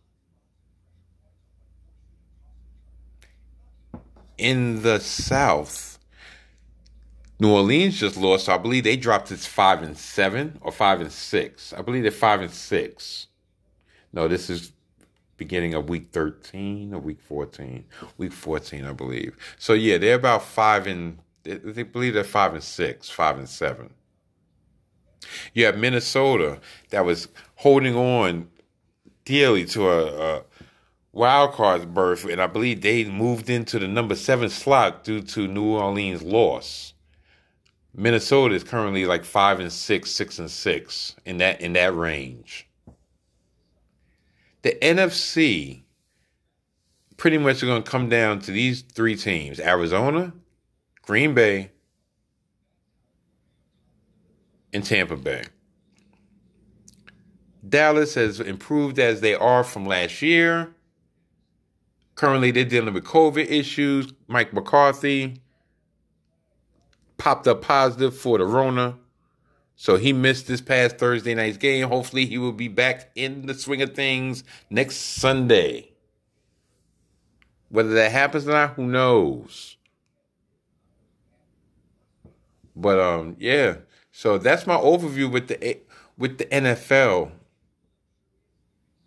In 4.38 4.82
the 4.82 4.98
South, 4.98 5.98
New 7.38 7.52
Orleans 7.52 7.98
just 7.98 8.16
lost, 8.16 8.46
so 8.46 8.54
I 8.54 8.58
believe 8.58 8.84
they 8.84 8.96
dropped 8.96 9.28
to 9.28 9.36
five 9.36 9.82
and 9.82 9.96
seven 9.96 10.58
or 10.60 10.72
five 10.72 11.00
and 11.00 11.12
six. 11.12 11.72
I 11.72 11.82
believe 11.82 12.02
they're 12.02 12.12
five 12.12 12.40
and 12.40 12.50
six. 12.50 13.26
No, 14.12 14.28
this 14.28 14.48
is 14.50 14.72
beginning 15.42 15.74
of 15.74 15.88
week 15.88 16.08
13 16.12 16.94
or 16.94 17.00
week 17.00 17.20
14. 17.20 17.84
Week 18.16 18.32
14, 18.32 18.84
I 18.84 18.92
believe. 18.92 19.36
So 19.58 19.72
yeah, 19.72 19.98
they're 19.98 20.14
about 20.14 20.44
five 20.44 20.86
and 20.86 21.18
they 21.42 21.82
believe 21.82 22.14
they're 22.14 22.22
five 22.22 22.54
and 22.54 22.62
six, 22.62 23.10
five 23.10 23.38
and 23.38 23.48
seven. 23.48 23.90
You 25.52 25.64
have 25.66 25.76
Minnesota 25.76 26.60
that 26.90 27.04
was 27.04 27.26
holding 27.56 27.96
on 27.96 28.48
dearly 29.24 29.64
to 29.66 29.88
a, 29.88 30.36
a 30.36 30.42
wild 31.10 31.54
card 31.54 31.92
berth, 31.92 32.24
and 32.24 32.40
I 32.40 32.46
believe 32.46 32.80
they 32.80 33.04
moved 33.04 33.50
into 33.50 33.80
the 33.80 33.88
number 33.88 34.14
seven 34.14 34.48
slot 34.48 35.02
due 35.02 35.22
to 35.22 35.48
New 35.48 35.64
Orleans' 35.64 36.22
loss. 36.22 36.94
Minnesota 37.94 38.54
is 38.54 38.62
currently 38.62 39.06
like 39.06 39.24
five 39.24 39.58
and 39.58 39.72
six, 39.72 40.12
six 40.12 40.38
and 40.38 40.50
six 40.50 41.16
in 41.26 41.38
that 41.38 41.60
in 41.60 41.72
that 41.72 41.96
range. 41.96 42.68
The 44.62 44.76
NFC 44.80 45.82
pretty 47.16 47.38
much 47.38 47.56
is 47.56 47.62
going 47.64 47.82
to 47.82 47.90
come 47.90 48.08
down 48.08 48.40
to 48.40 48.52
these 48.52 48.82
three 48.82 49.16
teams: 49.16 49.60
Arizona, 49.60 50.32
Green 51.02 51.34
Bay, 51.34 51.72
and 54.72 54.84
Tampa 54.84 55.16
Bay. 55.16 55.44
Dallas 57.68 58.14
has 58.14 58.40
improved 58.40 58.98
as 58.98 59.20
they 59.20 59.34
are 59.34 59.62
from 59.62 59.86
last 59.86 60.20
year. 60.22 60.74
Currently, 62.14 62.50
they're 62.50 62.64
dealing 62.64 62.94
with 62.94 63.04
COVID 63.04 63.50
issues. 63.50 64.12
Mike 64.26 64.52
McCarthy 64.52 65.40
popped 67.18 67.46
up 67.46 67.62
positive 67.62 68.16
for 68.16 68.38
the 68.38 68.44
Rona. 68.44 68.98
So 69.82 69.96
he 69.96 70.12
missed 70.12 70.46
this 70.46 70.60
past 70.60 70.98
Thursday 70.98 71.34
night's 71.34 71.56
game. 71.56 71.88
Hopefully, 71.88 72.24
he 72.24 72.38
will 72.38 72.52
be 72.52 72.68
back 72.68 73.10
in 73.16 73.46
the 73.46 73.54
swing 73.54 73.82
of 73.82 73.96
things 73.96 74.44
next 74.70 74.94
Sunday. 74.94 75.90
Whether 77.68 77.92
that 77.94 78.12
happens 78.12 78.46
or 78.46 78.52
not, 78.52 78.74
who 78.74 78.86
knows? 78.86 79.76
But 82.76 83.00
um, 83.00 83.34
yeah. 83.40 83.78
So 84.12 84.38
that's 84.38 84.68
my 84.68 84.76
overview 84.76 85.28
with 85.28 85.48
the 85.48 85.78
with 86.16 86.38
the 86.38 86.44
NFL 86.44 87.32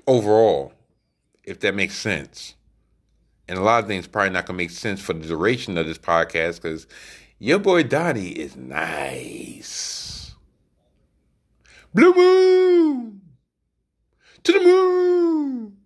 overall, 0.06 0.74
if 1.46 1.62
that 1.62 1.74
makes 1.74 1.98
sense. 1.98 2.56
And 3.48 3.58
a 3.58 3.62
lot 3.62 3.82
of 3.82 3.88
things 3.88 4.08
probably 4.08 4.32
not 4.32 4.46
gonna 4.46 4.58
make 4.58 4.72
sense 4.72 5.00
for 5.00 5.14
the 5.14 5.26
duration 5.26 5.78
of 5.78 5.88
this 5.88 5.98
podcast 5.98 6.62
because 6.62 6.86
your 7.40 7.60
boy 7.60 7.84
Donnie 7.84 8.32
is 8.32 8.58
nice. 8.58 10.15
Blue 11.96 12.14
moon 12.14 13.22
to 14.44 14.52
the 14.52 14.60
moon. 14.60 15.78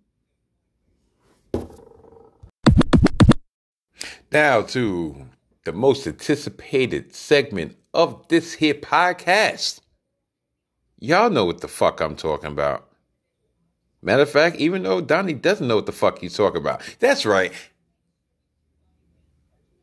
Now 4.32 4.62
to 4.62 5.28
the 5.64 5.72
most 5.72 6.08
anticipated 6.08 7.14
segment 7.14 7.76
of 7.94 8.26
this 8.26 8.54
here 8.54 8.74
podcast. 8.74 9.82
Y'all 10.98 11.30
know 11.30 11.44
what 11.44 11.60
the 11.60 11.68
fuck 11.68 12.00
I'm 12.00 12.16
talking 12.16 12.50
about. 12.50 12.90
Matter 14.02 14.22
of 14.22 14.30
fact, 14.30 14.56
even 14.56 14.82
though 14.82 15.00
Donnie 15.00 15.34
doesn't 15.34 15.68
know 15.68 15.76
what 15.76 15.86
the 15.86 15.92
fuck 15.92 16.18
he's 16.18 16.36
talking 16.36 16.60
about. 16.60 16.82
That's 16.98 17.24
right. 17.24 17.52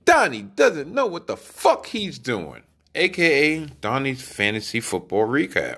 Donnie 0.03 0.41
doesn't 0.41 0.93
know 0.93 1.05
what 1.05 1.27
the 1.27 1.37
fuck 1.37 1.85
he's 1.85 2.19
doing. 2.19 2.63
AKA 2.95 3.67
Donnie's 3.79 4.21
fantasy 4.21 4.81
football 4.81 5.25
recap. 5.25 5.77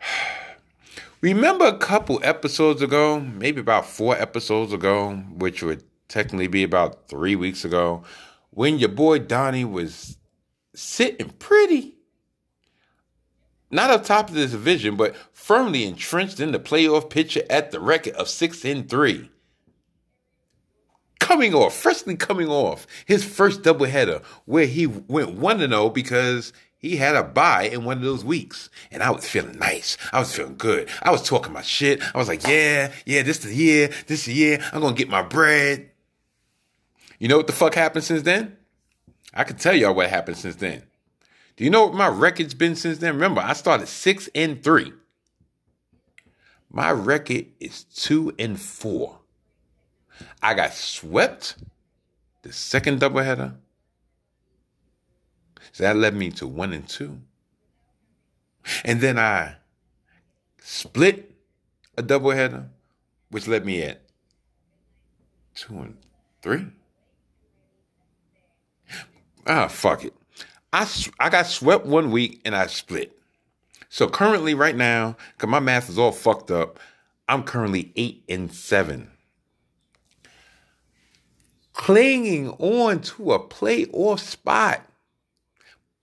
Remember 1.20 1.66
a 1.66 1.78
couple 1.78 2.20
episodes 2.22 2.82
ago, 2.82 3.20
maybe 3.20 3.60
about 3.60 3.86
four 3.86 4.16
episodes 4.16 4.72
ago, 4.72 5.16
which 5.34 5.62
would 5.62 5.82
technically 6.08 6.46
be 6.46 6.62
about 6.62 7.08
three 7.08 7.36
weeks 7.36 7.64
ago, 7.64 8.04
when 8.50 8.78
your 8.78 8.88
boy 8.88 9.18
Donnie 9.18 9.64
was 9.64 10.16
sitting 10.74 11.30
pretty, 11.38 11.96
not 13.70 13.90
up 13.90 14.04
top 14.04 14.28
of 14.28 14.34
this 14.34 14.52
division, 14.52 14.96
but 14.96 15.14
firmly 15.32 15.84
entrenched 15.84 16.40
in 16.40 16.52
the 16.52 16.58
playoff 16.58 17.10
picture 17.10 17.42
at 17.50 17.70
the 17.70 17.80
record 17.80 18.14
of 18.14 18.28
six 18.28 18.64
and 18.64 18.88
three. 18.88 19.30
Coming 21.20 21.52
off, 21.52 21.74
freshly 21.74 22.16
coming 22.16 22.48
off 22.48 22.86
his 23.04 23.24
first 23.24 23.62
doubleheader, 23.62 24.22
where 24.46 24.66
he 24.66 24.86
went 24.86 25.34
1 25.34 25.58
to 25.58 25.68
0 25.68 25.90
because 25.90 26.52
he 26.78 26.96
had 26.96 27.16
a 27.16 27.24
bye 27.24 27.64
in 27.64 27.84
one 27.84 27.98
of 27.98 28.04
those 28.04 28.24
weeks. 28.24 28.70
And 28.90 29.02
I 29.02 29.10
was 29.10 29.28
feeling 29.28 29.58
nice. 29.58 29.98
I 30.12 30.20
was 30.20 30.34
feeling 30.34 30.56
good. 30.56 30.88
I 31.02 31.10
was 31.10 31.22
talking 31.22 31.52
my 31.52 31.62
shit. 31.62 32.00
I 32.14 32.16
was 32.16 32.28
like, 32.28 32.46
yeah, 32.46 32.92
yeah, 33.04 33.22
this 33.22 33.38
the 33.38 33.52
year, 33.52 33.90
this 34.06 34.26
the 34.26 34.32
year. 34.32 34.60
I'm 34.72 34.82
to 34.82 34.92
get 34.92 35.08
my 35.08 35.22
bread. 35.22 35.90
You 37.18 37.26
know 37.26 37.36
what 37.36 37.48
the 37.48 37.52
fuck 37.52 37.74
happened 37.74 38.04
since 38.04 38.22
then? 38.22 38.56
I 39.34 39.42
can 39.42 39.56
tell 39.56 39.74
y'all 39.74 39.94
what 39.94 40.08
happened 40.08 40.36
since 40.36 40.56
then. 40.56 40.84
Do 41.56 41.64
you 41.64 41.70
know 41.70 41.86
what 41.86 41.94
my 41.94 42.06
record's 42.06 42.54
been 42.54 42.76
since 42.76 42.98
then? 42.98 43.14
Remember, 43.14 43.40
I 43.40 43.54
started 43.54 43.88
six 43.88 44.28
and 44.32 44.62
three. 44.62 44.92
My 46.70 46.92
record 46.92 47.46
is 47.58 47.82
two 47.82 48.32
and 48.38 48.60
four. 48.60 49.18
I 50.40 50.54
got 50.54 50.72
swept 50.72 51.56
the 52.42 52.52
second 52.52 53.00
doubleheader. 53.00 53.54
So 55.78 55.84
that 55.84 55.96
led 55.96 56.16
me 56.16 56.32
to 56.32 56.46
one 56.48 56.72
and 56.72 56.88
two. 56.88 57.20
And 58.84 59.00
then 59.00 59.16
I 59.16 59.58
split 60.60 61.36
a 61.96 62.02
doubleheader, 62.02 62.66
which 63.30 63.46
led 63.46 63.64
me 63.64 63.82
at 63.82 64.02
two 65.54 65.78
and 65.78 65.96
three. 66.42 66.66
Ah, 69.46 69.68
fuck 69.68 70.04
it. 70.04 70.14
I, 70.72 70.84
I 71.20 71.28
got 71.28 71.46
swept 71.46 71.86
one 71.86 72.10
week 72.10 72.40
and 72.44 72.56
I 72.56 72.66
split. 72.66 73.16
So 73.88 74.08
currently, 74.08 74.54
right 74.54 74.74
now, 74.74 75.16
because 75.36 75.48
my 75.48 75.60
math 75.60 75.88
is 75.88 75.96
all 75.96 76.10
fucked 76.10 76.50
up, 76.50 76.80
I'm 77.28 77.44
currently 77.44 77.92
eight 77.94 78.24
and 78.28 78.52
seven. 78.52 79.12
Clinging 81.72 82.48
on 82.58 83.00
to 83.02 83.32
a 83.32 83.38
playoff 83.38 84.18
spot 84.18 84.84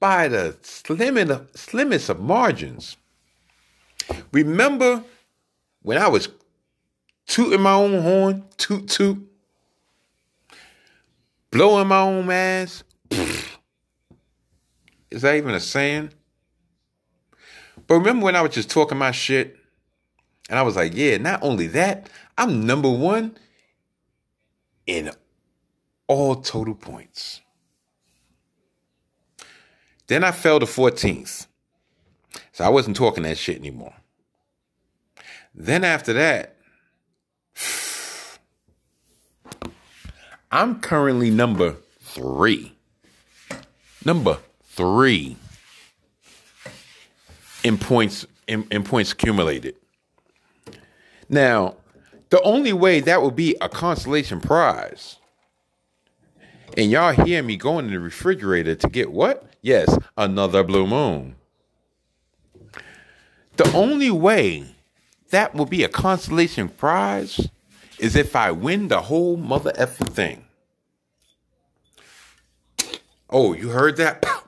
by 0.06 0.28
the 0.28 0.56
slimmest, 0.62 1.58
slimmest 1.58 2.10
of 2.10 2.20
margins. 2.20 2.96
Remember 4.32 5.04
when 5.82 5.98
I 5.98 6.08
was 6.08 6.30
tooting 7.26 7.62
my 7.62 7.74
own 7.74 8.04
horn, 8.04 8.44
toot 8.56 8.88
toot, 8.88 9.18
blowing 11.50 11.88
my 11.88 12.02
own 12.02 12.30
ass? 12.30 12.84
Is 15.10 15.24
that 15.24 15.38
even 15.38 15.56
a 15.56 15.60
saying? 15.60 16.12
But 17.88 17.96
remember 17.96 18.26
when 18.26 18.36
I 18.36 18.44
was 18.44 18.54
just 18.54 18.70
talking 18.70 19.00
my 19.00 19.10
shit? 19.10 19.58
And 20.52 20.60
I 20.60 20.62
was 20.62 20.76
like, 20.76 20.96
yeah, 20.96 21.18
not 21.18 21.42
only 21.42 21.66
that, 21.70 22.12
I'm 22.38 22.64
number 22.68 22.92
one 22.92 23.40
in 24.86 25.10
all 26.06 26.36
total 26.36 26.76
points. 26.76 27.42
Then 30.08 30.24
I 30.24 30.32
fell 30.32 30.60
to 30.60 30.66
14th. 30.66 31.48
So 32.52 32.64
I 32.64 32.70
wasn't 32.70 32.96
talking 32.96 33.24
that 33.24 33.38
shit 33.38 33.58
anymore. 33.58 33.94
Then 35.54 35.84
after 35.84 36.14
that, 36.14 36.56
I'm 40.52 40.80
currently 40.80 41.32
number 41.32 41.76
three. 42.02 42.74
Number 44.04 44.38
three 44.64 45.38
in 47.64 47.78
points 47.80 48.28
in, 48.48 48.68
in 48.70 48.84
points 48.84 49.12
accumulated. 49.12 49.76
Now, 51.28 51.78
the 52.30 52.42
only 52.44 52.74
way 52.74 53.00
that 53.00 53.24
would 53.24 53.36
be 53.36 53.56
a 53.60 53.68
consolation 53.68 54.40
prize. 54.40 55.18
And 56.78 56.92
y'all 56.92 57.14
hear 57.14 57.42
me 57.42 57.56
going 57.56 57.86
in 57.86 57.92
the 57.92 58.00
refrigerator 58.00 58.76
to 58.76 58.90
get 58.90 59.12
what? 59.12 59.55
Yes, 59.66 59.98
another 60.16 60.64
blue 60.64 60.86
moon. 60.86 61.38
The 63.58 63.68
only 63.74 64.12
way 64.12 64.76
that 65.32 65.56
will 65.56 65.66
be 65.66 65.84
a 65.84 65.90
consolation 65.90 66.70
prize 66.70 67.50
is 67.98 68.16
if 68.16 68.36
I 68.36 68.52
win 68.52 68.90
the 68.90 69.02
whole 69.02 69.38
mother 69.38 69.72
effing 69.72 70.10
thing. 70.10 70.46
Oh, 73.28 73.54
you 73.54 73.70
heard 73.70 73.98
that? 73.98 74.24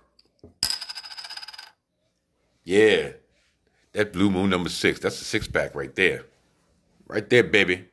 Yeah. 2.64 3.14
That 3.94 4.12
Blue 4.12 4.30
Moon 4.30 4.50
number 4.50 4.68
six. 4.68 5.00
That's 5.00 5.22
a 5.22 5.24
six 5.24 5.48
pack 5.48 5.74
right 5.74 5.96
there. 5.96 6.26
Right 7.08 7.28
there, 7.30 7.46
baby. 7.46 7.86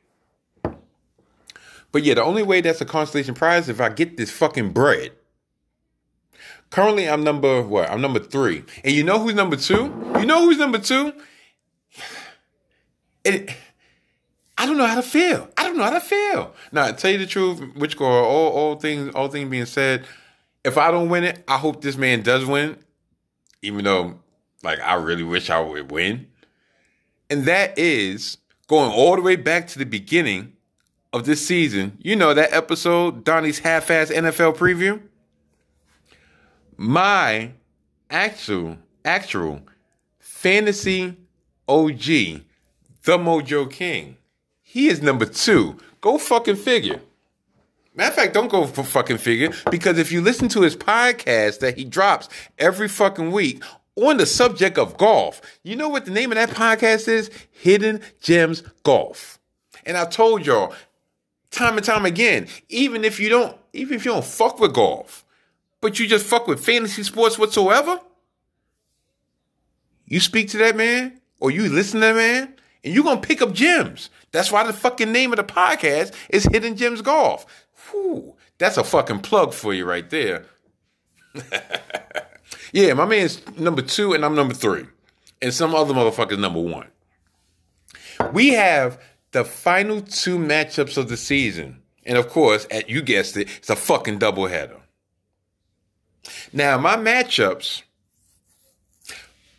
But 1.93 2.03
yeah, 2.03 2.15
the 2.15 2.23
only 2.23 2.43
way 2.43 2.59
that's 2.59 2.81
a 2.81 2.85
constellation 2.85 3.35
prize 3.35 3.63
is 3.63 3.69
if 3.69 3.79
I 3.79 3.87
get 3.87 4.17
this 4.17 4.31
fucking 4.31 4.73
bread. 4.73 5.13
Currently, 6.69 7.09
I'm 7.09 7.23
number 7.23 7.61
what? 7.61 7.89
I'm 7.89 8.01
number 8.01 8.19
three. 8.19 8.63
And 8.83 8.93
you 8.93 9.03
know 9.03 9.19
who's 9.19 9.35
number 9.35 9.55
two? 9.55 9.93
You 10.19 10.25
know 10.25 10.45
who's 10.45 10.57
number 10.57 10.79
two? 10.79 11.13
It, 13.27 13.49
I 14.55 14.67
don't 14.67 14.77
know 14.77 14.85
how 14.85 14.93
to 14.93 15.01
feel. 15.01 15.49
I 15.57 15.63
don't 15.63 15.77
know 15.77 15.83
how 15.83 15.89
to 15.89 15.99
feel. 15.99 16.53
Now, 16.71 16.91
tell 16.91 17.09
you 17.09 17.17
the 17.17 17.25
truth, 17.25 17.59
which 17.75 17.97
go 17.97 18.05
all 18.05 18.51
all 18.51 18.75
things 18.75 19.15
all 19.15 19.29
things 19.29 19.49
being 19.49 19.65
said, 19.65 20.05
if 20.63 20.77
I 20.77 20.91
don't 20.91 21.09
win 21.09 21.23
it, 21.23 21.43
I 21.47 21.57
hope 21.57 21.81
this 21.81 21.97
man 21.97 22.21
does 22.21 22.45
win. 22.45 22.77
Even 23.63 23.83
though 23.83 24.19
like 24.63 24.79
I 24.81 24.95
really 24.95 25.23
wish 25.23 25.49
I 25.49 25.59
would 25.59 25.91
win. 25.91 26.27
And 27.29 27.45
that 27.45 27.77
is 27.77 28.37
going 28.67 28.91
all 28.91 29.15
the 29.15 29.21
way 29.21 29.35
back 29.35 29.67
to 29.69 29.79
the 29.79 29.85
beginning 29.85 30.53
of 31.13 31.25
this 31.25 31.45
season. 31.45 31.97
You 32.01 32.15
know 32.15 32.33
that 32.33 32.53
episode, 32.53 33.23
Donnie's 33.23 33.59
half-ass 33.59 34.11
NFL 34.11 34.57
preview? 34.57 35.01
My 36.77 37.51
actual 38.09 38.77
actual 39.03 39.61
fantasy 40.19 41.17
OG, 41.67 41.97
the 41.97 43.17
Mojo 43.17 43.71
King. 43.71 44.17
He 44.61 44.87
is 44.87 45.01
number 45.01 45.25
two. 45.25 45.77
Go 46.01 46.17
fucking 46.17 46.57
figure. 46.57 47.01
Matter 47.95 48.09
of 48.09 48.15
fact, 48.15 48.33
don't 48.33 48.49
go 48.49 48.65
for 48.65 48.83
fucking 48.83 49.19
figure 49.19 49.51
because 49.71 49.97
if 49.97 50.11
you 50.11 50.19
listen 50.21 50.49
to 50.49 50.61
his 50.61 50.75
podcast 50.75 51.59
that 51.59 51.77
he 51.77 51.85
drops 51.85 52.27
every 52.59 52.89
fucking 52.89 53.31
week 53.31 53.63
on 53.95 54.17
the 54.17 54.25
subject 54.25 54.77
of 54.77 54.97
golf. 54.97 55.41
You 55.63 55.75
know 55.75 55.89
what 55.89 56.05
the 56.05 56.11
name 56.11 56.31
of 56.31 56.35
that 56.35 56.49
podcast 56.49 57.07
is? 57.07 57.29
Hidden 57.51 58.01
Gems 58.21 58.61
Golf. 58.83 59.39
And 59.85 59.97
I 59.97 60.05
told 60.05 60.45
y'all 60.45 60.73
time 61.51 61.77
and 61.77 61.85
time 61.85 62.05
again, 62.05 62.47
even 62.69 63.05
if 63.05 63.19
you 63.19 63.29
don't, 63.29 63.57
even 63.73 63.95
if 63.95 64.05
you 64.05 64.11
don't 64.11 64.25
fuck 64.25 64.59
with 64.59 64.73
golf, 64.73 65.24
but 65.81 65.99
you 65.99 66.07
just 66.07 66.25
fuck 66.25 66.47
with 66.47 66.63
fantasy 66.63 67.03
sports 67.03 67.37
whatsoever, 67.37 67.99
you 70.05 70.19
speak 70.19 70.49
to 70.49 70.57
that 70.57 70.75
man 70.75 71.19
or 71.39 71.51
you 71.51 71.69
listen 71.69 71.99
to 71.99 72.07
that 72.07 72.15
man 72.15 72.55
and 72.83 72.93
you're 72.93 73.03
going 73.03 73.21
to 73.21 73.27
pick 73.27 73.41
up 73.41 73.53
gems. 73.53 74.09
That's 74.31 74.51
why 74.51 74.65
the 74.65 74.73
fucking 74.73 75.11
name 75.11 75.31
of 75.31 75.37
the 75.37 75.43
podcast 75.43 76.13
is 76.29 76.43
Hidden 76.45 76.77
Gems 76.77 77.01
Golf. 77.01 77.45
Whew, 77.89 78.35
that's 78.57 78.77
a 78.77 78.83
fucking 78.83 79.19
plug 79.19 79.53
for 79.53 79.73
you 79.73 79.85
right 79.85 80.09
there. 80.09 80.45
Yeah, 82.75 82.93
my 82.93 83.05
man's 83.05 83.41
number 83.57 83.81
two 83.81 84.13
and 84.13 84.25
I'm 84.25 84.35
number 84.35 84.53
three. 84.53 84.83
And 85.41 85.53
some 85.53 85.73
other 85.73 85.93
motherfuckers 85.93 86.37
number 86.37 86.59
one. 86.59 86.87
We 88.33 88.49
have 88.49 89.01
the 89.31 89.45
final 89.45 90.01
two 90.01 90.37
matchups 90.37 90.97
of 90.97 91.07
the 91.07 91.15
season. 91.15 91.81
And 92.05 92.17
of 92.17 92.27
course, 92.27 92.67
at 92.69 92.89
you 92.89 93.01
guessed 93.01 93.37
it, 93.37 93.47
it's 93.57 93.69
a 93.69 93.77
fucking 93.77 94.19
doubleheader. 94.19 94.81
Now, 96.53 96.77
my 96.77 96.95
matchups, 96.95 97.83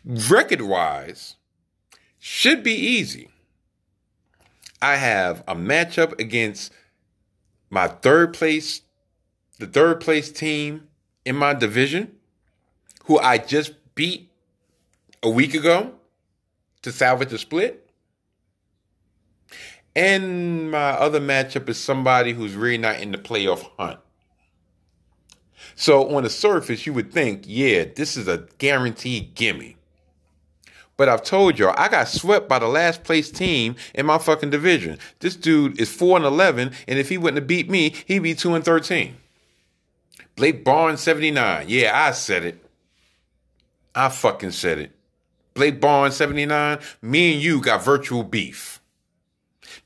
record 0.05 0.61
wise, 0.61 1.35
should 2.19 2.63
be 2.63 2.73
easy. 2.73 3.29
I 4.81 4.95
have 4.95 5.43
a 5.47 5.55
matchup 5.55 6.19
against 6.19 6.71
my 7.69 7.87
third 7.87 8.33
place, 8.33 8.81
the 9.59 9.67
third 9.67 10.01
place 10.01 10.31
team 10.31 10.87
in 11.25 11.35
my 11.35 11.53
division 11.53 12.17
who 13.05 13.17
I 13.19 13.37
just 13.37 13.73
beat 13.95 14.29
a 15.23 15.29
week 15.29 15.53
ago 15.53 15.93
to 16.81 16.91
salvage 16.91 17.29
the 17.29 17.37
split. 17.37 17.89
And 19.95 20.69
my 20.69 20.91
other 20.91 21.19
matchup 21.19 21.67
is 21.69 21.79
somebody 21.79 22.33
who's 22.33 22.53
really 22.53 22.77
not 22.77 22.99
in 22.99 23.11
the 23.11 23.17
playoff 23.17 23.67
hunt. 23.79 23.99
So 25.79 26.15
on 26.15 26.23
the 26.23 26.29
surface, 26.29 26.87
you 26.87 26.93
would 26.93 27.13
think, 27.13 27.43
yeah, 27.45 27.85
this 27.95 28.17
is 28.17 28.27
a 28.27 28.47
guaranteed 28.57 29.35
gimme. 29.35 29.77
But 30.97 31.07
I've 31.07 31.21
told 31.21 31.59
y'all, 31.59 31.75
I 31.77 31.87
got 31.87 32.07
swept 32.07 32.49
by 32.49 32.57
the 32.57 32.67
last 32.67 33.03
place 33.03 33.29
team 33.29 33.75
in 33.93 34.07
my 34.07 34.17
fucking 34.17 34.49
division. 34.49 34.97
This 35.19 35.35
dude 35.35 35.79
is 35.79 35.93
4 35.93 36.17
and 36.17 36.25
11, 36.25 36.71
and 36.87 36.97
if 36.97 37.09
he 37.09 37.19
wouldn't 37.19 37.37
have 37.37 37.47
beat 37.47 37.69
me, 37.69 37.93
he'd 38.07 38.23
be 38.23 38.33
2 38.33 38.55
and 38.55 38.65
13. 38.65 39.17
Blake 40.35 40.63
Barnes 40.63 41.01
79. 41.01 41.65
Yeah, 41.69 41.91
I 41.93 42.11
said 42.11 42.43
it. 42.43 42.65
I 43.93 44.09
fucking 44.09 44.51
said 44.51 44.79
it. 44.79 44.91
Blake 45.53 45.79
Barnes 45.79 46.15
79, 46.15 46.79
me 47.03 47.33
and 47.33 47.41
you 47.41 47.61
got 47.61 47.83
virtual 47.83 48.23
beef. 48.23 48.76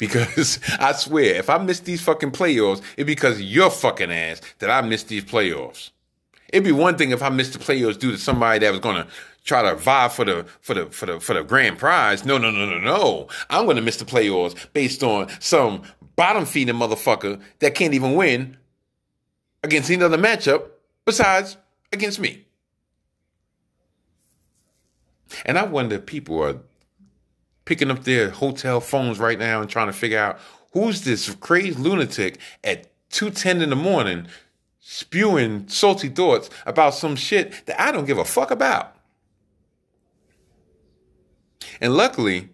Because 0.02 0.60
I 0.80 0.94
swear, 0.94 1.36
if 1.36 1.48
I 1.48 1.60
miss 1.60 1.80
these 1.82 2.02
fucking 2.02 2.32
playoffs, 2.32 2.82
it's 2.98 3.06
because 3.06 3.36
of 3.36 3.44
your 3.44 3.70
fucking 3.70 4.12
ass 4.12 4.42
that 4.58 4.72
I 4.72 4.82
missed 4.82 5.10
these 5.10 5.24
playoffs. 5.24 5.92
It'd 6.50 6.64
be 6.64 6.72
one 6.72 6.98
thing 6.98 7.12
if 7.12 7.22
I 7.22 7.30
missed 7.30 7.54
the 7.54 7.60
playoffs 7.60 8.00
due 8.00 8.12
to 8.12 8.18
somebody 8.18 8.60
that 8.60 8.72
was 8.72 8.80
gonna 8.80 9.06
try 9.44 9.62
to 9.62 9.76
vie 9.76 10.10
for 10.10 10.26
the 10.26 10.46
for 10.62 10.74
the 10.74 10.88
for 10.88 11.06
the 11.06 11.20
for 11.20 11.36
the 11.36 11.44
grand 11.44 11.78
prize. 11.78 12.26
No, 12.26 12.40
no, 12.40 12.50
no, 12.50 12.66
no, 12.66 12.80
no. 12.80 13.28
I'm 13.52 13.68
gonna 13.68 13.82
miss 13.84 13.98
the 13.98 14.06
playoffs 14.06 14.56
based 14.74 15.04
on 15.04 15.30
some 15.40 15.84
bottom 16.16 16.46
feeding 16.46 16.76
motherfucker 16.76 17.40
that 17.60 17.76
can't 17.76 17.94
even 17.94 18.16
win 18.16 18.58
against 19.64 19.92
any 19.92 20.04
other 20.04 20.18
matchup 20.18 20.68
besides 21.06 21.58
against 21.94 22.20
me. 22.20 22.44
And 25.46 25.60
I 25.60 25.64
wonder 25.64 25.98
if 25.98 26.08
people 26.08 26.44
are 26.44 26.58
picking 27.66 27.92
up 27.92 28.04
their 28.04 28.30
hotel 28.30 28.80
phones 28.80 29.20
right 29.20 29.40
now 29.40 29.62
and 29.62 29.70
trying 29.70 29.88
to 29.88 29.94
figure 29.94 30.20
out 30.20 30.40
who's 30.74 31.02
this 31.02 31.34
crazed 31.36 31.80
lunatic 31.80 32.40
at 32.64 32.88
2.10 33.12 33.62
in 33.62 33.70
the 33.70 33.76
morning 33.76 34.28
spewing 34.80 35.68
salty 35.68 36.10
thoughts 36.10 36.50
about 36.66 36.94
some 36.94 37.16
shit 37.16 37.66
that 37.66 37.80
I 37.80 37.92
don't 37.92 38.06
give 38.06 38.18
a 38.18 38.26
fuck 38.26 38.52
about. 38.52 38.96
And 41.80 41.96
luckily, 41.96 42.50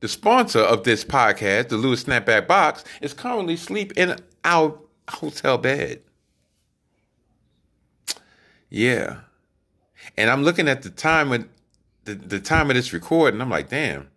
the 0.00 0.08
sponsor 0.08 0.60
of 0.60 0.84
this 0.84 1.04
podcast, 1.04 1.68
the 1.68 1.76
Lewis 1.76 2.04
Snapback 2.04 2.46
Box, 2.46 2.84
is 3.00 3.14
currently 3.14 3.54
asleep 3.54 3.92
in 3.96 4.16
our 4.44 4.78
hotel 5.08 5.58
bed. 5.58 6.02
Yeah. 8.68 9.20
And 10.16 10.30
I'm 10.30 10.42
looking 10.42 10.68
at 10.68 10.82
the 10.82 10.90
time 10.90 11.32
of 11.32 11.48
the, 12.04 12.14
the 12.14 12.40
time 12.40 12.70
of 12.70 12.76
this 12.76 12.92
recording, 12.92 13.40
I'm 13.40 13.50
like, 13.50 13.68
damn, 13.68 14.08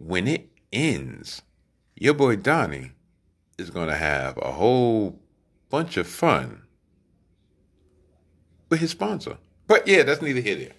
when 0.00 0.26
it 0.26 0.48
ends, 0.72 1.42
your 1.94 2.14
boy 2.14 2.36
Donnie 2.36 2.92
is 3.58 3.70
gonna 3.70 3.96
have 3.96 4.38
a 4.38 4.52
whole 4.52 5.18
bunch 5.68 5.96
of 5.96 6.06
fun 6.06 6.62
with 8.70 8.80
his 8.80 8.90
sponsor. 8.90 9.36
But 9.66 9.86
yeah, 9.86 10.02
that's 10.02 10.22
neither 10.22 10.40
here 10.40 10.56
nor 10.56 10.64
there. 10.64 10.74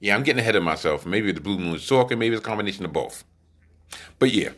Yeah, 0.00 0.14
I'm 0.14 0.22
getting 0.22 0.40
ahead 0.40 0.56
of 0.56 0.62
myself. 0.62 1.04
Maybe 1.04 1.32
the 1.32 1.40
Blue 1.40 1.58
Moon's 1.58 1.86
talking, 1.86 2.18
maybe 2.18 2.36
it's 2.36 2.44
a 2.44 2.48
combination 2.48 2.84
of 2.84 2.92
both. 2.92 3.24
But 4.18 4.32
yeah. 4.32 4.50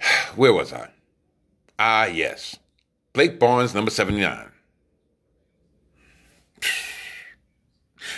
Where 0.36 0.52
was 0.52 0.72
I? 0.72 0.88
Ah, 1.78 2.06
yes. 2.06 2.56
Blake 3.12 3.38
Barnes, 3.38 3.74
number 3.74 3.90
79. 3.90 4.50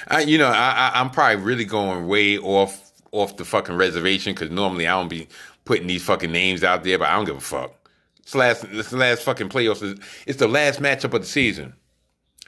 I, 0.09 0.21
you 0.21 0.39
know, 0.39 0.49
I, 0.49 0.93
I, 0.95 1.01
am 1.01 1.11
probably 1.11 1.43
really 1.43 1.65
going 1.65 2.07
way 2.07 2.39
off 2.39 2.92
off 3.13 3.37
the 3.37 3.45
fucking 3.45 3.77
reservation 3.77 4.35
because 4.35 4.51
normally 4.51 4.87
I 4.87 4.99
don't 4.99 5.09
be 5.09 5.29
putting 5.65 5.87
these 5.87 6.03
fucking 6.03 6.33
names 6.33 6.65
out 6.65 6.83
there, 6.83 6.99
but 6.99 7.09
I 7.09 7.17
don't 7.17 7.27
give 7.27 7.37
a 7.37 7.41
fuck. 7.41 7.89
It's 8.21 8.33
the 8.33 8.39
last, 8.39 8.65
it's 8.65 8.91
the 8.91 8.97
last 8.97 9.23
fucking 9.23 9.49
playoffs. 9.49 10.03
It's 10.27 10.39
the 10.39 10.49
last 10.49 10.81
matchup 10.81 11.13
of 11.15 11.23
the 11.23 11.27
season. 11.27 11.75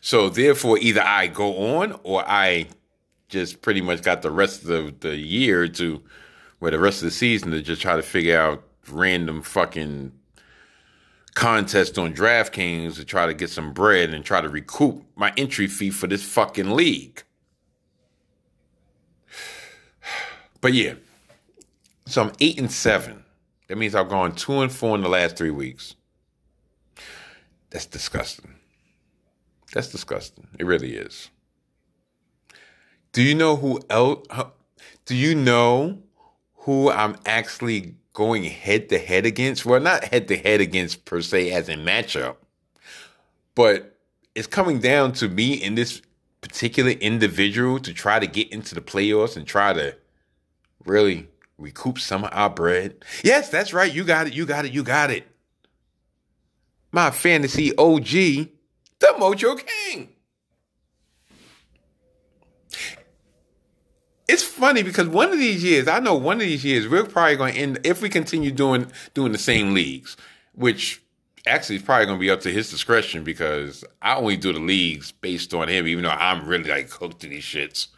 So 0.00 0.28
therefore, 0.28 0.78
either 0.78 1.02
I 1.02 1.28
go 1.28 1.76
on 1.78 1.98
or 2.02 2.24
I 2.26 2.68
just 3.28 3.62
pretty 3.62 3.80
much 3.80 4.02
got 4.02 4.22
the 4.22 4.30
rest 4.30 4.64
of 4.66 5.00
the 5.00 5.16
year 5.16 5.68
to, 5.68 6.02
or 6.60 6.70
the 6.70 6.78
rest 6.78 6.98
of 6.98 7.06
the 7.06 7.10
season 7.10 7.50
to 7.50 7.60
just 7.60 7.82
try 7.82 7.96
to 7.96 8.02
figure 8.02 8.38
out 8.38 8.64
random 8.88 9.42
fucking 9.42 10.12
contest 11.34 11.98
on 11.98 12.14
DraftKings 12.14 12.94
to 12.94 13.04
try 13.04 13.26
to 13.26 13.34
get 13.34 13.50
some 13.50 13.72
bread 13.72 14.14
and 14.14 14.24
try 14.24 14.40
to 14.40 14.48
recoup 14.48 15.04
my 15.16 15.32
entry 15.36 15.66
fee 15.66 15.90
for 15.90 16.06
this 16.06 16.22
fucking 16.22 16.70
league. 16.70 17.23
But 20.64 20.72
yeah, 20.72 20.94
so 22.06 22.22
I'm 22.22 22.32
eight 22.40 22.58
and 22.58 22.72
seven. 22.72 23.22
That 23.68 23.76
means 23.76 23.94
I've 23.94 24.08
gone 24.08 24.34
two 24.34 24.60
and 24.60 24.72
four 24.72 24.94
in 24.94 25.02
the 25.02 25.10
last 25.10 25.36
three 25.36 25.50
weeks. 25.50 25.94
That's 27.68 27.84
disgusting. 27.84 28.54
That's 29.74 29.90
disgusting. 29.90 30.46
It 30.58 30.64
really 30.64 30.96
is. 30.96 31.28
Do 33.12 33.20
you 33.20 33.34
know 33.34 33.56
who 33.56 33.78
else? 33.90 34.26
Do 35.04 35.14
you 35.14 35.34
know 35.34 35.98
who 36.60 36.90
I'm 36.90 37.16
actually 37.26 37.96
going 38.14 38.44
head 38.44 38.88
to 38.88 38.98
head 38.98 39.26
against? 39.26 39.66
Well, 39.66 39.80
not 39.80 40.04
head 40.04 40.28
to 40.28 40.36
head 40.38 40.62
against 40.62 41.04
per 41.04 41.20
se 41.20 41.52
as 41.52 41.68
a 41.68 41.74
matchup, 41.74 42.36
but 43.54 43.98
it's 44.34 44.46
coming 44.46 44.78
down 44.78 45.12
to 45.12 45.28
me 45.28 45.62
and 45.62 45.76
this 45.76 46.00
particular 46.40 46.92
individual 46.92 47.78
to 47.80 47.92
try 47.92 48.18
to 48.18 48.26
get 48.26 48.50
into 48.50 48.74
the 48.74 48.80
playoffs 48.80 49.36
and 49.36 49.46
try 49.46 49.74
to 49.74 49.94
really 50.86 51.28
recoup 51.58 51.98
some 51.98 52.24
of 52.24 52.30
our 52.32 52.50
bread. 52.50 52.96
Yes, 53.22 53.48
that's 53.48 53.72
right. 53.72 53.92
You 53.92 54.04
got 54.04 54.26
it. 54.26 54.34
You 54.34 54.46
got 54.46 54.64
it. 54.64 54.72
You 54.72 54.82
got 54.82 55.10
it. 55.10 55.26
My 56.92 57.10
fantasy 57.10 57.76
OG 57.76 58.48
the 59.04 59.14
Mojo 59.18 59.60
King. 59.66 60.08
It's 64.26 64.42
funny 64.42 64.82
because 64.82 65.08
one 65.08 65.30
of 65.30 65.38
these 65.38 65.62
years, 65.62 65.86
I 65.86 65.98
know 65.98 66.14
one 66.14 66.36
of 66.36 66.40
these 66.40 66.64
years, 66.64 66.88
we're 66.88 67.04
probably 67.04 67.36
going 67.36 67.54
to 67.54 67.60
end 67.60 67.80
if 67.84 68.00
we 68.00 68.08
continue 68.08 68.50
doing 68.50 68.90
doing 69.12 69.32
the 69.32 69.38
same 69.38 69.74
leagues, 69.74 70.16
which 70.54 71.02
actually 71.46 71.76
is 71.76 71.82
probably 71.82 72.06
going 72.06 72.18
to 72.18 72.20
be 72.20 72.30
up 72.30 72.40
to 72.40 72.50
his 72.50 72.70
discretion 72.70 73.22
because 73.22 73.84
I 74.00 74.14
only 74.14 74.38
do 74.38 74.54
the 74.54 74.60
leagues 74.60 75.12
based 75.12 75.52
on 75.52 75.68
him, 75.68 75.86
even 75.86 76.04
though 76.04 76.10
I'm 76.10 76.46
really 76.46 76.70
like 76.70 76.90
hooked 76.90 77.20
to 77.20 77.28
these 77.28 77.44
shits. 77.44 77.88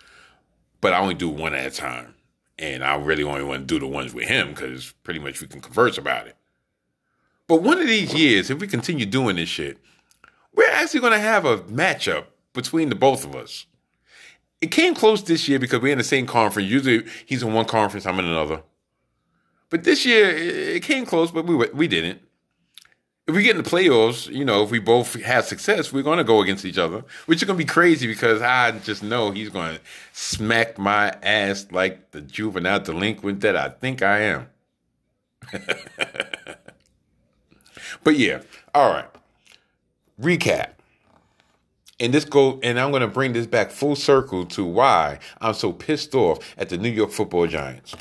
But 0.80 0.92
I 0.92 0.98
only 0.98 1.14
do 1.14 1.28
one 1.28 1.54
at 1.54 1.66
a 1.66 1.70
time, 1.70 2.15
and 2.58 2.84
I 2.84 2.96
really 2.96 3.22
only 3.22 3.44
want 3.44 3.66
to 3.68 3.74
do 3.74 3.78
the 3.78 3.86
ones 3.86 4.14
with 4.14 4.28
him 4.28 4.50
because 4.50 4.92
pretty 5.02 5.20
much 5.20 5.40
we 5.40 5.46
can 5.46 5.60
converse 5.60 5.98
about 5.98 6.26
it. 6.26 6.36
But 7.48 7.62
one 7.62 7.78
of 7.78 7.86
these 7.86 8.12
years, 8.14 8.50
if 8.50 8.58
we 8.60 8.66
continue 8.66 9.06
doing 9.06 9.36
this 9.36 9.48
shit, 9.48 9.78
we're 10.54 10.70
actually 10.70 11.00
going 11.00 11.12
to 11.12 11.18
have 11.18 11.44
a 11.44 11.58
matchup 11.58 12.24
between 12.52 12.88
the 12.88 12.94
both 12.94 13.24
of 13.24 13.36
us. 13.36 13.66
It 14.60 14.68
came 14.68 14.94
close 14.94 15.22
this 15.22 15.48
year 15.48 15.58
because 15.58 15.80
we're 15.80 15.92
in 15.92 15.98
the 15.98 16.04
same 16.04 16.26
conference. 16.26 16.68
Usually 16.68 17.06
he's 17.26 17.42
in 17.42 17.52
one 17.52 17.66
conference, 17.66 18.06
I'm 18.06 18.18
in 18.18 18.24
another. 18.24 18.62
But 19.68 19.84
this 19.84 20.06
year 20.06 20.30
it 20.30 20.82
came 20.82 21.04
close, 21.04 21.30
but 21.30 21.44
we 21.44 21.54
we 21.54 21.88
didn't. 21.88 22.22
If 23.26 23.34
we 23.34 23.42
get 23.42 23.56
in 23.56 23.62
the 23.62 23.68
playoffs, 23.68 24.32
you 24.32 24.44
know, 24.44 24.62
if 24.62 24.70
we 24.70 24.78
both 24.78 25.20
have 25.22 25.44
success, 25.46 25.92
we're 25.92 26.04
going 26.04 26.18
to 26.18 26.24
go 26.24 26.40
against 26.42 26.64
each 26.64 26.78
other, 26.78 27.02
which 27.26 27.42
is 27.42 27.44
going 27.44 27.58
to 27.58 27.64
be 27.64 27.68
crazy 27.68 28.06
because 28.06 28.40
I 28.40 28.70
just 28.70 29.02
know 29.02 29.32
he's 29.32 29.48
going 29.48 29.76
to 29.76 29.80
smack 30.12 30.78
my 30.78 31.08
ass 31.22 31.66
like 31.72 32.12
the 32.12 32.20
juvenile 32.20 32.78
delinquent 32.78 33.40
that 33.40 33.56
I 33.56 33.70
think 33.70 34.00
I 34.00 34.20
am. 34.20 34.46
but 38.04 38.16
yeah, 38.16 38.42
all 38.74 38.90
right 38.90 39.08
recap. 40.20 40.70
And 41.98 42.12
this 42.12 42.24
go 42.24 42.60
and 42.62 42.78
I'm 42.78 42.90
going 42.90 43.00
to 43.00 43.08
bring 43.08 43.32
this 43.32 43.46
back 43.46 43.70
full 43.70 43.96
circle 43.96 44.44
to 44.46 44.64
why 44.64 45.18
I'm 45.40 45.54
so 45.54 45.72
pissed 45.72 46.14
off 46.14 46.54
at 46.58 46.68
the 46.68 46.76
New 46.76 46.90
York 46.90 47.10
Football 47.10 47.46
Giants. 47.46 47.94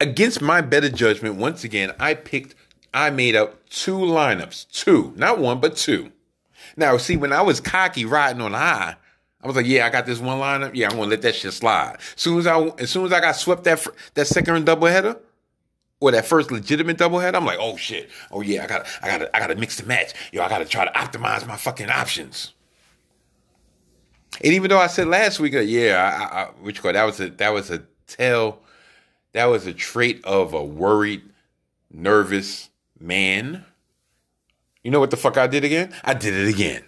Against 0.00 0.40
my 0.40 0.60
better 0.60 0.88
judgment, 0.88 1.36
once 1.36 1.64
again, 1.64 1.92
I 1.98 2.14
picked 2.14 2.54
I 2.94 3.10
made 3.10 3.36
up 3.36 3.68
two 3.68 3.96
lineups, 3.96 4.70
two, 4.70 5.12
not 5.16 5.38
one, 5.38 5.60
but 5.60 5.76
two. 5.76 6.12
Now, 6.76 6.96
see, 6.96 7.16
when 7.16 7.32
I 7.32 7.42
was 7.42 7.60
cocky 7.60 8.04
riding 8.04 8.42
on 8.42 8.52
high, 8.52 8.96
I 9.42 9.46
was 9.46 9.56
like, 9.56 9.66
"Yeah, 9.66 9.86
I 9.86 9.90
got 9.90 10.06
this 10.06 10.20
one 10.20 10.38
lineup. 10.38 10.72
Yeah, 10.74 10.88
I'm 10.88 10.96
gonna 10.96 11.10
let 11.10 11.22
that 11.22 11.34
shit 11.34 11.52
slide." 11.52 11.96
As 11.96 12.22
soon 12.22 12.38
as 12.38 12.46
I, 12.46 12.60
as 12.78 12.90
soon 12.90 13.04
as 13.06 13.12
I 13.12 13.20
got 13.20 13.36
swept 13.36 13.64
that 13.64 13.86
that 14.14 14.26
second 14.26 14.66
doubleheader, 14.66 15.18
or 16.02 16.10
that 16.10 16.26
first 16.26 16.50
legitimate 16.50 16.98
doubleheader, 16.98 17.36
I'm 17.36 17.46
like, 17.46 17.58
oh 17.60 17.76
shit, 17.76 18.10
oh 18.32 18.40
yeah, 18.40 18.64
I 18.64 18.66
got, 18.66 18.86
I 19.02 19.18
got, 19.18 19.30
I 19.34 19.38
got 19.38 19.46
to 19.46 19.54
mix 19.54 19.76
the 19.76 19.86
match. 19.86 20.12
Yo, 20.32 20.42
I 20.42 20.48
got 20.48 20.58
to 20.58 20.64
try 20.64 20.84
to 20.84 20.90
optimize 20.92 21.46
my 21.46 21.56
fucking 21.56 21.88
options. 21.88 22.52
And 24.42 24.52
even 24.52 24.68
though 24.68 24.80
I 24.80 24.88
said 24.88 25.06
last 25.06 25.38
week, 25.38 25.54
uh, 25.54 25.60
yeah, 25.60 26.28
I, 26.32 26.40
I, 26.40 26.44
which 26.60 26.82
call 26.82 26.92
that 26.92 27.04
was 27.04 27.20
a 27.20 27.30
that 27.30 27.52
was 27.52 27.70
a 27.70 27.84
tell, 28.08 28.58
that 29.32 29.44
was 29.46 29.66
a 29.66 29.72
trait 29.72 30.24
of 30.24 30.54
a 30.54 30.64
worried, 30.64 31.22
nervous 31.92 32.68
man. 33.02 33.64
You 34.82 34.90
know 34.90 35.00
what 35.00 35.10
the 35.10 35.16
fuck 35.16 35.36
I 35.36 35.46
did 35.46 35.64
again? 35.64 35.94
I 36.04 36.14
did 36.14 36.34
it 36.34 36.48
again. 36.48 36.84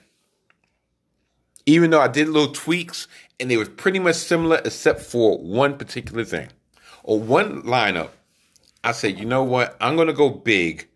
Even 1.66 1.90
though 1.90 2.00
I 2.00 2.08
did 2.08 2.28
little 2.28 2.52
tweaks 2.52 3.08
and 3.40 3.50
they 3.50 3.56
were 3.56 3.66
pretty 3.66 3.98
much 3.98 4.16
similar 4.16 4.60
except 4.64 5.00
for 5.00 5.38
one 5.38 5.78
particular 5.78 6.24
thing 6.24 6.48
or 7.02 7.18
one 7.20 7.62
lineup 7.62 8.10
I 8.84 8.92
said, 8.92 9.18
you 9.18 9.24
know 9.24 9.42
what? 9.42 9.76
I'm 9.80 9.96
going 9.96 10.08
to 10.08 10.12
go 10.12 10.28
big 10.28 10.86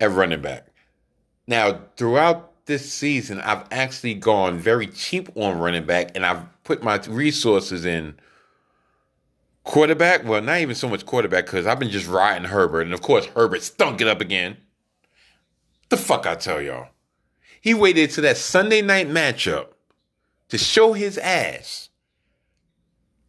at 0.00 0.10
running 0.10 0.40
back. 0.40 0.66
Now, 1.46 1.80
throughout 1.98 2.52
this 2.64 2.90
season, 2.90 3.38
I've 3.42 3.64
actually 3.70 4.14
gone 4.14 4.58
very 4.58 4.86
cheap 4.86 5.28
on 5.36 5.58
running 5.58 5.84
back, 5.84 6.12
and 6.14 6.24
I've 6.24 6.42
put 6.64 6.82
my 6.82 6.96
resources 7.06 7.84
in 7.84 8.16
quarterback. 9.64 10.24
Well, 10.24 10.40
not 10.42 10.60
even 10.60 10.74
so 10.74 10.88
much 10.88 11.04
quarterback 11.04 11.46
because 11.46 11.66
I've 11.66 11.78
been 11.78 11.90
just 11.90 12.06
riding 12.06 12.48
Herbert, 12.48 12.82
and 12.82 12.94
of 12.94 13.02
course 13.02 13.26
Herbert 13.26 13.62
stunk 13.62 14.00
it 14.00 14.06
up 14.06 14.20
again. 14.20 14.58
The 15.88 15.96
fuck 15.96 16.26
I 16.26 16.34
tell 16.36 16.62
y'all, 16.62 16.88
he 17.60 17.74
waited 17.74 18.10
to 18.10 18.20
that 18.22 18.36
Sunday 18.36 18.82
night 18.82 19.08
matchup 19.08 19.68
to 20.48 20.58
show 20.58 20.92
his 20.92 21.18
ass. 21.18 21.88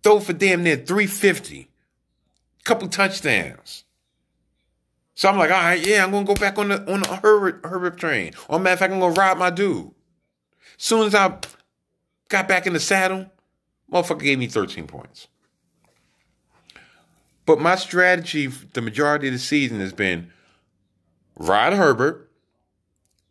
Throw 0.03 0.19
for 0.19 0.33
damn 0.33 0.63
near 0.63 0.77
350. 0.77 1.69
Couple 2.63 2.88
touchdowns. 2.88 3.83
So 5.15 5.29
I'm 5.29 5.38
like, 5.38 5.49
all 5.49 5.57
right, 5.61 5.86
yeah, 5.86 6.03
I'm 6.03 6.11
gonna 6.11 6.25
go 6.25 6.36
back 6.36 6.57
on 6.57 6.69
the 6.69 6.91
on 6.91 7.01
the 7.01 7.15
Herbert 7.15 7.61
Herbert 7.65 7.97
train. 7.97 8.33
Or 8.49 8.59
matter 8.59 8.73
of 8.73 8.79
fact, 8.79 8.93
I'm 8.93 8.99
gonna 8.99 9.13
ride 9.13 9.38
my 9.38 9.49
dude. 9.49 9.91
Soon 10.77 11.07
as 11.07 11.15
I 11.15 11.38
got 12.27 12.47
back 12.47 12.67
in 12.67 12.73
the 12.73 12.79
saddle, 12.79 13.31
motherfucker 13.91 14.21
gave 14.21 14.39
me 14.39 14.47
13 14.47 14.88
points. 14.88 15.27
But 17.45 17.59
my 17.59 17.75
strategy 17.75 18.47
the 18.47 18.81
majority 18.81 19.27
of 19.27 19.33
the 19.33 19.39
season 19.39 19.79
has 19.79 19.93
been 19.93 20.31
Rod 21.37 21.73
Herbert, 21.73 22.31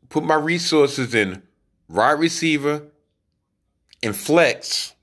put 0.08 0.24
my 0.24 0.36
resources 0.36 1.14
in 1.14 1.42
wide 1.88 2.18
receiver 2.18 2.82
and 4.02 4.14
flex, 4.14 4.94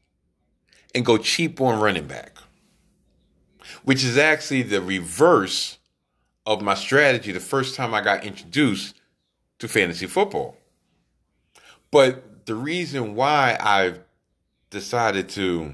and 0.94 1.06
go 1.06 1.18
cheap 1.18 1.60
on 1.60 1.80
running 1.80 2.08
back. 2.08 2.38
Which 3.84 4.04
is 4.04 4.18
actually 4.18 4.62
the 4.62 4.82
reverse 4.82 5.80
of 6.46 6.62
my 6.62 6.76
strategy 6.76 7.32
the 7.32 7.40
first 7.40 7.76
time 7.76 7.94
I 7.94 8.02
got 8.02 8.24
introduced 8.24 8.96
to 9.60 9.68
fantasy 9.68 10.08
football. 10.08 10.58
But 11.92 12.46
the 12.46 12.56
reason 12.56 13.16
why 13.16 13.58
I've 13.60 14.00
decided 14.70 15.30
to, 15.30 15.74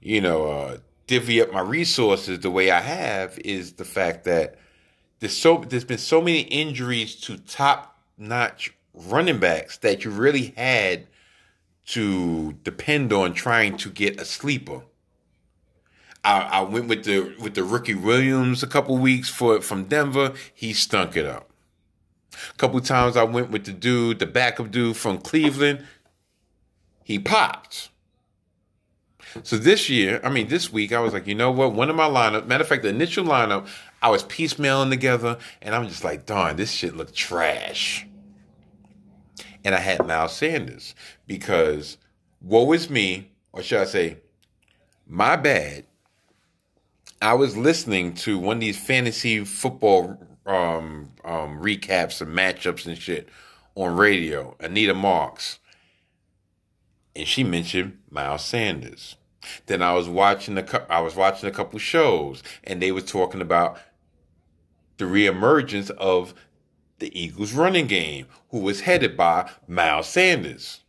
you 0.00 0.20
know, 0.20 0.46
uh, 0.46 0.78
divvy 1.06 1.40
up 1.40 1.52
my 1.52 1.60
resources 1.60 2.40
the 2.40 2.50
way 2.50 2.70
I 2.70 2.80
have 2.80 3.38
is 3.40 3.74
the 3.74 3.84
fact 3.84 4.24
that 4.24 4.56
there's 5.20 5.36
so 5.36 5.64
there's 5.66 5.84
been 5.84 5.98
so 5.98 6.20
many 6.20 6.40
injuries 6.40 7.14
to 7.22 7.38
top 7.38 7.98
notch 8.18 8.74
running 8.94 9.38
backs 9.38 9.78
that 9.78 10.04
you 10.04 10.10
really 10.10 10.54
had 10.56 11.06
to 11.86 12.52
depend 12.64 13.12
on 13.12 13.32
trying 13.32 13.76
to 13.76 13.90
get 13.90 14.20
a 14.20 14.24
sleeper. 14.24 14.82
I, 16.24 16.40
I 16.40 16.60
went 16.62 16.88
with 16.88 17.04
the 17.04 17.34
with 17.40 17.54
the 17.54 17.62
rookie 17.62 17.94
Williams 17.94 18.62
a 18.62 18.66
couple 18.66 18.98
weeks 18.98 19.28
for 19.28 19.60
from 19.60 19.84
Denver. 19.84 20.34
He 20.52 20.72
stunk 20.72 21.16
it 21.16 21.24
up. 21.24 21.50
A 22.50 22.56
couple 22.56 22.80
times 22.80 23.16
I 23.16 23.22
went 23.22 23.50
with 23.50 23.64
the 23.64 23.72
dude, 23.72 24.18
the 24.18 24.26
backup 24.26 24.70
dude 24.70 24.96
from 24.96 25.18
Cleveland. 25.18 25.84
He 27.04 27.18
popped. 27.18 27.90
So 29.42 29.56
this 29.56 29.88
year, 29.88 30.20
I 30.24 30.30
mean 30.30 30.48
this 30.48 30.72
week, 30.72 30.92
I 30.92 31.00
was 31.00 31.12
like, 31.12 31.26
you 31.26 31.34
know 31.34 31.50
what? 31.50 31.72
One 31.72 31.90
of 31.90 31.96
my 31.96 32.08
lineup, 32.08 32.46
matter 32.46 32.62
of 32.62 32.68
fact, 32.68 32.82
the 32.82 32.88
initial 32.88 33.24
lineup, 33.24 33.68
I 34.02 34.10
was 34.10 34.24
piecemealing 34.24 34.90
together, 34.90 35.38
and 35.60 35.74
I'm 35.74 35.88
just 35.88 36.04
like, 36.04 36.26
darn, 36.26 36.56
this 36.56 36.70
shit 36.70 36.96
looked 36.96 37.14
trash. 37.14 38.06
And 39.64 39.74
I 39.74 39.80
had 39.80 40.06
Miles 40.06 40.36
Sanders 40.36 40.94
because 41.26 41.98
woe 42.40 42.72
is 42.72 42.88
me, 42.88 43.30
or 43.52 43.62
should 43.62 43.80
I 43.80 43.84
say, 43.84 44.18
my 45.06 45.36
bad 45.36 45.86
I 47.22 47.32
was 47.32 47.56
listening 47.56 48.14
to 48.14 48.38
one 48.38 48.58
of 48.58 48.60
these 48.60 48.78
fantasy 48.78 49.44
football 49.44 50.18
um, 50.44 51.10
um, 51.24 51.60
recaps 51.60 52.20
and 52.20 52.36
matchups 52.36 52.86
and 52.86 52.96
shit 52.98 53.28
on 53.74 53.96
radio. 53.96 54.54
Anita 54.60 54.94
Marks, 54.94 55.58
and 57.16 57.26
she 57.26 57.42
mentioned 57.44 57.98
Miles 58.10 58.44
Sanders. 58.44 59.16
Then 59.66 59.82
I 59.82 59.92
was 59.94 60.08
watching 60.08 60.58
a 60.58 60.86
was 61.00 61.16
watching 61.16 61.48
a 61.48 61.52
couple 61.52 61.78
shows, 61.78 62.42
and 62.64 62.80
they 62.82 62.92
were 62.92 63.00
talking 63.00 63.40
about 63.40 63.78
the 64.98 65.04
reemergence 65.04 65.90
of 65.90 66.34
the 66.98 67.18
Eagles 67.18 67.52
running 67.52 67.86
game, 67.86 68.26
who 68.50 68.58
was 68.60 68.82
headed 68.82 69.16
by 69.16 69.50
Miles 69.68 70.08
Sanders. 70.08 70.80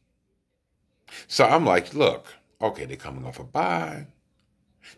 So 1.28 1.46
I'm 1.46 1.66
like, 1.66 1.94
look, 1.94 2.28
okay, 2.62 2.86
they're 2.86 2.98
coming 2.98 3.26
off 3.26 3.40
a 3.40 3.44
bye. 3.44 4.08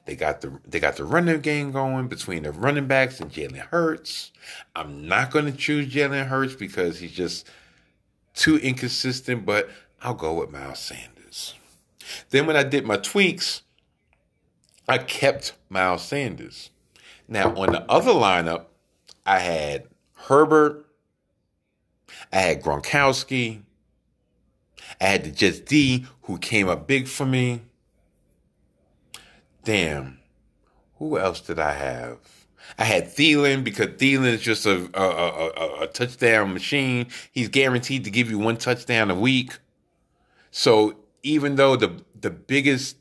They 0.05 0.15
got 0.15 0.41
the 0.41 0.59
they 0.67 0.79
got 0.79 0.97
the 0.97 1.03
running 1.03 1.41
game 1.41 1.71
going 1.71 2.07
between 2.07 2.43
the 2.43 2.51
running 2.51 2.87
backs 2.87 3.19
and 3.19 3.31
Jalen 3.31 3.57
Hurts. 3.57 4.31
I'm 4.75 5.07
not 5.07 5.31
going 5.31 5.45
to 5.45 5.51
choose 5.51 5.91
Jalen 5.91 6.27
Hurts 6.27 6.55
because 6.55 6.99
he's 6.99 7.11
just 7.11 7.47
too 8.35 8.57
inconsistent, 8.57 9.45
but 9.45 9.69
I'll 10.01 10.13
go 10.13 10.35
with 10.35 10.51
Miles 10.51 10.79
Sanders. 10.79 11.18
Then 12.29 12.45
when 12.45 12.55
I 12.55 12.63
did 12.63 12.85
my 12.85 12.97
tweaks, 12.97 13.63
I 14.87 14.97
kept 14.97 15.53
Miles 15.69 16.03
Sanders. 16.03 16.69
Now 17.27 17.55
on 17.55 17.71
the 17.71 17.83
other 17.89 18.11
lineup, 18.11 18.65
I 19.25 19.39
had 19.39 19.83
Herbert, 20.13 20.85
I 22.33 22.37
had 22.37 22.61
Gronkowski, 22.61 23.61
I 24.99 25.05
had 25.05 25.23
the 25.23 25.31
Jets 25.31 25.59
D 25.59 26.05
who 26.23 26.37
came 26.37 26.67
up 26.67 26.87
big 26.87 27.07
for 27.07 27.25
me 27.25 27.61
damn, 29.69 30.17
who 30.97 31.19
else 31.19 31.41
did 31.41 31.59
I 31.59 31.73
have? 31.73 32.17
I 32.79 32.85
had 32.85 33.05
Thielen 33.05 33.63
because 33.63 33.87
Thielen 33.87 34.33
is 34.33 34.41
just 34.41 34.65
a, 34.65 34.89
a, 34.93 35.03
a, 35.03 35.83
a, 35.83 35.87
touchdown 35.87 36.53
machine. 36.53 37.05
He's 37.31 37.49
guaranteed 37.49 38.03
to 38.03 38.09
give 38.09 38.31
you 38.31 38.39
one 38.39 38.57
touchdown 38.57 39.11
a 39.11 39.15
week. 39.15 39.59
So 40.49 40.95
even 41.23 41.55
though 41.55 41.75
the 41.75 42.01
the 42.19 42.29
biggest, 42.29 42.97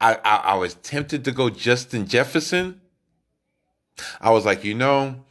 I, 0.00 0.14
I, 0.24 0.36
I 0.36 0.54
was 0.54 0.74
tempted 0.74 1.24
to 1.24 1.32
go 1.32 1.50
Justin 1.50 2.06
Jefferson. 2.06 2.80
I 4.20 4.30
was 4.30 4.46
like, 4.46 4.64
you 4.64 4.74
know, 4.74 5.24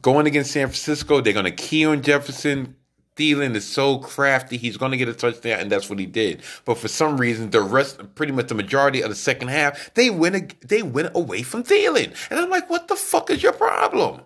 going 0.00 0.26
against 0.26 0.52
San 0.52 0.66
Francisco, 0.66 1.20
they're 1.20 1.32
to 1.44 1.50
key 1.50 1.84
on 1.84 2.02
Jefferson. 2.02 2.76
Thielen 3.16 3.54
is 3.54 3.66
so 3.66 3.98
crafty. 3.98 4.56
He's 4.56 4.78
to 4.92 4.96
get 4.96 5.08
a 5.08 5.12
touchdown, 5.12 5.60
and 5.60 5.70
that's 5.70 5.90
what 5.90 5.98
he 5.98 6.06
did. 6.06 6.42
But 6.64 6.78
for 6.78 6.88
some 6.88 7.18
reason, 7.18 7.50
the 7.50 7.60
rest, 7.60 8.00
pretty 8.14 8.32
much 8.32 8.48
the 8.48 8.54
majority 8.54 9.02
of 9.02 9.10
the 9.10 9.16
second 9.16 9.48
half, 9.48 9.92
they 9.94 10.08
went 10.08 10.66
they 10.66 10.82
went 10.82 11.14
away 11.14 11.42
from 11.42 11.62
Thielen, 11.62 12.14
and 12.30 12.40
I'm 12.40 12.48
like, 12.48 12.70
what 12.70 12.88
the 12.88 12.96
fuck 12.96 13.28
is 13.30 13.42
your 13.42 13.52
problem? 13.52 14.22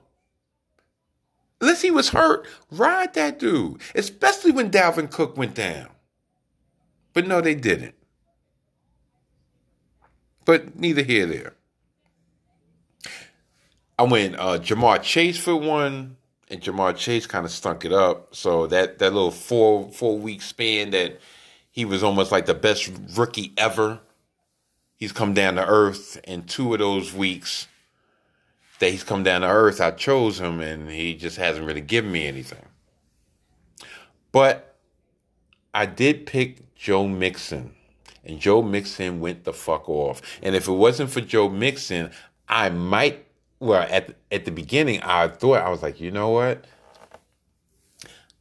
Unless 1.61 1.83
he 1.83 1.91
was 1.91 2.11
hurt, 2.11 2.47
ride 2.71 3.15
that 3.15 3.39
dude, 3.39 3.81
especially 3.95 4.53
when 4.53 4.71
Dalvin 4.71 5.11
Cook 5.11 5.37
went 5.37 5.55
down. 5.55 5.89
But 7.15 7.27
no, 7.27 7.41
they 7.41 7.55
didn't. 7.55 7.95
But 10.45 10.77
neither 10.77 11.03
here 11.03 11.27
there. 11.27 11.55
I 13.99 14.03
went 14.03 14.35
uh, 14.35 14.59
Ja'Marr 14.59 15.01
Chase 15.03 15.39
for 15.39 15.57
one 15.57 16.17
and 16.49 16.61
Ja'Marr 16.61 16.97
Chase 16.97 17.27
kind 17.27 17.45
of 17.45 17.51
stunk 17.51 17.85
it 17.85 17.93
up. 17.93 18.35
So 18.35 18.67
that 18.69 18.99
that 18.99 19.12
little 19.12 19.31
four 19.31 19.91
four 19.91 20.19
week 20.19 20.43
span 20.43 20.91
that 20.91 21.21
he 21.71 21.85
was 21.85 22.03
almost 22.03 22.33
like 22.33 22.47
the 22.47 22.55
best 22.55 22.91
rookie 23.17 23.53
ever. 23.57 24.01
He's 24.97 25.12
come 25.12 25.35
down 25.35 25.57
to 25.57 25.67
earth, 25.67 26.21
and 26.25 26.49
two 26.49 26.73
of 26.73 26.79
those 26.79 27.12
weeks 27.12 27.67
that 28.79 28.91
he's 28.91 29.05
come 29.05 29.23
down 29.23 29.41
to 29.41 29.49
earth, 29.49 29.81
I 29.81 29.91
chose 29.91 30.41
him, 30.41 30.61
and 30.61 30.89
he 30.89 31.15
just 31.15 31.37
hasn't 31.37 31.67
really 31.67 31.81
given 31.81 32.12
me 32.12 32.27
anything. 32.27 32.65
But 34.31 34.74
I 35.75 35.87
did 35.87 36.27
pick 36.27 36.75
Joe 36.77 37.09
Mixon, 37.09 37.75
and 38.25 38.39
Joe 38.39 38.62
Mixon 38.62 39.20
went 39.20 39.45
the 39.45 39.53
fuck 39.53 39.89
off. 39.89 40.22
And 40.43 40.55
if 40.55 40.68
it 40.68 40.72
wasn't 40.72 41.11
for 41.11 41.20
Joe 41.20 41.49
Mixon, 41.49 42.12
I 42.49 42.70
might 42.70 43.27
well 43.59 43.87
at 43.91 44.14
at 44.31 44.45
the 44.45 44.51
beginning 44.51 45.01
I 45.03 45.29
thought 45.29 45.59
I 45.59 45.70
was 45.70 45.83
like, 45.83 46.01
you 46.01 46.11
know 46.11 46.31
what? 46.31 46.64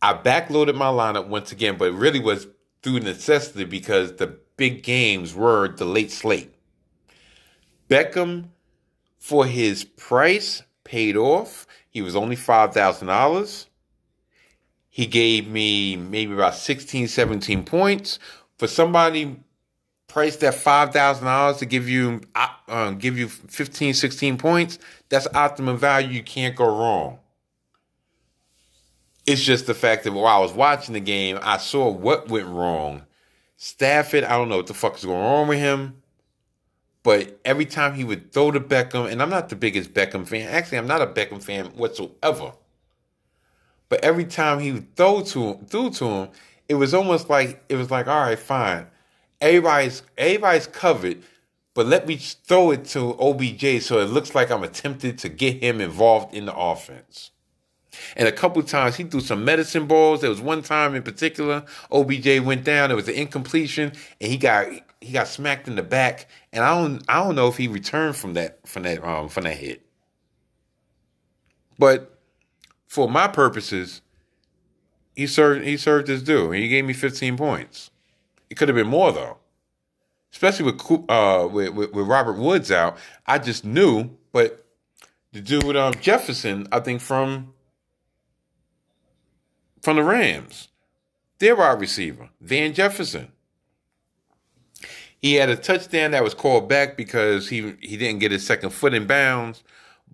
I 0.02 0.14
backloaded 0.14 0.76
my 0.76 0.88
lineup 0.88 1.28
once 1.28 1.52
again, 1.52 1.78
but 1.78 1.86
it 1.90 1.94
really 1.94 2.20
was 2.20 2.48
through 2.82 3.00
necessity 3.00 3.64
because 3.64 4.18
the 4.18 4.38
big 4.58 4.84
games 4.84 5.34
were 5.34 5.70
the 5.70 5.86
late 5.86 6.12
slate. 6.12 6.54
Beckham, 7.90 8.50
for 9.18 9.46
his 9.46 9.86
price, 9.86 10.62
paid 10.84 11.16
off. 11.16 11.66
He 11.90 12.02
was 12.02 12.16
only 12.16 12.36
five 12.36 12.74
thousand 12.74 13.08
dollars. 13.08 13.68
He 14.94 15.08
gave 15.08 15.48
me 15.48 15.96
maybe 15.96 16.34
about 16.34 16.54
16, 16.54 17.08
17 17.08 17.64
points. 17.66 18.20
For 18.60 18.68
somebody 18.68 19.40
priced 20.08 20.44
at 20.44 20.54
five 20.54 20.94
thousand 20.94 21.26
dollars 21.26 21.58
to 21.58 21.66
give 21.66 21.90
you 21.90 22.22
uh, 22.36 22.92
give 22.92 23.18
you 23.18 23.28
15, 23.28 23.96
16 23.96 24.38
points, 24.38 24.78
that's 25.10 25.26
optimum 25.34 25.80
value. 25.80 26.10
You 26.10 26.22
can't 26.22 26.56
go 26.56 26.66
wrong. 26.66 27.18
It's 29.26 29.42
just 29.42 29.66
the 29.66 29.74
fact 29.74 30.04
that 30.04 30.14
while 30.14 30.28
I 30.28 30.40
was 30.40 30.54
watching 30.54 30.94
the 30.94 31.00
game, 31.00 31.40
I 31.42 31.58
saw 31.58 31.90
what 31.90 32.30
went 32.30 32.46
wrong. 32.46 33.02
Stafford, 33.58 34.24
I 34.24 34.38
don't 34.38 34.48
know 34.48 34.58
what 34.58 34.68
the 34.68 34.76
fuck 34.76 34.96
is 35.00 35.06
going 35.06 35.20
on 35.20 35.48
with 35.48 35.58
him. 35.58 36.04
But 37.02 37.40
every 37.44 37.66
time 37.66 37.96
he 37.96 38.04
would 38.04 38.32
throw 38.32 38.52
to 38.52 38.60
Beckham, 38.60 39.12
and 39.12 39.24
I'm 39.24 39.32
not 39.32 39.50
the 39.50 39.56
biggest 39.56 39.92
Beckham 39.96 40.28
fan. 40.28 40.50
Actually, 40.50 40.78
I'm 40.78 40.88
not 40.88 41.02
a 41.02 41.08
Beckham 41.08 41.42
fan 41.42 41.66
whatsoever. 41.78 42.52
But 43.94 44.04
every 44.04 44.26
time 44.26 44.60
he 44.60 44.72
would 44.72 44.96
throw 44.96 45.22
to 45.22 45.50
him, 45.50 45.66
threw 45.68 45.92
to 45.92 46.06
him, 46.06 46.30
it 46.68 46.74
was 46.74 46.96
almost 46.96 47.30
like 47.30 47.64
it 47.70 47.76
was 47.76 47.92
like, 47.92 48.08
all 48.08 48.22
right, 48.22 48.40
fine. 48.40 48.88
Everybody's 49.40 50.02
everybody's 50.18 50.66
covered, 50.66 51.22
but 51.76 51.86
let 51.86 52.08
me 52.08 52.16
throw 52.16 52.72
it 52.72 52.86
to 52.86 53.16
OBJ 53.20 53.84
so 53.84 54.00
it 54.00 54.06
looks 54.06 54.34
like 54.34 54.50
I'm 54.50 54.64
attempted 54.64 55.20
to 55.20 55.30
get 55.30 55.62
him 55.62 55.80
involved 55.80 56.34
in 56.34 56.48
the 56.48 56.56
offense. 56.56 57.30
And 58.16 58.28
a 58.28 58.32
couple 58.32 58.64
times 58.64 58.96
he 58.96 59.04
threw 59.04 59.20
some 59.20 59.46
medicine 59.46 59.86
balls. 59.86 60.22
There 60.22 60.32
was 60.32 60.42
one 60.42 60.64
time 60.64 60.96
in 60.96 61.04
particular, 61.04 61.64
OBJ 61.92 62.40
went 62.40 62.64
down. 62.64 62.90
It 62.90 62.96
was 62.96 63.08
an 63.08 63.14
incompletion, 63.14 63.92
and 64.20 64.32
he 64.32 64.38
got 64.38 64.70
he 65.02 65.14
got 65.14 65.28
smacked 65.28 65.68
in 65.68 65.76
the 65.76 65.84
back. 65.84 66.28
And 66.52 66.64
I 66.64 66.82
don't 66.82 67.04
I 67.08 67.24
don't 67.24 67.36
know 67.36 67.48
if 67.48 67.58
he 67.58 67.68
returned 67.68 68.16
from 68.16 68.34
that 68.34 68.68
from 68.68 68.82
that 68.84 69.04
um 69.04 69.30
from 69.30 69.44
that 69.44 69.58
hit. 69.58 69.86
But 71.78 72.13
for 72.94 73.10
my 73.10 73.28
purposes, 73.28 74.02
he 75.16 75.26
served 75.26 75.66
he 75.66 75.78
served 75.78 76.08
his 76.08 76.22
due. 76.22 76.52
He 76.52 76.68
gave 76.68 76.86
me 76.86 76.94
15 76.94 77.36
points. 77.38 77.90
It 78.52 78.56
could 78.56 78.68
have 78.68 78.76
been 78.76 78.86
more 78.86 79.12
though, 79.12 79.38
especially 80.32 80.66
with 80.66 80.80
uh 81.10 81.50
with, 81.52 81.74
with, 81.74 81.92
with 81.92 82.06
Robert 82.06 82.38
Woods 82.38 82.70
out. 82.70 82.96
I 83.26 83.40
just 83.40 83.66
knew, 83.66 84.12
but 84.32 84.68
the 85.32 85.42
dude 85.42 85.76
um, 85.76 85.96
Jefferson, 85.96 86.68
I 86.72 86.82
think 86.82 87.02
from 87.02 87.56
from 89.82 89.96
the 89.96 90.04
Rams, 90.04 90.68
their 91.40 91.56
wide 91.56 91.82
receiver 91.82 92.30
Van 92.42 92.76
Jefferson. 92.76 93.32
He 95.20 95.36
had 95.36 95.50
a 95.50 95.56
touchdown 95.56 96.12
that 96.12 96.24
was 96.24 96.36
called 96.36 96.70
back 96.70 96.96
because 96.96 97.50
he 97.50 97.74
he 97.82 97.98
didn't 97.98 98.20
get 98.20 98.32
his 98.32 98.46
second 98.46 98.70
foot 98.70 98.94
in 98.94 99.08
bounds. 99.08 99.64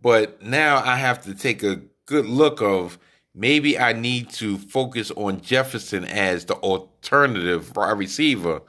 But 0.01 0.41
now 0.41 0.77
I 0.77 0.95
have 0.95 1.21
to 1.23 1.35
take 1.35 1.61
a 1.61 1.81
good 2.09 2.25
look 2.25 2.59
of 2.59 2.97
maybe 3.35 3.77
I 3.77 3.93
need 3.93 4.31
to 4.31 4.57
focus 4.57 5.11
on 5.11 5.41
Jefferson 5.41 6.03
as 6.03 6.45
the 6.45 6.55
alternative 6.55 7.75
wide 7.75 7.99
receiver 7.99 8.63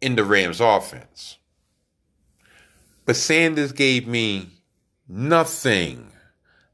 in 0.00 0.16
the 0.16 0.24
Rams 0.24 0.60
offense. 0.60 1.38
But 3.04 3.14
Sanders 3.14 3.70
gave 3.70 4.08
me 4.08 4.48
nothing. 5.08 6.10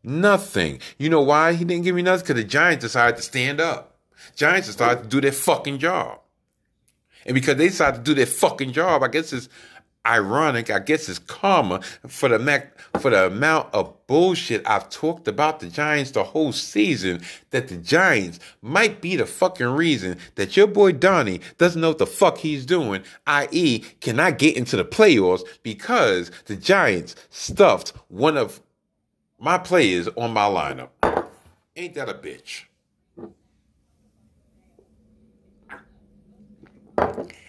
Nothing. 0.02 0.80
You 0.96 1.10
know 1.10 1.20
why 1.20 1.52
he 1.52 1.66
didn't 1.66 1.84
give 1.84 1.94
me 1.94 2.02
nothing? 2.02 2.22
Because 2.24 2.42
the 2.42 2.48
Giants 2.48 2.82
decided 2.82 3.16
to 3.16 3.22
stand 3.22 3.60
up. 3.60 3.98
Giants 4.34 4.68
decided 4.68 5.02
to 5.02 5.08
do 5.10 5.20
their 5.20 5.32
fucking 5.32 5.78
job. 5.78 6.20
And 7.26 7.34
because 7.34 7.56
they 7.56 7.68
decided 7.68 7.98
to 7.98 8.02
do 8.02 8.14
their 8.14 8.24
fucking 8.24 8.72
job, 8.72 9.02
I 9.02 9.08
guess 9.08 9.34
it's 9.34 9.50
ironic, 10.06 10.70
I 10.70 10.78
guess 10.78 11.08
it's 11.08 11.18
karma 11.18 11.80
for 12.06 12.28
the 12.28 12.38
mac- 12.38 12.78
for 13.00 13.10
the 13.10 13.26
amount 13.26 13.68
of 13.74 13.94
bullshit 14.06 14.66
I've 14.66 14.88
talked 14.88 15.28
about 15.28 15.60
the 15.60 15.68
Giants 15.68 16.12
the 16.12 16.24
whole 16.24 16.52
season 16.52 17.22
that 17.50 17.68
the 17.68 17.76
Giants 17.76 18.40
might 18.62 19.00
be 19.00 19.16
the 19.16 19.26
fucking 19.26 19.66
reason 19.66 20.18
that 20.36 20.56
your 20.56 20.66
boy 20.66 20.92
Donnie 20.92 21.40
doesn't 21.58 21.80
know 21.80 21.88
what 21.88 21.98
the 21.98 22.06
fuck 22.06 22.38
he's 22.38 22.66
doing, 22.66 23.02
i.e., 23.26 23.80
cannot 24.00 24.38
get 24.38 24.56
into 24.56 24.76
the 24.76 24.84
playoffs 24.84 25.42
because 25.62 26.30
the 26.46 26.56
Giants 26.56 27.14
stuffed 27.28 27.92
one 28.08 28.36
of 28.36 28.60
my 29.38 29.58
players 29.58 30.08
on 30.16 30.32
my 30.32 30.42
lineup. 30.42 30.88
Ain't 31.76 31.94
that 31.94 32.08
a 32.08 32.14
bitch? 32.14 32.64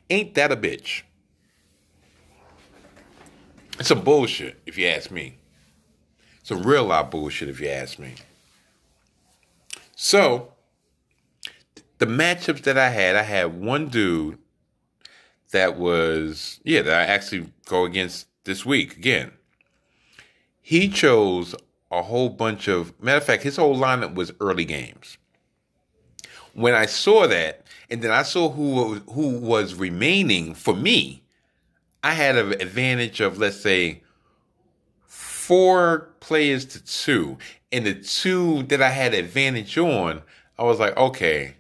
Ain't 0.10 0.34
that 0.36 0.52
a 0.52 0.58
bitch? 0.58 1.04
It's 3.82 3.88
some 3.88 4.04
bullshit, 4.04 4.62
if 4.68 4.78
you 4.78 4.86
ask 4.86 5.10
me. 5.10 5.40
A 6.52 6.56
real 6.56 6.84
life 6.84 7.10
bullshit, 7.10 7.50
if 7.50 7.60
you 7.60 7.68
ask 7.68 7.98
me. 7.98 8.14
So, 9.96 10.54
the 11.98 12.06
matchups 12.06 12.62
that 12.62 12.78
I 12.78 12.90
had, 12.90 13.16
I 13.16 13.24
had 13.24 13.60
one 13.60 13.88
dude 13.88 14.38
that 15.50 15.80
was, 15.80 16.60
yeah, 16.64 16.84
that 16.84 16.94
I 16.94 17.12
actually 17.12 17.52
go 17.66 17.86
against 17.86 18.28
this 18.44 18.64
week 18.64 18.98
again. 18.98 19.32
He 20.62 20.88
chose 20.88 21.56
a 21.90 22.04
whole 22.04 22.30
bunch 22.30 22.68
of, 22.68 22.94
matter 23.02 23.18
of 23.18 23.24
fact, 23.24 23.42
his 23.42 23.56
whole 23.56 23.76
lineup 23.76 24.14
was 24.14 24.32
early 24.40 24.66
games. 24.66 25.18
When 26.54 26.76
I 26.76 26.86
saw 26.86 27.26
that, 27.26 27.66
and 27.90 28.04
then 28.04 28.12
I 28.12 28.22
saw 28.22 28.50
who 28.50 29.00
who 29.10 29.40
was 29.40 29.74
remaining 29.74 30.54
for 30.54 30.76
me, 30.76 31.21
I 32.04 32.14
had 32.14 32.36
an 32.36 32.54
advantage 32.54 33.22
of 33.22 33.38
let's 33.38 33.60
say 33.60 34.02
four 35.06 36.10
players 36.20 36.66
to 36.66 36.84
two, 36.84 37.38
and 37.72 37.86
the 37.86 37.96
two 37.96 38.64
that 38.64 38.82
I 38.82 38.90
had 38.90 39.14
advantage 39.14 39.78
on, 39.78 40.22
I 40.58 40.64
was 40.64 40.80
like, 40.80 40.98
okay, 40.98 41.56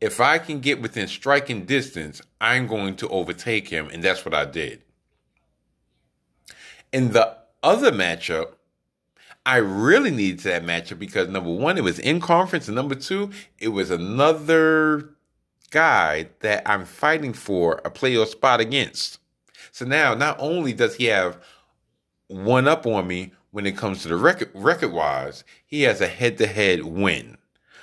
if 0.00 0.20
I 0.20 0.38
can 0.38 0.60
get 0.60 0.82
within 0.82 1.06
striking 1.06 1.64
distance, 1.64 2.20
I'm 2.40 2.66
going 2.66 2.96
to 2.96 3.08
overtake 3.08 3.68
him, 3.68 3.88
and 3.92 4.02
that's 4.02 4.24
what 4.24 4.34
I 4.34 4.46
did. 4.46 4.82
In 6.92 7.12
the 7.12 7.36
other 7.62 7.92
matchup, 7.92 8.54
I 9.46 9.56
really 9.56 10.10
needed 10.10 10.40
that 10.40 10.64
matchup 10.64 10.98
because 10.98 11.28
number 11.28 11.50
one, 11.50 11.78
it 11.78 11.84
was 11.84 11.98
in 11.98 12.20
conference, 12.20 12.66
and 12.66 12.74
number 12.74 12.94
two, 12.94 13.30
it 13.58 13.68
was 13.68 13.90
another 13.90 15.10
guy 15.70 16.28
that 16.40 16.68
I'm 16.68 16.84
fighting 16.84 17.32
for 17.32 17.80
a 17.84 17.90
playoff 17.90 18.28
spot 18.28 18.60
against. 18.60 19.18
So 19.72 19.86
now, 19.86 20.14
not 20.14 20.36
only 20.38 20.74
does 20.74 20.96
he 20.96 21.06
have 21.06 21.42
one 22.28 22.68
up 22.68 22.86
on 22.86 23.06
me 23.06 23.32
when 23.50 23.66
it 23.66 23.76
comes 23.76 24.02
to 24.02 24.08
the 24.08 24.16
record 24.16 24.50
record 24.54 24.92
wise, 24.92 25.44
he 25.66 25.82
has 25.82 26.00
a 26.00 26.06
head 26.06 26.38
to 26.38 26.46
head 26.46 26.84
win. 26.84 27.38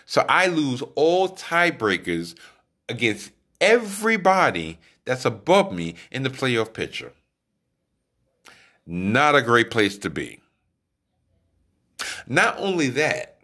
So 0.05 0.23
I 0.29 0.47
lose 0.47 0.81
all 0.95 1.29
tiebreakers 1.29 2.35
against 2.87 3.31
everybody 3.59 4.79
that's 5.05 5.25
above 5.25 5.73
me 5.73 5.95
in 6.11 6.23
the 6.23 6.29
playoff 6.29 6.73
picture. 6.73 7.11
Not 8.85 9.35
a 9.35 9.41
great 9.41 9.69
place 9.69 9.97
to 9.99 10.09
be. 10.09 10.41
Not 12.27 12.55
only 12.59 12.89
that, 12.89 13.39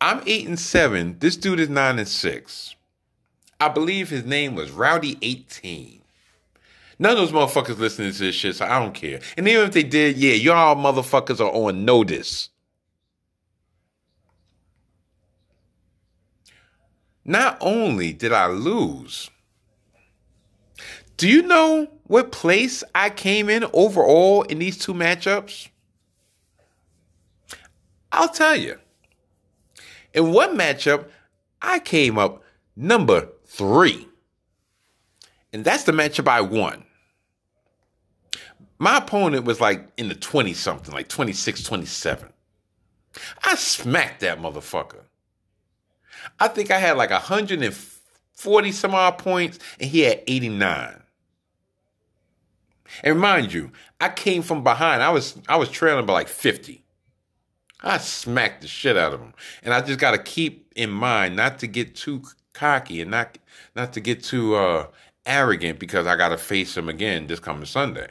I'm 0.00 0.22
eight 0.26 0.46
and 0.46 0.58
seven. 0.58 1.16
This 1.18 1.36
dude 1.36 1.60
is 1.60 1.70
nine 1.70 1.98
and 1.98 2.08
six. 2.08 2.74
I 3.58 3.68
believe 3.68 4.10
his 4.10 4.24
name 4.24 4.54
was 4.54 4.70
Rowdy 4.70 5.16
18. 5.22 6.03
None 6.98 7.16
of 7.16 7.18
those 7.18 7.32
motherfuckers 7.32 7.78
listening 7.78 8.12
to 8.12 8.18
this 8.18 8.34
shit, 8.34 8.56
so 8.56 8.66
I 8.66 8.78
don't 8.78 8.94
care. 8.94 9.20
And 9.36 9.48
even 9.48 9.66
if 9.66 9.72
they 9.72 9.82
did, 9.82 10.16
yeah, 10.16 10.34
y'all 10.34 10.76
motherfuckers 10.76 11.40
are 11.40 11.50
on 11.50 11.84
notice. 11.84 12.50
Not 17.24 17.56
only 17.60 18.12
did 18.12 18.32
I 18.32 18.46
lose, 18.46 19.30
do 21.16 21.28
you 21.28 21.42
know 21.42 21.88
what 22.04 22.32
place 22.32 22.84
I 22.94 23.10
came 23.10 23.48
in 23.48 23.64
overall 23.72 24.42
in 24.42 24.58
these 24.58 24.78
two 24.78 24.94
matchups? 24.94 25.68
I'll 28.12 28.28
tell 28.28 28.56
you. 28.56 28.78
In 30.12 30.32
one 30.32 30.56
matchup, 30.56 31.06
I 31.60 31.80
came 31.80 32.18
up 32.18 32.42
number 32.76 33.28
three. 33.46 34.06
And 35.52 35.64
that's 35.64 35.84
the 35.84 35.92
matchup 35.92 36.28
I 36.28 36.40
won. 36.40 36.83
My 38.78 38.98
opponent 38.98 39.44
was 39.44 39.60
like 39.60 39.86
in 39.96 40.08
the 40.08 40.14
20 40.14 40.52
something, 40.54 40.94
like 40.94 41.08
26, 41.08 41.62
27. 41.62 42.28
I 43.44 43.54
smacked 43.54 44.20
that 44.20 44.40
motherfucker. 44.40 45.02
I 46.40 46.48
think 46.48 46.70
I 46.70 46.78
had 46.78 46.96
like 46.96 47.10
140 47.10 48.72
some 48.72 48.94
odd 48.94 49.18
points 49.18 49.58
and 49.78 49.90
he 49.90 50.00
had 50.00 50.22
89. 50.26 51.02
And 53.02 53.20
mind 53.20 53.52
you, 53.52 53.72
I 54.00 54.08
came 54.08 54.42
from 54.42 54.62
behind. 54.62 55.02
I 55.02 55.10
was 55.10 55.36
I 55.48 55.56
was 55.56 55.68
trailing 55.68 56.06
by 56.06 56.12
like 56.12 56.28
50. 56.28 56.82
I 57.80 57.98
smacked 57.98 58.62
the 58.62 58.68
shit 58.68 58.96
out 58.96 59.12
of 59.12 59.20
him. 59.20 59.34
And 59.62 59.74
I 59.74 59.80
just 59.80 59.98
got 59.98 60.12
to 60.12 60.18
keep 60.18 60.72
in 60.76 60.90
mind 60.90 61.36
not 61.36 61.58
to 61.60 61.66
get 61.66 61.94
too 61.94 62.22
cocky 62.52 63.00
and 63.00 63.10
not 63.10 63.36
not 63.74 63.92
to 63.94 64.00
get 64.00 64.22
too 64.22 64.54
uh 64.54 64.86
arrogant 65.26 65.78
because 65.78 66.06
I 66.06 66.16
got 66.16 66.28
to 66.28 66.38
face 66.38 66.76
him 66.76 66.88
again 66.88 67.26
this 67.26 67.40
coming 67.40 67.66
Sunday. 67.66 68.08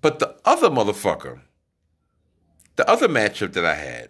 But 0.00 0.18
the 0.18 0.36
other 0.44 0.68
motherfucker, 0.68 1.40
the 2.76 2.88
other 2.88 3.08
matchup 3.08 3.52
that 3.54 3.64
I 3.64 3.74
had, 3.74 4.08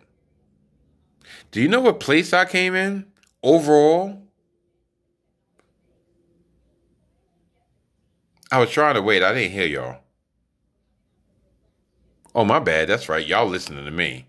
do 1.51 1.61
you 1.61 1.68
know 1.68 1.80
what 1.80 2.01
place 2.01 2.32
I 2.32 2.45
came 2.45 2.74
in 2.74 3.07
overall? 3.43 4.22
I 8.51 8.59
was 8.59 8.70
trying 8.70 8.95
to 8.95 9.03
wait. 9.03 9.22
I 9.22 9.34
didn't 9.34 9.53
hear 9.53 9.66
y'all. 9.66 10.01
Oh, 12.34 12.45
my 12.45 12.59
bad. 12.59 12.89
That's 12.89 13.09
right. 13.09 13.26
Y'all 13.26 13.47
listening 13.47 13.84
to 13.84 13.91
me. 13.91 14.26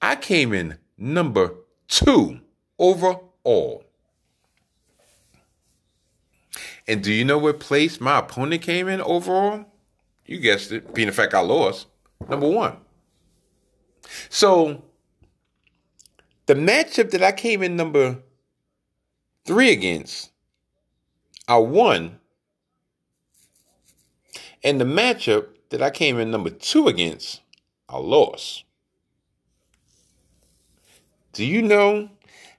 I 0.00 0.16
came 0.16 0.52
in 0.52 0.78
number 0.96 1.54
two 1.88 2.40
overall. 2.78 3.84
And 6.86 7.02
do 7.02 7.12
you 7.12 7.24
know 7.24 7.38
what 7.38 7.60
place 7.60 8.00
my 8.00 8.20
opponent 8.20 8.62
came 8.62 8.88
in 8.88 9.00
overall? 9.02 9.66
You 10.28 10.38
guessed 10.38 10.70
it. 10.70 10.94
Being 10.94 11.08
the 11.08 11.14
fact 11.14 11.32
I 11.34 11.40
lost. 11.40 11.86
Number 12.28 12.48
one. 12.48 12.76
So 14.28 14.84
the 16.46 16.54
matchup 16.54 17.10
that 17.10 17.22
I 17.22 17.32
came 17.32 17.62
in 17.62 17.76
number 17.76 18.18
three 19.46 19.72
against, 19.72 20.30
I 21.48 21.56
won. 21.56 22.20
And 24.62 24.78
the 24.78 24.84
matchup 24.84 25.46
that 25.70 25.80
I 25.80 25.88
came 25.88 26.18
in 26.18 26.30
number 26.30 26.50
two 26.50 26.88
against, 26.88 27.40
I 27.88 27.96
lost. 27.96 28.64
Do 31.32 31.44
you 31.44 31.62
know 31.62 32.10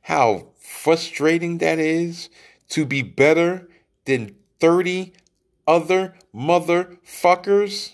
how 0.01 0.47
frustrating 0.59 1.59
that 1.59 1.77
is 1.77 2.29
to 2.69 2.85
be 2.85 3.03
better 3.03 3.69
than 4.05 4.35
30 4.59 5.13
other 5.69 6.15
motherfuckers? 6.35 7.91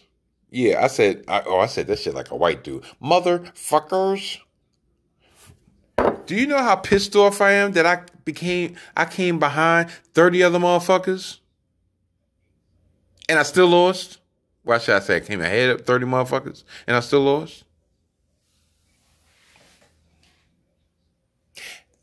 Yeah, 0.50 0.84
I 0.84 0.88
said, 0.88 1.26
I, 1.28 1.42
oh, 1.46 1.60
I 1.60 1.66
said 1.66 1.88
that 1.88 2.00
shit 2.00 2.16
like 2.16 2.32
a 2.32 2.36
white 2.36 2.64
dude. 2.64 2.86
Motherfuckers. 3.04 4.40
Do 6.26 6.36
you 6.36 6.48
know 6.48 6.58
how 6.58 6.78
pissed 6.78 7.16
off 7.16 7.42
I 7.42 7.52
am 7.52 7.74
that 7.74 7.86
I 7.86 8.04
became, 8.24 8.76
I 8.96 9.06
came 9.06 9.38
behind 9.38 9.92
30 10.14 10.44
other 10.44 10.60
motherfuckers? 10.60 11.40
And 13.28 13.38
I 13.38 13.44
still 13.44 13.68
lost? 13.68 14.20
Why 14.64 14.78
should 14.78 14.96
I 14.96 15.00
say 15.00 15.18
I 15.18 15.20
came 15.20 15.42
ahead 15.42 15.70
of 15.70 15.82
30 15.82 16.06
motherfuckers 16.06 16.64
and 16.88 16.96
I 16.96 17.02
still 17.02 17.22
lost? 17.22 17.66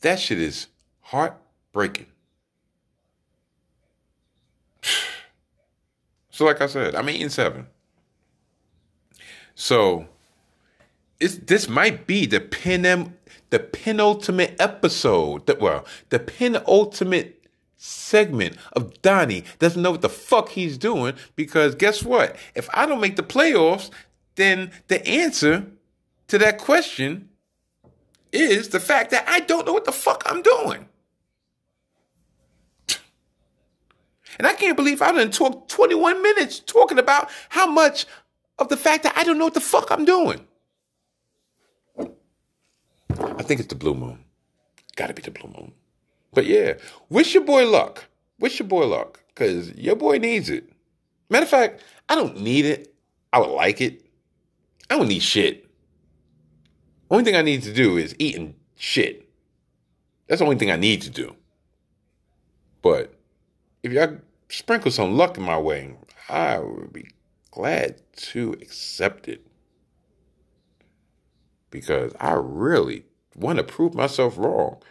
That 0.02 0.20
shit 0.20 0.38
is 0.38 0.66
heartbreaking. 1.00 2.11
So, 6.32 6.46
like 6.46 6.60
I 6.60 6.66
said, 6.66 6.94
I'm 6.94 7.08
eating 7.10 7.28
seven. 7.28 7.66
So, 9.54 10.08
it's, 11.20 11.36
this 11.36 11.68
might 11.68 12.06
be 12.06 12.26
the 12.26 12.40
pen 12.40 13.14
the 13.50 13.58
penultimate 13.60 14.56
episode. 14.58 15.48
Well, 15.60 15.84
the 16.08 16.18
penultimate 16.18 17.46
segment 17.76 18.56
of 18.72 19.00
Donnie 19.02 19.44
doesn't 19.58 19.82
know 19.82 19.90
what 19.90 20.00
the 20.00 20.08
fuck 20.08 20.48
he's 20.48 20.78
doing 20.78 21.14
because 21.36 21.74
guess 21.74 22.02
what? 22.02 22.36
If 22.54 22.68
I 22.72 22.86
don't 22.86 23.00
make 23.00 23.16
the 23.16 23.22
playoffs, 23.22 23.90
then 24.36 24.72
the 24.88 25.06
answer 25.06 25.66
to 26.28 26.38
that 26.38 26.56
question 26.58 27.28
is 28.32 28.70
the 28.70 28.80
fact 28.80 29.10
that 29.10 29.28
I 29.28 29.40
don't 29.40 29.66
know 29.66 29.74
what 29.74 29.84
the 29.84 29.92
fuck 29.92 30.22
I'm 30.24 30.40
doing. 30.40 30.88
And 34.38 34.46
I 34.46 34.54
can't 34.54 34.76
believe 34.76 35.02
I 35.02 35.12
didn't 35.12 35.34
talk 35.34 35.68
21 35.68 36.22
minutes 36.22 36.60
talking 36.60 36.98
about 36.98 37.30
how 37.48 37.66
much 37.66 38.06
of 38.58 38.68
the 38.68 38.76
fact 38.76 39.02
that 39.04 39.16
I 39.16 39.24
don't 39.24 39.38
know 39.38 39.44
what 39.44 39.54
the 39.54 39.60
fuck 39.60 39.90
I'm 39.90 40.04
doing. 40.04 40.46
I 41.98 43.42
think 43.42 43.60
it's 43.60 43.68
the 43.68 43.74
blue 43.74 43.94
moon. 43.94 44.24
Gotta 44.96 45.14
be 45.14 45.22
the 45.22 45.30
blue 45.30 45.50
moon. 45.50 45.72
But 46.32 46.46
yeah, 46.46 46.74
wish 47.08 47.34
your 47.34 47.44
boy 47.44 47.66
luck. 47.68 48.06
Wish 48.38 48.58
your 48.58 48.68
boy 48.68 48.86
luck. 48.86 49.22
Cause 49.34 49.72
your 49.72 49.96
boy 49.96 50.18
needs 50.18 50.50
it. 50.50 50.70
Matter 51.30 51.44
of 51.44 51.50
fact, 51.50 51.82
I 52.08 52.14
don't 52.14 52.40
need 52.40 52.64
it. 52.64 52.94
I 53.32 53.38
would 53.38 53.50
like 53.50 53.80
it. 53.80 54.04
I 54.90 54.98
don't 54.98 55.08
need 55.08 55.22
shit. 55.22 55.66
Only 57.10 57.24
thing 57.24 57.36
I 57.36 57.42
need 57.42 57.62
to 57.62 57.72
do 57.72 57.96
is 57.96 58.14
eat 58.18 58.36
and 58.36 58.54
shit. 58.76 59.28
That's 60.26 60.40
the 60.40 60.44
only 60.44 60.56
thing 60.56 60.70
I 60.70 60.76
need 60.76 61.02
to 61.02 61.10
do. 61.10 61.34
But 62.82 63.14
if 63.82 63.92
y'all 63.92 64.18
sprinkle 64.48 64.90
some 64.90 65.16
luck 65.16 65.36
in 65.36 65.42
my 65.42 65.58
way, 65.58 65.94
I 66.28 66.58
would 66.58 66.92
be 66.92 67.08
glad 67.50 68.00
to 68.16 68.52
accept 68.60 69.28
it. 69.28 69.46
Because 71.70 72.12
I 72.20 72.34
really 72.34 73.04
want 73.34 73.58
to 73.58 73.64
prove 73.64 73.94
myself 73.94 74.36
wrong. 74.36 74.82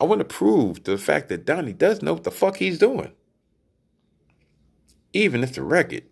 I 0.00 0.04
want 0.04 0.20
to 0.20 0.24
prove 0.24 0.84
the 0.84 0.98
fact 0.98 1.28
that 1.28 1.44
Donnie 1.44 1.72
does 1.72 2.02
know 2.02 2.14
what 2.14 2.24
the 2.24 2.30
fuck 2.30 2.56
he's 2.56 2.78
doing. 2.78 3.12
Even 5.12 5.42
if 5.42 5.54
the 5.54 5.62
record 5.62 6.04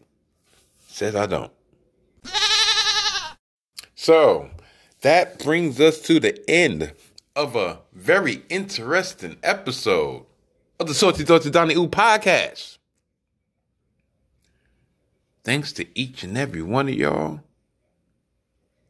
says 0.88 1.14
I 1.14 1.26
don't. 1.26 1.52
So 3.94 4.50
that 5.02 5.38
brings 5.38 5.80
us 5.80 6.00
to 6.02 6.18
the 6.18 6.48
end 6.48 6.92
of 7.34 7.54
a 7.54 7.80
very 7.92 8.42
interesting 8.48 9.36
episode 9.42 10.26
of 10.78 10.88
the 10.88 10.94
Thoughts 10.94 11.46
of 11.46 11.52
Donnie 11.52 11.74
Ooh 11.74 11.88
podcast. 11.88 12.78
Thanks 15.44 15.72
to 15.74 15.86
each 15.98 16.22
and 16.22 16.36
every 16.36 16.62
one 16.62 16.88
of 16.88 16.94
y'all 16.94 17.40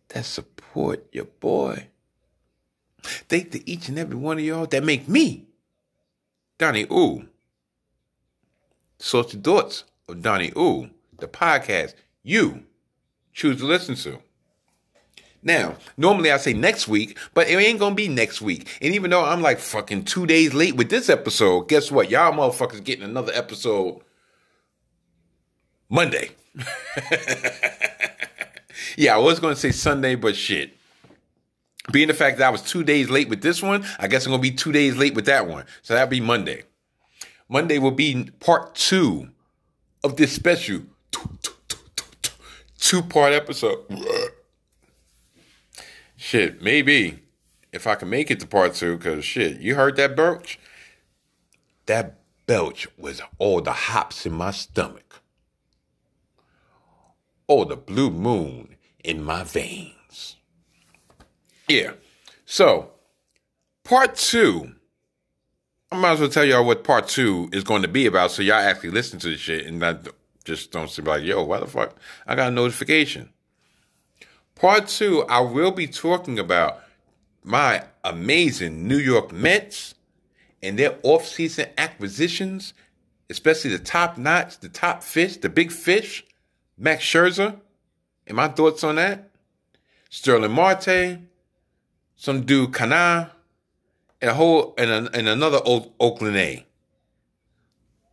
that 0.08 0.24
support 0.24 1.06
your 1.12 1.26
boy. 1.26 1.88
Thank 3.02 3.52
to 3.52 3.70
each 3.70 3.88
and 3.88 3.98
every 3.98 4.16
one 4.16 4.38
of 4.38 4.44
y'all 4.44 4.66
that 4.66 4.82
make 4.82 5.08
me, 5.08 5.44
Donnie 6.58 6.86
Ooh, 6.90 7.28
Salty 8.98 9.38
Thoughts 9.38 9.84
of 10.08 10.22
Donnie 10.22 10.52
Ooh, 10.56 10.90
the 11.18 11.28
podcast 11.28 11.94
you 12.22 12.64
choose 13.32 13.58
to 13.58 13.66
listen 13.66 13.94
to. 13.96 14.18
Now, 15.46 15.76
normally 15.96 16.32
I 16.32 16.38
say 16.38 16.52
next 16.54 16.88
week, 16.88 17.16
but 17.32 17.48
it 17.48 17.54
ain't 17.54 17.78
gonna 17.78 17.94
be 17.94 18.08
next 18.08 18.42
week. 18.42 18.66
And 18.82 18.92
even 18.92 19.12
though 19.12 19.24
I'm 19.24 19.42
like 19.42 19.60
fucking 19.60 20.02
two 20.04 20.26
days 20.26 20.52
late 20.52 20.74
with 20.74 20.90
this 20.90 21.08
episode, 21.08 21.68
guess 21.68 21.88
what? 21.88 22.10
Y'all 22.10 22.32
motherfuckers 22.32 22.82
getting 22.82 23.04
another 23.04 23.30
episode 23.32 24.00
Monday. 25.88 26.30
yeah, 28.96 29.14
I 29.14 29.18
was 29.18 29.38
gonna 29.38 29.54
say 29.54 29.70
Sunday, 29.70 30.16
but 30.16 30.34
shit. 30.34 30.76
Being 31.92 32.08
the 32.08 32.14
fact 32.14 32.38
that 32.38 32.48
I 32.48 32.50
was 32.50 32.62
two 32.62 32.82
days 32.82 33.08
late 33.08 33.28
with 33.28 33.40
this 33.40 33.62
one, 33.62 33.86
I 34.00 34.08
guess 34.08 34.26
I'm 34.26 34.32
gonna 34.32 34.42
be 34.42 34.50
two 34.50 34.72
days 34.72 34.96
late 34.96 35.14
with 35.14 35.26
that 35.26 35.46
one. 35.46 35.64
So 35.82 35.94
that'll 35.94 36.10
be 36.10 36.20
Monday. 36.20 36.64
Monday 37.48 37.78
will 37.78 37.92
be 37.92 38.30
part 38.40 38.74
two 38.74 39.28
of 40.02 40.16
this 40.16 40.32
special 40.32 40.80
two 42.80 43.02
part 43.02 43.32
episode. 43.32 43.84
Shit, 46.26 46.60
maybe 46.60 47.20
if 47.72 47.86
I 47.86 47.94
can 47.94 48.10
make 48.10 48.32
it 48.32 48.40
to 48.40 48.48
part 48.48 48.74
two, 48.74 48.96
because 48.96 49.24
shit, 49.24 49.60
you 49.60 49.76
heard 49.76 49.94
that 49.94 50.16
belch? 50.16 50.58
That 51.86 52.18
belch 52.46 52.88
was 52.98 53.22
all 53.38 53.60
the 53.60 53.70
hops 53.70 54.26
in 54.26 54.32
my 54.32 54.50
stomach. 54.50 55.20
All 57.46 57.64
the 57.64 57.76
blue 57.76 58.10
moon 58.10 58.74
in 59.04 59.22
my 59.22 59.44
veins. 59.44 60.34
Yeah. 61.68 61.92
So, 62.44 62.90
part 63.84 64.16
two, 64.16 64.74
I 65.92 65.96
might 65.96 66.14
as 66.14 66.20
well 66.20 66.28
tell 66.28 66.44
y'all 66.44 66.66
what 66.66 66.82
part 66.82 67.06
two 67.06 67.48
is 67.52 67.62
going 67.62 67.82
to 67.82 67.88
be 67.88 68.04
about 68.04 68.32
so 68.32 68.42
y'all 68.42 68.56
actually 68.56 68.90
listen 68.90 69.20
to 69.20 69.28
the 69.28 69.36
shit 69.36 69.64
and 69.64 69.78
not 69.78 70.08
just 70.44 70.72
don't 70.72 70.90
say 70.90 71.04
like, 71.04 71.22
yo, 71.22 71.44
why 71.44 71.60
the 71.60 71.68
fuck? 71.68 71.94
I 72.26 72.34
got 72.34 72.48
a 72.48 72.50
notification. 72.50 73.30
Part 74.56 74.88
two, 74.88 75.22
I 75.28 75.40
will 75.40 75.70
be 75.70 75.86
talking 75.86 76.38
about 76.38 76.80
my 77.44 77.84
amazing 78.02 78.88
New 78.88 78.96
York 78.96 79.30
Mets 79.30 79.94
and 80.62 80.78
their 80.78 80.92
offseason 81.04 81.68
acquisitions, 81.76 82.72
especially 83.28 83.72
the 83.72 83.78
top 83.78 84.16
notch, 84.16 84.58
the 84.60 84.70
top 84.70 85.02
fish, 85.02 85.36
the 85.36 85.50
big 85.50 85.70
fish, 85.70 86.24
Max 86.78 87.04
Scherzer, 87.04 87.60
and 88.26 88.36
my 88.36 88.48
thoughts 88.48 88.82
on 88.82 88.96
that. 88.96 89.28
Starling 90.08 90.52
Marte, 90.52 91.18
some 92.16 92.46
dude 92.46 92.72
Canha, 92.72 93.32
and 94.22 94.30
a 94.30 94.34
whole 94.34 94.74
and, 94.78 94.90
a, 94.90 95.10
and 95.12 95.28
another 95.28 95.60
old 95.66 95.92
Oakland 96.00 96.36
A. 96.38 96.64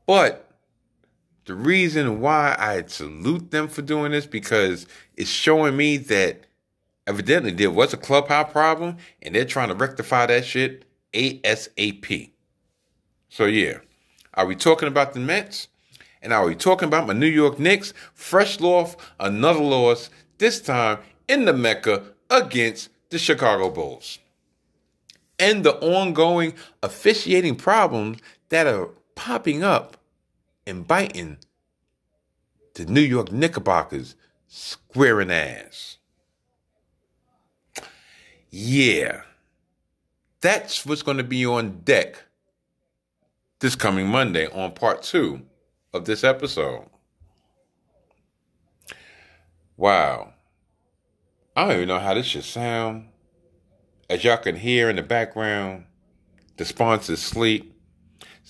But 0.05 0.42
the 1.45 1.55
reason 1.55 2.21
why 2.21 2.55
I 2.57 2.83
salute 2.87 3.51
them 3.51 3.67
for 3.67 3.81
doing 3.81 4.11
this 4.11 4.25
because 4.25 4.87
it's 5.17 5.29
showing 5.29 5.75
me 5.75 5.97
that 5.97 6.45
evidently 7.05 7.51
there 7.51 7.71
was 7.71 7.93
a 7.93 7.97
clubhouse 7.97 8.51
problem 8.51 8.97
and 9.21 9.35
they're 9.35 9.45
trying 9.45 9.67
to 9.67 9.75
rectify 9.75 10.25
that 10.27 10.45
shit 10.45 10.85
ASAP. 11.13 12.31
So 13.29 13.45
yeah, 13.45 13.79
are 14.33 14.45
we 14.45 14.55
talking 14.55 14.87
about 14.87 15.13
the 15.13 15.19
Mets? 15.19 15.67
And 16.21 16.31
are 16.31 16.45
we 16.45 16.55
talking 16.55 16.87
about 16.87 17.05
my 17.05 17.13
New 17.13 17.27
York 17.27 17.59
Knicks? 17.59 17.93
Fresh 18.13 18.61
loss, 18.61 18.95
another 19.19 19.59
loss, 19.59 20.09
this 20.37 20.61
time 20.61 20.99
in 21.27 21.43
the 21.43 21.53
Mecca 21.53 22.03
against 22.29 22.89
the 23.09 23.19
Chicago 23.19 23.69
Bulls. 23.69 24.19
And 25.37 25.65
the 25.65 25.75
ongoing 25.79 26.53
officiating 26.81 27.57
problems 27.57 28.19
that 28.49 28.67
are 28.67 28.87
popping 29.15 29.63
up 29.63 29.97
and 30.65 30.88
biting 30.88 31.38
the 32.76 32.85
New 32.85 33.02
York 33.02 33.31
Knickerbockers 33.31 34.15
squaring 34.48 35.31
ass. 35.31 35.98
Yeah, 38.49 39.22
that's 40.41 40.85
what's 40.85 41.02
going 41.02 41.18
to 41.18 41.23
be 41.23 41.45
on 41.45 41.80
deck 41.80 42.23
this 43.60 43.76
coming 43.76 44.07
Monday 44.07 44.48
on 44.48 44.73
part 44.73 45.02
two 45.02 45.41
of 45.94 46.06
this 46.06 46.23
episode. 46.23 46.85
Wow. 49.77 50.34
I 51.56 51.64
don't 51.64 51.76
even 51.76 51.88
know 51.88 51.99
how 51.99 52.14
this 52.14 52.26
should 52.26 52.44
sound. 52.44 53.07
As 54.10 54.23
y'all 54.23 54.38
can 54.38 54.56
hear 54.56 54.90
in 54.90 54.98
the 54.98 55.02
background, 55.02 55.85
the 56.57 56.65
sponsor's 56.65 57.22
sleep. 57.22 57.72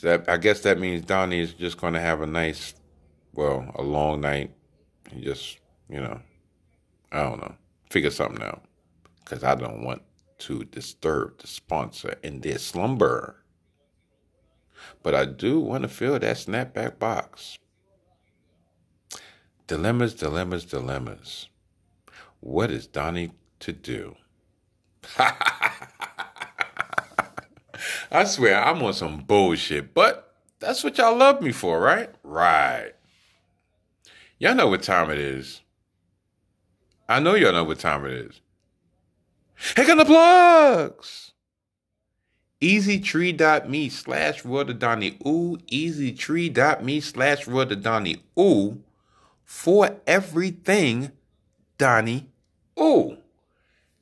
That, 0.03 0.27
I 0.27 0.35
guess 0.35 0.59
that 0.61 0.79
means 0.79 1.05
Donnie 1.05 1.39
is 1.39 1.53
just 1.53 1.79
going 1.79 1.93
to 1.93 1.99
have 2.01 2.21
a 2.21 2.27
nice, 2.27 2.73
well, 3.33 3.71
a 3.75 3.81
long 3.81 4.19
night. 4.19 4.51
And 5.09 5.23
just, 5.23 5.59
you 5.89 6.01
know, 6.01 6.19
I 7.13 7.23
don't 7.23 7.39
know, 7.39 7.55
figure 7.89 8.11
something 8.11 8.43
out. 8.43 8.63
Because 9.23 9.45
I 9.45 9.55
don't 9.55 9.83
want 9.85 10.01
to 10.39 10.65
disturb 10.65 11.39
the 11.39 11.47
sponsor 11.47 12.15
in 12.21 12.41
their 12.41 12.57
slumber. 12.57 13.37
But 15.03 15.15
I 15.15 15.23
do 15.23 15.61
want 15.61 15.83
to 15.83 15.87
fill 15.87 16.19
that 16.19 16.35
snapback 16.35 16.99
box. 16.99 17.57
Dilemmas, 19.67 20.13
dilemmas, 20.13 20.65
dilemmas. 20.65 21.47
What 22.41 22.71
is 22.71 22.87
Donnie 22.87 23.31
to 23.61 23.71
do? 23.71 24.17
I 28.13 28.25
swear 28.25 28.63
I'm 28.63 28.83
on 28.83 28.93
some 28.93 29.21
bullshit, 29.21 29.95
but 29.95 30.35
that's 30.59 30.83
what 30.83 30.99
y'all 30.99 31.17
love 31.17 31.41
me 31.41 31.51
for, 31.51 31.79
right? 31.79 32.11
Right. 32.21 32.91
Y'all 34.37 34.53
know 34.53 34.67
what 34.67 34.83
time 34.83 35.09
it 35.09 35.17
is. 35.17 35.61
I 37.09 37.19
know 37.19 37.33
y'all 37.33 37.53
know 37.53 37.63
what 37.63 37.79
time 37.79 38.05
it 38.05 38.11
is. 38.11 38.41
Heck 39.75 39.89
on 39.89 39.97
the 39.97 40.05
plugs! 40.05 41.31
Easytree.me 42.61 43.89
slash 43.89 44.43
Donnie 44.43 45.17
Ooh. 45.25 45.57
Easytree.me 45.71 46.99
slash 47.01 47.45
Donnie 47.45 48.23
Ooh. 48.39 48.83
For 49.43 49.99
everything 50.05 51.11
Donnie 51.79 52.29
Ooh. 52.79 53.17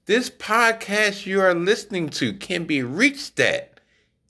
This 0.05 0.29
podcast 0.29 1.25
you 1.25 1.39
are 1.39 1.55
listening 1.55 2.09
to 2.09 2.33
can 2.33 2.65
be 2.65 2.83
reached 2.83 3.39
at 3.39 3.70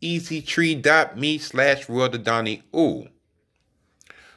easytree.me 0.02 1.38
slash 1.38 1.86
Donnie 1.86 2.64
Ooh. 2.76 3.08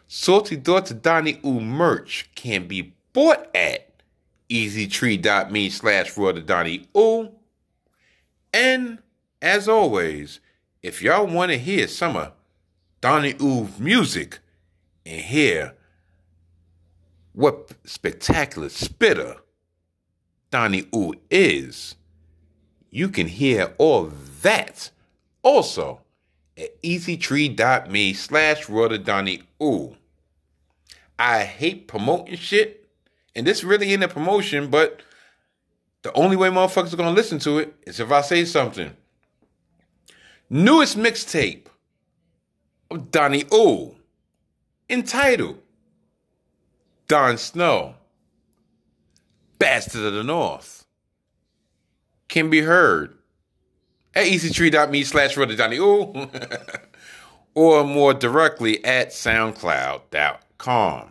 Salty 0.06 0.56
Thoughts 0.56 0.90
of 0.90 1.02
Donnie 1.02 1.40
Ooh 1.44 1.60
merch 1.60 2.30
can 2.34 2.68
be 2.68 2.94
bought 3.12 3.48
at 3.54 4.02
easytree.me 4.50 5.70
slash 5.70 6.14
Donnie 6.14 6.86
Ooh. 6.96 7.30
And 8.52 8.98
as 9.42 9.68
always, 9.68 10.40
if 10.82 11.02
y'all 11.02 11.26
want 11.26 11.50
to 11.50 11.58
hear 11.58 11.88
some 11.88 12.16
of 12.16 12.32
Donnie 13.00 13.34
Ooh's 13.34 13.78
music 13.78 14.38
and 15.04 15.20
hear 15.20 15.74
what 17.32 17.72
spectacular 17.84 18.68
spitter 18.68 19.36
Donnie 20.50 20.86
Ooh 20.94 21.14
is, 21.30 21.96
you 22.90 23.08
can 23.08 23.26
hear 23.26 23.74
all 23.76 24.12
that 24.42 24.90
also 25.44 26.00
at 26.58 26.82
easytree.me 26.82 28.12
slash 28.14 28.66
Donnie 29.04 29.42
Ooh. 29.62 29.96
I 31.18 31.44
hate 31.44 31.86
promoting 31.86 32.36
shit, 32.36 32.88
and 33.36 33.46
this 33.46 33.62
really 33.62 33.92
ain't 33.92 34.02
a 34.02 34.08
promotion, 34.08 34.68
but 34.68 35.00
the 36.02 36.12
only 36.14 36.36
way 36.36 36.48
motherfuckers 36.48 36.92
are 36.92 36.96
gonna 36.96 37.12
listen 37.12 37.38
to 37.40 37.58
it 37.58 37.74
is 37.86 38.00
if 38.00 38.10
I 38.10 38.20
say 38.20 38.44
something. 38.44 38.96
Newest 40.50 40.98
mixtape 40.98 41.66
of 42.90 43.10
Donnie 43.10 43.44
Ooh, 43.52 43.94
entitled 44.90 45.58
Don 47.06 47.38
Snow 47.38 47.94
Bastard 49.58 50.02
of 50.02 50.14
the 50.14 50.24
North 50.24 50.84
can 52.28 52.50
be 52.50 52.60
heard 52.60 53.16
at 54.14 54.26
easytree.me 54.26 55.04
slash 55.04 55.34
Donnie 55.34 55.78
Ooh 55.78 56.28
or 57.54 57.84
more 57.84 58.14
directly 58.14 58.84
at 58.84 59.08
soundcloud.com. 59.08 61.10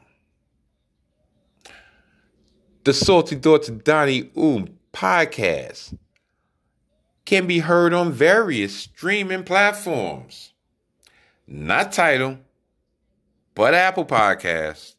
The 2.84 2.94
Salty 2.94 3.38
Thoughts 3.38 3.70
of 3.70 3.84
Donnie 3.84 4.32
Ooh 4.38 4.68
podcast 4.92 5.98
can 7.26 7.48
be 7.48 7.60
heard 7.60 7.94
on 7.94 8.12
various 8.12 8.76
streaming 8.76 9.44
platforms. 9.44 10.52
Not 11.48 11.92
Tidal, 11.92 12.40
but 13.56 13.74
Apple 13.74 14.06
Podcasts, 14.06 14.96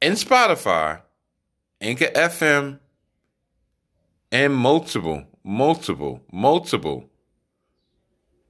and 0.00 0.16
Spotify, 0.16 1.00
Anchor 1.80 2.10
FM, 2.14 2.78
and 4.30 4.54
multiple, 4.54 5.24
multiple, 5.44 6.22
multiple 6.32 7.08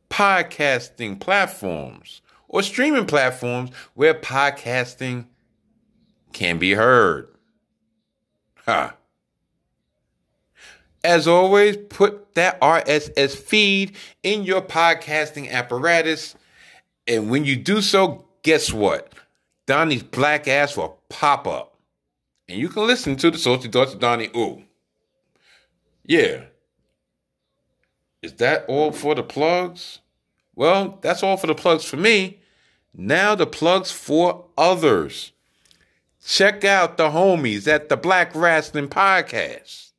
podcasting 0.09 1.19
platforms 1.19 2.23
or 2.49 2.63
streaming 2.63 3.07
platforms 3.07 3.71
where 3.95 4.15
podcasting 4.15 5.27
can 6.33 6.59
be 6.59 6.73
heard. 6.73 7.29
Ha. 8.67 8.95
As 11.03 11.29
always, 11.29 11.77
put 11.77 12.35
that 12.35 12.61
RSS 12.61 13.37
feed 13.37 13.97
in 14.23 14.45
your 14.45 14.63
podcasting 14.63 15.51
apparatus. 15.51 16.35
And 17.07 17.31
when 17.31 17.45
you 17.45 17.57
do 17.57 17.83
so, 17.83 18.25
guess 18.43 18.73
what? 18.73 19.13
Donnie's 19.67 20.03
black 20.03 20.49
ass 20.49 20.77
will 20.77 21.01
pop 21.09 21.47
up. 21.47 21.77
And 22.49 22.59
you 22.59 22.69
can 22.69 22.87
listen 22.87 23.17
to 23.17 23.31
the 23.31 23.39
Salty 23.39 23.69
Thoughts 23.69 23.95
of 23.95 24.01
Donnie 24.01 24.31
Ooh. 24.37 24.63
Yeah. 26.05 26.45
Is 28.25 28.33
that 28.35 28.65
all 28.69 28.91
for 28.91 29.15
the 29.15 29.23
plugs? 29.23 30.01
Well, 30.55 30.99
that's 31.03 31.23
all 31.23 31.37
for 31.37 31.47
the 31.47 31.55
plugs 31.55 31.85
for 31.85 31.99
me. 31.99 32.41
Now 32.95 33.35
the 33.35 33.47
plugs 33.47 33.91
for 33.91 34.47
others. 34.57 35.33
Check 36.25 36.65
out 36.65 36.97
the 36.97 37.11
homies 37.11 37.69
at 37.69 37.91
the 37.91 37.99
Black 37.99 38.35
Wrestling 38.35 38.89
Podcast. 38.89 39.91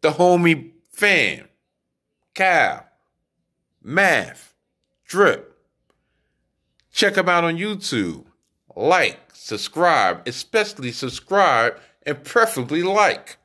The 0.00 0.12
homie 0.12 0.70
fam, 0.92 1.48
Cal, 2.34 2.86
Math, 3.82 4.54
Drip. 5.04 5.58
Check 6.92 7.14
them 7.14 7.28
out 7.28 7.42
on 7.42 7.56
YouTube 7.56 8.26
like, 8.76 9.18
subscribe, 9.32 10.22
especially 10.28 10.92
subscribe, 10.92 11.80
and 12.04 12.22
preferably 12.22 12.84
like. 12.84 13.38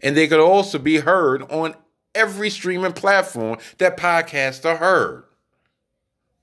And 0.00 0.16
they 0.16 0.26
could 0.26 0.40
also 0.40 0.78
be 0.78 0.98
heard 1.00 1.42
on 1.50 1.74
every 2.14 2.50
streaming 2.50 2.92
platform 2.92 3.58
that 3.78 3.96
podcasts 3.96 4.64
are 4.64 4.76
heard. 4.76 5.24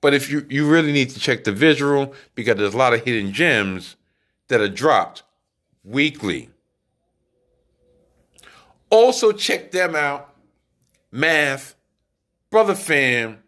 But 0.00 0.14
if 0.14 0.30
you, 0.30 0.46
you 0.48 0.68
really 0.70 0.92
need 0.92 1.10
to 1.10 1.20
check 1.20 1.44
the 1.44 1.52
visual 1.52 2.14
because 2.34 2.56
there's 2.56 2.74
a 2.74 2.78
lot 2.78 2.94
of 2.94 3.04
hidden 3.04 3.32
gems 3.32 3.96
that 4.48 4.60
are 4.60 4.68
dropped 4.68 5.22
weekly. 5.84 6.48
Also 8.88 9.32
check 9.32 9.70
them 9.70 9.94
out. 9.94 10.34
Math, 11.12 11.74
Brother 12.50 12.74
Fam, 12.74 13.38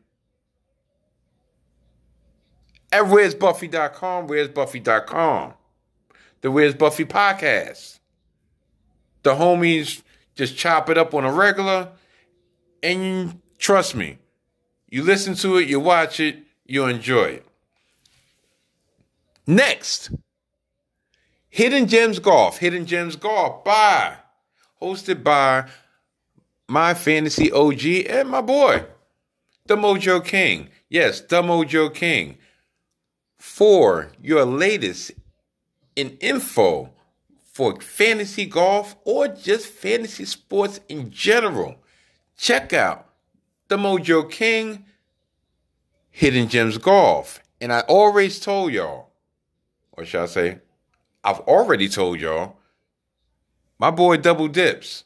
at 2.91 3.05
where'sbuffy.com, 3.05 4.29
where'sbuffy.com. 4.29 5.55
The 6.43 6.51
Where's 6.51 6.75
Buffy 6.75 7.05
podcast. 7.05 8.01
The 9.23 9.35
homies 9.37 10.03
just 10.35 10.57
chop 10.57 10.91
it 10.91 10.99
up 10.99 11.15
on 11.15 11.25
a 11.25 11.33
regular, 11.33 11.91
and 12.83 13.41
trust 13.59 13.95
me, 13.95 14.19
you 14.89 15.03
listen 15.03 15.35
to 15.37 15.57
it, 15.57 15.69
you 15.69 15.81
watch 15.81 16.21
it, 16.21 16.39
you 16.67 16.87
enjoy 16.87 17.25
it. 17.25 17.47
Next, 19.47 20.11
Hidden 21.49 21.87
Gems 21.89 22.19
Golf. 22.19 22.59
Hidden 22.59 22.87
Gems 22.87 23.17
Golf 23.17 23.65
by, 23.65 24.15
hosted 24.81 25.23
by 25.23 25.69
my 26.69 26.95
fantasy 26.95 27.53
OG 27.53 28.07
and 28.09 28.29
my 28.29 28.41
boy, 28.41 28.85
the 29.67 29.77
Mojo 29.77 30.25
King. 30.25 30.69
Yes, 30.89 31.21
the 31.21 31.43
Mojo 31.43 31.93
King 31.93 32.39
for 33.39 34.13
your 34.23 34.45
latest 34.45 35.11
in 35.97 36.17
info 36.21 36.91
for 37.53 37.81
fantasy 37.81 38.47
golf 38.47 38.97
or 39.05 39.29
just 39.29 39.67
fantasy 39.67 40.25
sports 40.25 40.81
in 40.89 41.11
general, 41.11 41.77
check 42.37 42.73
out 42.73 43.07
the 43.69 43.77
Mojo 43.77 44.31
King 44.31 44.85
Hidden 46.11 46.49
Gems 46.49 46.79
Golf. 46.79 47.41
And 47.61 47.73
I 47.73 47.81
always 47.81 48.41
told 48.41 48.73
y'all, 48.73 49.11
or 49.93 50.05
shall 50.05 50.25
I 50.25 50.27
say, 50.27 50.59
I've 51.25 51.41
already 51.41 51.89
told 51.89 52.21
y'all, 52.21 52.57
my 53.79 53.91
boy 53.91 54.17
Double 54.17 54.49
Dips. 54.49 55.05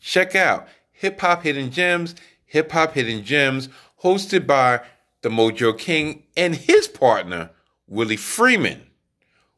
Check 0.00 0.36
out 0.36 0.68
Hip 0.92 1.20
Hop 1.20 1.42
Hidden 1.42 1.70
Gems, 1.70 2.14
Hip 2.46 2.70
Hop 2.72 2.92
Hidden 2.92 3.24
Gems, 3.24 3.68
hosted 4.02 4.46
by 4.46 4.80
the 5.22 5.28
Mojo 5.28 5.76
King 5.76 6.22
and 6.36 6.54
his 6.54 6.86
partner, 6.86 7.50
Willie 7.88 8.16
Freeman, 8.16 8.86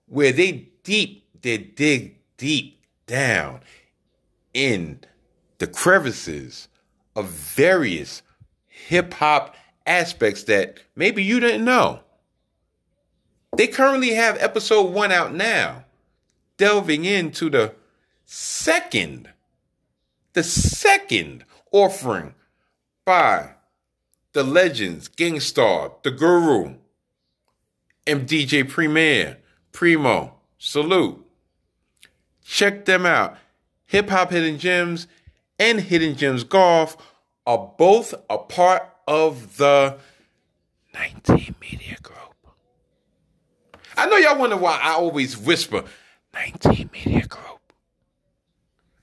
where 0.07 0.33
they 0.33 0.69
deep, 0.85 1.27
they 1.43 1.59
dig 1.59 2.17
deep 2.37 2.83
down 3.07 3.61
in 4.55 5.01
the 5.59 5.67
crevices 5.67 6.69
of 7.17 7.27
various 7.27 8.23
hip 8.67 9.15
hop 9.15 9.55
aspects 9.87 10.45
that 10.45 10.79
maybe 10.95 11.23
you 11.23 11.41
didn't 11.41 11.65
know. 11.65 12.01
They 13.57 13.67
currently 13.67 14.15
have 14.15 14.39
episode 14.39 14.93
one 14.93 15.11
out 15.13 15.35
now, 15.35 15.85
delving 16.57 17.05
into 17.05 17.51
the 17.51 17.75
second, 18.25 19.31
the 20.35 20.43
second 20.43 21.45
offering 21.73 22.35
by 23.05 23.55
the 24.33 24.45
legends, 24.45 25.09
Gang 25.09 25.41
Starr, 25.41 25.93
the 26.05 26.13
Guru, 26.13 26.77
and 28.07 28.29
DJ 28.29 28.69
Premier, 28.69 29.39
Primo, 29.73 30.35
Salute. 30.59 31.25
Check 32.45 32.85
them 32.85 33.07
out. 33.07 33.37
Hip 33.87 34.11
Hop 34.11 34.31
Hidden 34.31 34.59
Gems 34.59 35.07
and 35.61 35.79
Hidden 35.79 36.17
Gems 36.17 36.43
Golf 36.43 36.97
are 37.47 37.73
both 37.79 38.15
a 38.31 38.39
part 38.39 38.83
of 39.07 39.59
the 39.59 39.99
19 40.95 41.55
Media 41.61 41.97
Group. 42.03 42.17
I 43.97 44.07
know 44.07 44.17
y'all 44.17 44.39
wonder 44.39 44.57
why 44.57 44.81
I 44.83 44.93
always 44.93 45.37
whisper 45.37 45.85
19 46.33 46.91
Media 46.93 47.27
Group. 47.27 47.45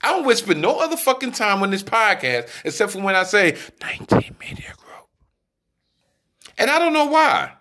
I 0.02 0.10
don't 0.10 0.26
whisper 0.26 0.56
no 0.56 0.80
other 0.80 0.98
fucking 0.98 1.34
time 1.34 1.62
on 1.62 1.70
this 1.70 1.84
podcast 1.84 2.50
except 2.66 2.92
for 2.92 3.02
when 3.02 3.16
I 3.16 3.24
say 3.24 3.56
19 3.82 4.36
Media 4.40 4.74
Group. 4.78 5.08
And 6.58 6.72
I 6.72 6.80
don't 6.80 6.94
know 6.94 7.06
why. 7.06 7.54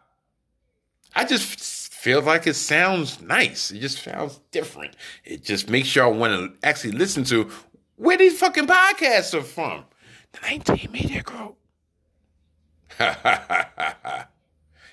I 1.14 1.24
just 1.24 1.93
feel 1.93 2.23
like 2.23 2.47
it 2.47 2.55
sounds 2.55 3.20
nice. 3.20 3.70
It 3.70 3.81
just 3.81 4.02
sounds 4.02 4.40
different. 4.52 4.97
It 5.24 5.43
just 5.43 5.68
makes 5.68 5.94
y'all 5.94 6.14
want 6.14 6.32
to 6.32 6.66
actually 6.66 6.93
listen 6.93 7.24
to 7.24 7.51
where 7.97 8.16
these 8.16 8.39
fucking 8.39 8.66
podcasts 8.66 9.35
are 9.35 9.43
from. 9.43 9.85
The 10.32 10.40
19 10.43 10.93
Media 10.93 11.23
Group. 11.23 11.56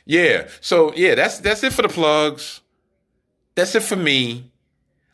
yeah. 0.06 0.48
So 0.62 0.94
yeah, 0.96 1.16
that's 1.16 1.40
that's 1.40 1.64
it 1.64 1.74
for 1.74 1.84
the 1.84 1.90
plugs. 1.90 2.62
That's 3.56 3.76
it 3.76 3.84
for 3.84 3.96
me. 3.96 4.52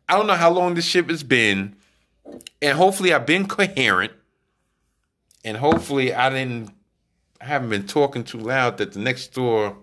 I 0.07 0.15
don't 0.15 0.27
know 0.27 0.35
how 0.35 0.49
long 0.49 0.75
this 0.75 0.85
ship 0.85 1.09
has 1.09 1.23
been. 1.23 1.75
And 2.61 2.77
hopefully 2.77 3.13
I've 3.13 3.25
been 3.25 3.47
coherent. 3.47 4.13
And 5.43 5.57
hopefully 5.57 6.13
I 6.13 6.29
didn't 6.29 6.71
I 7.41 7.45
haven't 7.45 7.69
been 7.69 7.87
talking 7.87 8.23
too 8.23 8.39
loud 8.39 8.77
that 8.77 8.93
the 8.93 8.99
next 8.99 9.33
door 9.33 9.77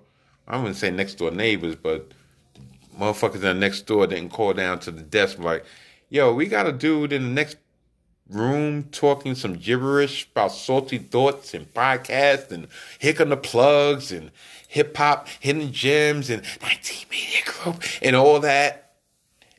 I 0.47 0.57
wouldn't 0.57 0.77
say 0.77 0.91
next 0.91 1.15
door 1.15 1.31
neighbors, 1.31 1.75
but 1.77 2.13
motherfuckers 2.99 3.37
in 3.37 3.41
the 3.41 3.55
next 3.55 3.83
door 3.83 4.07
didn't 4.07 4.31
call 4.31 4.53
down 4.53 4.79
to 4.81 4.91
the 4.91 5.03
desk 5.03 5.39
like, 5.39 5.65
yo, 6.09 6.33
we 6.33 6.47
got 6.47 6.67
a 6.67 6.73
dude 6.73 7.13
in 7.13 7.23
the 7.23 7.31
next 7.31 7.57
room 8.31 8.85
talking 8.85 9.35
some 9.35 9.55
gibberish 9.55 10.29
about 10.33 10.53
salty 10.53 10.99
thoughts 10.99 11.55
and 11.55 11.73
podcasts 11.73 12.51
and 12.51 12.67
hicking 12.99 13.29
the 13.29 13.37
plugs 13.37 14.11
and 14.11 14.31
hip 14.69 14.97
hop 14.97 15.29
hidden 15.41 15.73
gems 15.73 16.29
and 16.29 16.43
19 16.63 17.09
media 17.11 17.41
group 17.45 17.83
and 18.03 18.17
all 18.17 18.41
that 18.41 18.95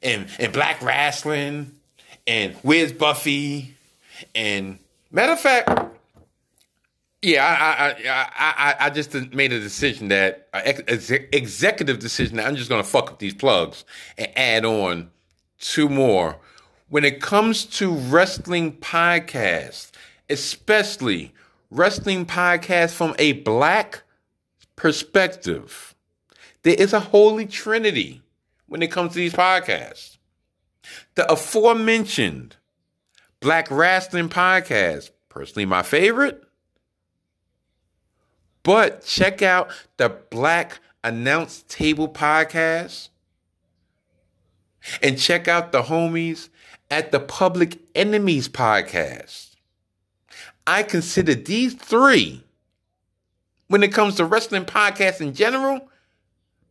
and 0.04 0.28
and 0.40 0.52
black 0.52 0.82
wrestling 0.82 1.72
and 2.26 2.54
where's 2.62 2.92
Buffy 2.92 3.76
and 4.36 4.80
matter 5.12 5.34
of 5.34 5.40
fact 5.40 5.70
yeah, 7.22 7.44
I 7.44 8.10
I 8.10 8.30
I 8.38 8.76
I 8.86 8.90
just 8.92 9.14
made 9.34 9.52
a 9.52 9.60
decision 9.60 10.10
that 10.10 10.48
ex- 10.54 11.10
executive 11.10 12.00
decision 12.00 12.38
that 12.38 12.46
I'm 12.46 12.56
just 12.56 12.70
gonna 12.70 12.84
fuck 12.84 13.12
up 13.12 13.20
these 13.20 13.34
plugs 13.34 13.86
and 14.18 14.30
add 14.36 14.66
on 14.66 15.10
two 15.60 15.90
more 15.90 16.38
when 16.90 17.04
it 17.04 17.22
comes 17.22 17.66
to 17.66 17.92
wrestling 17.92 18.78
podcasts, 18.78 19.92
especially 20.30 21.34
wrestling 21.70 22.26
podcasts 22.26 22.94
from 22.94 23.16
a 23.20 23.34
black 23.34 24.04
perspective, 24.76 25.96
there 26.64 26.76
is 26.78 26.94
a 26.94 27.00
holy 27.00 27.46
trinity 27.46 28.22
when 28.68 28.82
it 28.82 28.92
comes 28.92 29.14
to 29.14 29.20
these 29.20 29.34
podcasts. 29.34 30.18
The 31.16 31.30
aforementioned 31.32 32.56
black 33.40 33.70
wrestling 33.70 34.30
podcast, 34.30 35.12
personally 35.30 35.66
my 35.66 35.84
favorite, 35.84 36.44
but 38.64 39.04
check 39.06 39.42
out 39.42 39.72
the 39.98 40.10
Black 40.10 40.80
Announce 41.04 41.64
Table 41.70 42.10
podcast 42.10 43.10
and 45.02 45.18
check 45.18 45.48
out 45.48 45.72
the 45.72 45.84
homies 45.84 46.50
at 46.90 47.12
the 47.12 47.20
Public 47.20 47.80
Enemies 47.96 48.48
podcast. 48.48 49.56
I 50.66 50.84
consider 50.84 51.34
these 51.34 51.74
three, 51.74 52.44
when 53.68 53.84
it 53.84 53.94
comes 53.94 54.16
to 54.16 54.26
wrestling 54.26 54.66
podcasts 54.66 55.22
in 55.22 55.34
general, 55.34 55.90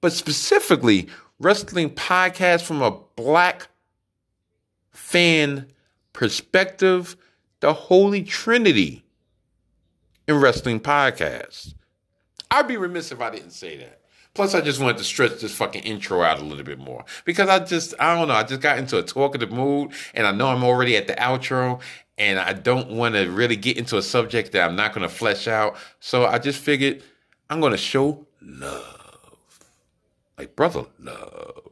but 0.01 0.13
specifically 0.13 1.09
wrestling 1.39 1.91
podcasts 1.91 2.63
from 2.63 2.83
a 2.83 2.99
black 3.17 3.69
fan 4.93 5.67
perspective, 6.13 7.17
the 7.61 7.73
holy 7.73 8.23
trinity 8.23 9.05
in 10.29 10.41
wrestling 10.41 10.81
podcasts. 10.81 11.75
I'd 12.51 12.69
be 12.69 12.77
remiss 12.77 13.13
if 13.13 13.21
I 13.21 13.31
didn't 13.31 13.51
say 13.51 13.77
that. 13.79 14.01
Plus, 14.37 14.55
I 14.55 14.61
just 14.61 14.81
wanted 14.81 14.99
to 14.99 15.05
stretch 15.05 15.41
this 15.41 15.57
fucking 15.57 15.83
intro 15.85 16.21
out 16.21 16.39
a 16.39 16.45
little 16.45 16.63
bit 16.63 16.79
more 16.79 17.07
because 17.25 17.49
I 17.49 17.59
just, 17.59 17.95
I 17.99 18.15
don't 18.15 18.29
know, 18.29 18.35
I 18.35 18.43
just 18.43 18.61
got 18.61 18.77
into 18.77 18.99
a 18.99 19.03
talkative 19.03 19.51
mood 19.51 19.93
and 20.13 20.27
I 20.27 20.33
know 20.33 20.49
I'm 20.49 20.63
already 20.63 20.95
at 20.95 21.07
the 21.07 21.15
outro 21.15 21.81
and 22.19 22.39
I 22.39 22.53
don't 22.53 22.91
want 22.91 23.15
to 23.15 23.31
really 23.31 23.57
get 23.57 23.79
into 23.79 23.97
a 23.97 24.03
subject 24.03 24.53
that 24.53 24.69
I'm 24.69 24.77
not 24.77 24.93
going 24.93 25.09
to 25.09 25.15
flesh 25.15 25.49
out. 25.49 25.79
So 26.01 26.27
I 26.27 26.39
just 26.39 26.59
figured 26.59 27.03
I'm 27.49 27.61
going 27.61 27.73
to 27.73 27.79
show 27.79 28.27
love. 28.43 29.59
Like, 30.37 30.55
brother, 30.55 30.85
love. 31.01 31.71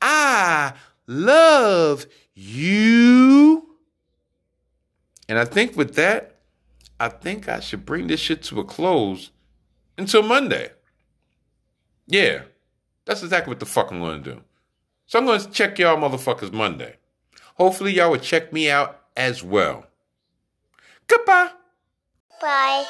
I 0.00 0.74
love 1.08 2.06
you. 2.32 3.74
And 5.28 5.36
I 5.36 5.44
think 5.44 5.76
with 5.76 5.96
that, 5.96 6.36
I 7.00 7.08
think 7.08 7.48
I 7.48 7.58
should 7.58 7.84
bring 7.84 8.06
this 8.06 8.20
shit 8.20 8.44
to 8.44 8.60
a 8.60 8.64
close 8.64 9.32
until 9.98 10.22
Monday. 10.22 10.70
Yeah, 12.10 12.42
that's 13.04 13.22
exactly 13.22 13.50
what 13.50 13.60
the 13.60 13.66
fuck 13.66 13.90
I'm 13.90 14.00
going 14.00 14.22
to 14.22 14.34
do. 14.34 14.40
So 15.06 15.18
I'm 15.18 15.26
going 15.26 15.40
to 15.40 15.50
check 15.50 15.78
y'all 15.78 15.96
motherfuckers 15.96 16.52
Monday. 16.52 16.96
Hopefully, 17.54 17.92
y'all 17.92 18.10
will 18.10 18.18
check 18.18 18.52
me 18.52 18.70
out 18.70 19.00
as 19.16 19.42
well. 19.42 19.86
Goodbye. 21.06 21.50
Bye. 22.40 22.84